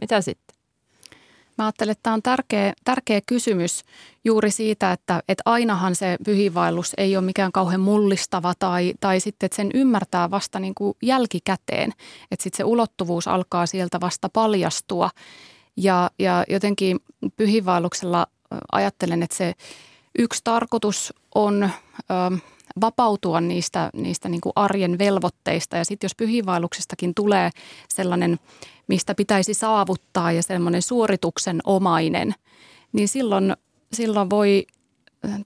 Mitä 0.00 0.20
sitten? 0.20 0.51
Mä 1.58 1.64
ajattelen, 1.64 1.92
että 1.92 2.02
tämä 2.02 2.14
on 2.14 2.22
tärkeä, 2.22 2.72
tärkeä 2.84 3.20
kysymys 3.26 3.84
juuri 4.24 4.50
siitä, 4.50 4.92
että, 4.92 5.22
että 5.28 5.42
ainahan 5.46 5.94
se 5.94 6.16
pyhiinvaellus 6.24 6.92
ei 6.96 7.16
ole 7.16 7.24
mikään 7.24 7.52
kauhean 7.52 7.80
mullistava 7.80 8.54
tai, 8.58 8.94
tai 9.00 9.20
sitten, 9.20 9.46
että 9.46 9.56
sen 9.56 9.70
ymmärtää 9.74 10.30
vasta 10.30 10.58
niin 10.58 10.74
kuin 10.74 10.96
jälkikäteen. 11.02 11.92
Että 12.30 12.42
sitten 12.42 12.56
se 12.56 12.64
ulottuvuus 12.64 13.28
alkaa 13.28 13.66
sieltä 13.66 14.00
vasta 14.00 14.28
paljastua. 14.28 15.10
Ja, 15.76 16.10
ja 16.18 16.44
jotenkin 16.48 17.00
pyhiinvaelluksella 17.36 18.26
ajattelen, 18.72 19.22
että 19.22 19.36
se 19.36 19.54
yksi 20.18 20.40
tarkoitus 20.44 21.14
on 21.34 21.62
ö, 21.62 21.70
vapautua 22.80 23.40
niistä, 23.40 23.90
niistä 23.94 24.28
niin 24.28 24.40
kuin 24.40 24.52
arjen 24.56 24.98
velvoitteista. 24.98 25.76
Ja 25.76 25.84
sitten 25.84 26.04
jos 26.04 26.14
pyhiinvaelluksestakin 26.14 27.14
tulee 27.14 27.50
sellainen, 27.88 28.38
mistä 28.88 29.14
pitäisi 29.14 29.54
saavuttaa 29.54 30.32
ja 30.32 30.42
semmoinen 30.42 30.82
suorituksen 30.82 31.60
omainen, 31.64 32.34
niin 32.92 33.08
silloin, 33.08 33.56
silloin 33.92 34.30
voi 34.30 34.66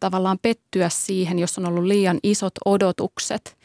tavallaan 0.00 0.38
pettyä 0.42 0.88
siihen, 0.88 1.38
jos 1.38 1.58
on 1.58 1.66
ollut 1.66 1.84
liian 1.84 2.18
isot 2.22 2.54
odotukset. 2.64 3.56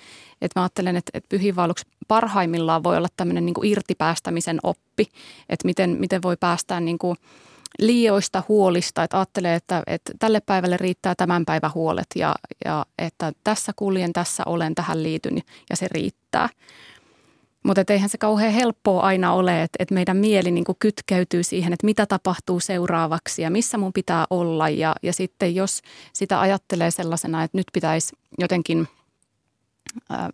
Et 0.41 0.51
mä 0.55 0.61
ajattelen, 0.61 0.95
että, 0.95 1.11
että 1.13 1.29
pyhiinvaellus 1.29 1.85
parhaimmillaan 2.07 2.83
voi 2.83 2.97
olla 2.97 3.07
tämmöinen 3.17 3.45
niin 3.45 3.55
irtipäästämisen 3.63 4.59
oppi, 4.63 5.05
että 5.49 5.65
miten, 5.65 5.89
miten 5.99 6.21
voi 6.21 6.37
päästää 6.39 6.79
niin 6.79 6.97
kuin 6.97 7.17
liioista 7.79 8.43
huolista, 8.47 9.03
että 9.03 9.17
ajattelee, 9.17 9.55
että, 9.55 9.83
että 9.87 10.11
tälle 10.19 10.41
päivälle 10.45 10.77
riittää 10.77 11.15
tämän 11.15 11.45
päivän 11.45 11.73
huolet 11.73 12.07
ja, 12.15 12.35
ja 12.65 12.85
että 12.97 13.31
tässä 13.43 13.71
kuljen, 13.75 14.13
tässä 14.13 14.43
olen, 14.45 14.75
tähän 14.75 15.03
liityn 15.03 15.41
ja 15.69 15.75
se 15.75 15.87
riittää. 15.91 16.49
Mutta 17.63 17.83
eihän 17.87 18.09
se 18.09 18.17
kauhean 18.17 18.53
helppoa 18.53 19.01
aina 19.01 19.33
ole, 19.33 19.63
että, 19.63 19.75
että 19.79 19.93
meidän 19.93 20.17
mieli 20.17 20.51
niin 20.51 20.65
kytkeytyy 20.79 21.43
siihen, 21.43 21.73
että 21.73 21.85
mitä 21.85 22.05
tapahtuu 22.05 22.59
seuraavaksi 22.59 23.41
ja 23.41 23.49
missä 23.49 23.77
mun 23.77 23.93
pitää 23.93 24.25
olla. 24.29 24.69
Ja, 24.69 24.95
ja 25.03 25.13
sitten 25.13 25.55
jos 25.55 25.81
sitä 26.13 26.39
ajattelee 26.39 26.91
sellaisena, 26.91 27.43
että 27.43 27.57
nyt 27.57 27.67
pitäisi 27.73 28.15
jotenkin 28.39 28.87
ä, 30.11 30.29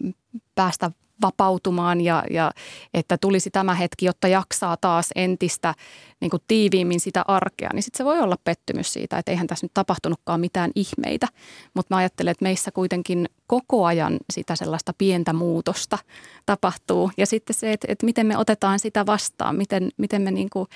päästä 0.55 0.91
vapautumaan 1.21 2.01
ja, 2.01 2.23
ja 2.29 2.51
että 2.93 3.17
tulisi 3.17 3.49
tämä 3.49 3.73
hetki, 3.75 4.05
jotta 4.05 4.27
jaksaa 4.27 4.77
taas 4.77 5.09
entistä 5.15 5.73
niin 6.19 6.29
kuin 6.29 6.43
tiiviimmin 6.47 6.99
sitä 6.99 7.23
arkea, 7.27 7.69
niin 7.73 7.83
sitten 7.83 7.97
se 7.97 8.05
voi 8.05 8.19
olla 8.19 8.35
pettymys 8.43 8.93
siitä, 8.93 9.17
että 9.17 9.31
eihän 9.31 9.47
tässä 9.47 9.65
nyt 9.65 9.73
tapahtunutkaan 9.73 10.39
mitään 10.39 10.71
ihmeitä. 10.75 11.27
Mutta 11.73 11.95
mä 11.95 11.99
ajattelen, 11.99 12.31
että 12.31 12.43
meissä 12.43 12.71
kuitenkin 12.71 13.29
koko 13.47 13.85
ajan 13.85 14.17
sitä 14.33 14.55
sellaista 14.55 14.93
pientä 14.97 15.33
muutosta 15.33 15.97
tapahtuu. 16.45 17.11
Ja 17.17 17.25
sitten 17.25 17.53
se, 17.53 17.73
että, 17.73 17.87
että 17.89 18.05
miten 18.05 18.27
me 18.27 18.37
otetaan 18.37 18.79
sitä 18.79 19.05
vastaan, 19.05 19.55
miten, 19.55 19.89
miten 19.97 20.21
me 20.21 20.31
niin 20.31 20.49
kuin 20.49 20.67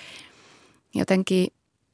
jotenkin 0.95 1.47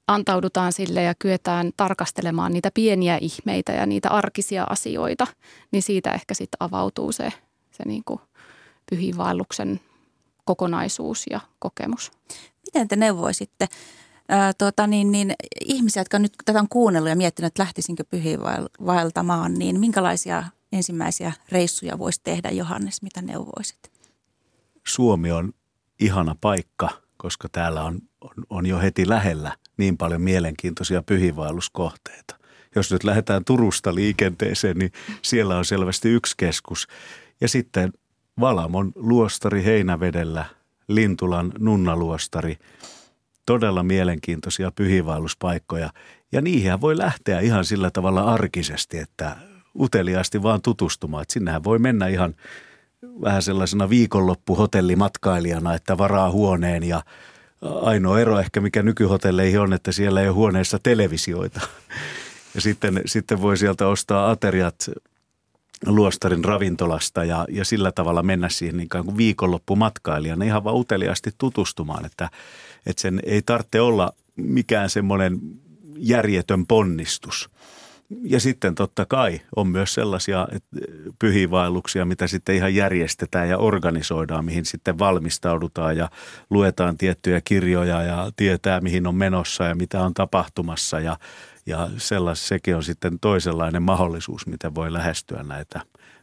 antaudutaan 0.07 0.73
sille 0.73 1.03
ja 1.03 1.13
kyetään 1.19 1.71
tarkastelemaan 1.77 2.51
niitä 2.51 2.71
pieniä 2.73 3.17
ihmeitä 3.21 3.71
ja 3.71 3.85
niitä 3.85 4.09
arkisia 4.09 4.63
asioita, 4.69 5.27
niin 5.71 5.83
siitä 5.83 6.11
ehkä 6.11 6.33
sitten 6.33 6.57
avautuu 6.59 7.11
se, 7.11 7.33
se 7.71 7.83
niin 7.85 8.03
kuin 8.05 8.19
pyhiinvaelluksen 8.89 9.79
kokonaisuus 10.45 11.25
ja 11.29 11.39
kokemus. 11.59 12.11
Miten 12.65 12.87
te 12.87 12.95
neuvoisitte 12.95 13.67
ää, 14.29 14.53
tuota, 14.53 14.87
niin, 14.87 15.11
niin, 15.11 15.33
ihmisiä, 15.65 16.01
jotka 16.01 16.19
nyt 16.19 16.33
tätä 16.45 16.59
on 16.59 16.69
kuunnellut 16.69 17.09
ja 17.09 17.15
miettinyt, 17.15 17.47
että 17.47 17.63
lähtisinkö 17.63 18.03
pyhiinvaeltamaan, 18.03 19.53
niin 19.53 19.79
minkälaisia 19.79 20.43
ensimmäisiä 20.71 21.33
reissuja 21.51 21.99
voisi 21.99 22.21
tehdä, 22.23 22.49
Johannes, 22.49 23.01
mitä 23.01 23.21
neuvoisit? 23.21 23.91
Suomi 24.87 25.31
on 25.31 25.53
ihana 25.99 26.35
paikka, 26.41 26.89
koska 27.17 27.49
täällä 27.51 27.83
on, 27.83 27.99
on, 28.21 28.33
on 28.49 28.65
jo 28.65 28.79
heti 28.79 29.09
lähellä 29.09 29.57
niin 29.77 29.97
paljon 29.97 30.21
mielenkiintoisia 30.21 31.01
pyhiinvaelluskohteita. 31.01 32.37
Jos 32.75 32.91
nyt 32.91 33.03
lähdetään 33.03 33.45
Turusta 33.45 33.95
liikenteeseen, 33.95 34.77
niin 34.77 34.91
siellä 35.21 35.57
on 35.57 35.65
selvästi 35.65 36.09
yksi 36.09 36.33
keskus. 36.37 36.87
Ja 37.41 37.47
sitten 37.47 37.93
Valamon 38.39 38.91
luostari 38.95 39.63
Heinävedellä, 39.63 40.45
Lintulan 40.87 41.51
nunnaluostari, 41.59 42.57
todella 43.45 43.83
mielenkiintoisia 43.83 44.71
pyhiinvaelluspaikkoja. 44.71 45.89
Ja 46.31 46.41
niihin 46.41 46.81
voi 46.81 46.97
lähteä 46.97 47.39
ihan 47.39 47.65
sillä 47.65 47.91
tavalla 47.91 48.21
arkisesti, 48.21 48.97
että 48.97 49.35
uteliaasti 49.79 50.43
vaan 50.43 50.61
tutustumaan. 50.61 51.21
Että 51.21 51.33
sinnehän 51.33 51.63
voi 51.63 51.79
mennä 51.79 52.07
ihan 52.07 52.35
vähän 53.21 53.41
sellaisena 53.41 53.89
viikonloppuhotellimatkailijana, 53.89 55.73
että 55.73 55.97
varaa 55.97 56.31
huoneen 56.31 56.83
ja 56.83 57.03
ainoa 57.61 58.19
ero 58.19 58.39
ehkä 58.39 58.61
mikä 58.61 58.83
nykyhotelleihin 58.83 59.59
on, 59.59 59.73
että 59.73 59.91
siellä 59.91 60.21
ei 60.21 60.27
ole 60.27 60.35
huoneessa 60.35 60.79
televisioita. 60.83 61.61
Ja 62.55 62.61
sitten, 62.61 63.01
sitten 63.05 63.41
voi 63.41 63.57
sieltä 63.57 63.87
ostaa 63.87 64.31
ateriat 64.31 64.89
luostarin 65.85 66.45
ravintolasta 66.45 67.23
ja, 67.23 67.45
ja 67.49 67.65
sillä 67.65 67.91
tavalla 67.91 68.23
mennä 68.23 68.49
siihen 68.49 68.77
niin 68.77 68.89
kuin 68.89 69.17
viikonloppumatkailijana 69.17 70.45
ihan 70.45 70.63
vaan 70.63 70.75
uteliaasti 70.75 71.31
tutustumaan, 71.37 72.05
että, 72.05 72.29
että 72.85 73.01
sen 73.01 73.19
ei 73.25 73.41
tarvitse 73.41 73.81
olla 73.81 74.13
mikään 74.35 74.89
semmoinen 74.89 75.39
järjetön 75.97 76.67
ponnistus. 76.67 77.49
Ja 78.23 78.39
sitten 78.39 78.75
totta 78.75 79.05
kai 79.05 79.41
on 79.55 79.67
myös 79.67 79.93
sellaisia 79.93 80.47
pyhiinvaelluksia, 81.19 82.05
mitä 82.05 82.27
sitten 82.27 82.55
ihan 82.55 82.75
järjestetään 82.75 83.49
ja 83.49 83.57
organisoidaan, 83.57 84.45
mihin 84.45 84.65
sitten 84.65 84.99
valmistaudutaan 84.99 85.97
ja 85.97 86.09
luetaan 86.49 86.97
tiettyjä 86.97 87.41
kirjoja 87.41 88.03
ja 88.03 88.31
tietää, 88.35 88.81
mihin 88.81 89.07
on 89.07 89.15
menossa 89.15 89.63
ja 89.63 89.75
mitä 89.75 90.03
on 90.03 90.13
tapahtumassa 90.13 90.99
ja, 90.99 91.17
ja 91.67 91.89
sellais, 91.97 92.47
sekin 92.47 92.75
on 92.75 92.83
sitten 92.83 93.19
toisenlainen 93.19 93.83
mahdollisuus, 93.83 94.47
miten 94.47 94.75
voi 94.75 94.93
lähestyä 94.93 95.43
näitä 95.43 95.81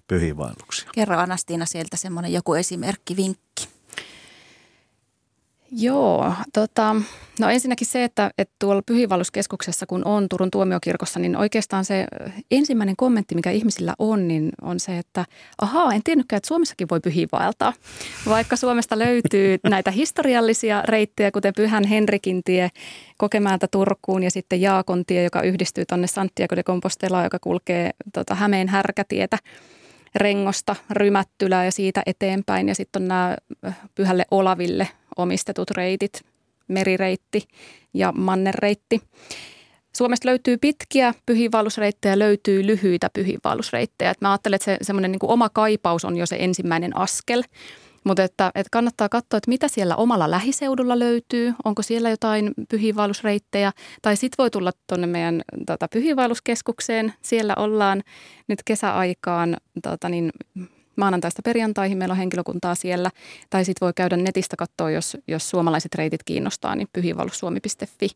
pyhiinvaelluksia. 0.09 0.90
Kerro 0.95 1.18
Anastiina 1.18 1.66
sieltä 1.66 1.97
semmoinen 1.97 2.32
joku 2.32 2.55
esimerkki, 2.55 3.16
vinkki. 3.16 3.74
Joo, 5.73 6.33
tota, 6.53 6.97
no 7.41 7.49
ensinnäkin 7.49 7.87
se, 7.87 8.05
että, 8.05 8.31
että 8.39 8.55
tuolla 8.59 8.83
pyhiinvaelluskeskuksessa 8.87 9.87
kun 9.87 10.03
on 10.05 10.29
Turun 10.29 10.51
tuomiokirkossa, 10.51 11.21
niin 11.21 11.37
oikeastaan 11.37 11.85
se 11.85 12.07
ensimmäinen 12.51 12.97
kommentti, 12.97 13.35
mikä 13.35 13.51
ihmisillä 13.51 13.95
on, 13.99 14.29
niin 14.29 14.53
on 14.62 14.81
se, 14.81 14.99
että 14.99 15.25
ahaa, 15.59 15.95
en 15.95 16.03
tiennytkään, 16.05 16.37
että 16.37 16.49
Suomessakin 16.49 16.89
voi 16.91 17.01
pyhiinvaeltaa. 17.01 17.73
Vaikka 18.29 18.57
Suomesta 18.57 18.99
löytyy 18.99 19.59
näitä 19.71 19.91
historiallisia 19.91 20.83
reittejä, 20.83 21.31
kuten 21.31 21.53
Pyhän 21.57 21.85
Henrikin 21.85 22.41
tie 22.45 22.69
Kokemäältä 23.17 23.69
Turkuun 23.71 24.23
ja 24.23 24.31
sitten 24.31 24.61
Jaakon 24.61 25.05
tie, 25.07 25.23
joka 25.23 25.43
yhdistyy 25.43 25.85
tuonne 25.89 26.07
Santiago 26.07 26.57
de 26.57 26.62
Compostela, 26.62 27.25
joka 27.25 27.39
kulkee 27.39 27.91
tota, 28.12 28.35
Hämeen 28.35 28.69
härkätietä. 28.69 29.39
Rengosta, 30.15 30.77
Rymättylää 30.91 31.65
ja 31.65 31.73
siitä 31.73 32.03
eteenpäin. 32.07 32.69
Ja 32.69 32.75
sitten 32.75 33.03
on 33.03 33.09
nämä 33.09 33.37
Pyhälle 33.95 34.25
Olaville 34.31 34.89
omistetut 35.17 35.71
reitit, 35.71 36.21
merireitti 36.69 37.49
ja 37.95 38.12
mannerreitti. 38.12 39.01
Suomesta 39.97 40.29
löytyy 40.29 40.59
pitkiä 40.59 41.15
pyhiinvaellusreittejä, 41.27 42.19
löytyy 42.19 42.67
lyhyitä 42.67 43.11
pyhiinvaellusreittejä. 43.12 44.15
Mä 44.21 44.31
ajattelen, 44.31 44.57
että 44.57 44.65
se 44.65 44.79
semmoinen 44.83 45.12
niin 45.12 45.19
oma 45.23 45.49
kaipaus 45.49 46.05
on 46.05 46.17
jo 46.17 46.27
se 46.27 46.37
ensimmäinen 46.39 46.97
askel. 46.97 47.43
Mutta 48.05 48.23
että, 48.23 48.51
että 48.55 48.69
kannattaa 48.71 49.09
katsoa, 49.09 49.39
että 49.39 49.51
mitä 49.51 49.69
siellä 49.69 49.97
omalla 49.97 50.31
lähiseudulla 50.31 50.99
löytyy, 50.99 51.55
onko 51.65 51.83
siellä 51.83 52.11
jotain 52.11 52.55
pyhiinvaellusreittejä, 52.69 53.73
tai 54.03 54.17
sitten 54.17 54.37
voi 54.39 54.51
tulla 54.51 54.71
tuonne 54.87 55.07
meidän 55.07 55.43
tota, 55.67 55.89
pyhiinvaelluskeskukseen. 55.89 57.15
Siellä 57.23 57.55
ollaan 57.57 58.03
nyt 58.49 58.59
kesäaikaan 58.65 59.57
tota, 59.83 60.09
niin, 60.09 60.33
maanantaista 60.97 61.42
perjantaihin, 61.42 61.99
meillä 61.99 62.12
on 62.12 62.18
henkilökuntaa 62.18 62.74
siellä, 62.74 63.11
tai 63.51 63.64
sitten 63.64 63.86
voi 63.86 63.92
käydä 63.97 64.16
netistä 64.16 64.57
katsoa, 64.57 64.90
jos, 64.90 65.16
jos 65.28 65.51
suomalaiset 65.51 65.95
reitit 65.95 66.22
kiinnostaa, 66.22 66.76
niin 66.76 66.88
pyhiinvaellussuomi.fi. 66.92 68.09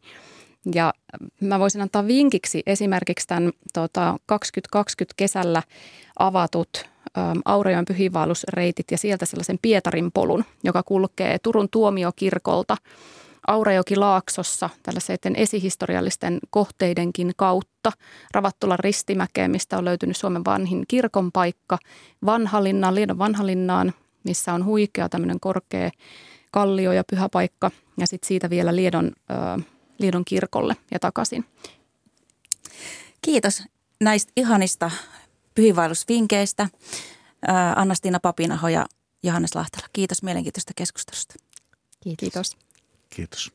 Ja 0.75 0.93
mä 1.41 1.59
voisin 1.59 1.81
antaa 1.81 2.07
vinkiksi 2.07 2.63
esimerkiksi 2.67 3.27
tämän 3.27 3.53
tota, 3.75 4.19
2020 4.27 5.15
kesällä 5.17 5.63
avatut 6.19 6.89
Aurajoen 7.45 7.85
pyhiinvaellusreitit 7.85 8.91
ja 8.91 8.99
sieltä 8.99 9.27
sellaisen 9.27 9.59
Pietarin 9.63 10.13
polun, 10.15 10.45
joka 10.65 10.83
kulkee 10.83 11.39
Turun 11.39 11.69
tuomiokirkolta 11.71 12.77
Aurajoki 13.49 13.97
Laaksossa 13.97 14.71
tällaisen 14.83 15.37
esihistoriallisten 15.37 16.39
kohteidenkin 16.51 17.33
kautta. 17.37 17.93
Ravattulan 18.35 18.79
ristimäkeen, 18.79 19.51
mistä 19.51 19.79
on 19.79 19.85
löytynyt 19.85 20.17
Suomen 20.17 20.45
vanhin 20.45 20.85
kirkon 20.89 21.33
paikka, 21.33 21.79
Vanhalinnaan, 22.27 22.95
Liedon 22.95 23.19
Vanhalinnaan, 23.19 23.93
missä 24.25 24.53
on 24.53 24.65
huikea 24.65 25.09
tämmöinen 25.09 25.41
korkea 25.41 25.91
kallio 26.51 26.93
ja 26.93 27.05
pyhä 27.11 27.29
paikka 27.29 27.71
ja 27.99 28.07
sitten 28.07 28.29
siitä 28.29 28.51
vielä 28.51 28.77
Liedon, 28.77 29.13
äh, 29.31 29.67
Liedon 29.99 30.25
kirkolle 30.25 30.77
ja 30.91 30.99
takaisin. 30.99 31.45
Kiitos 33.23 33.63
näistä 34.01 34.33
ihanista 34.37 34.91
pyhiinvaellusvinkkeistä. 35.55 36.69
Anna-Stiina 37.77 38.21
Papinaho 38.23 38.69
ja 38.69 38.87
Johannes 39.23 39.55
Lahtela. 39.55 39.87
Kiitos 39.93 40.23
mielenkiintoista 40.23 40.73
keskustelusta. 40.77 41.35
Kiitos. 42.01 42.21
Kiitos. 42.21 42.68
Kiitos. 43.09 43.51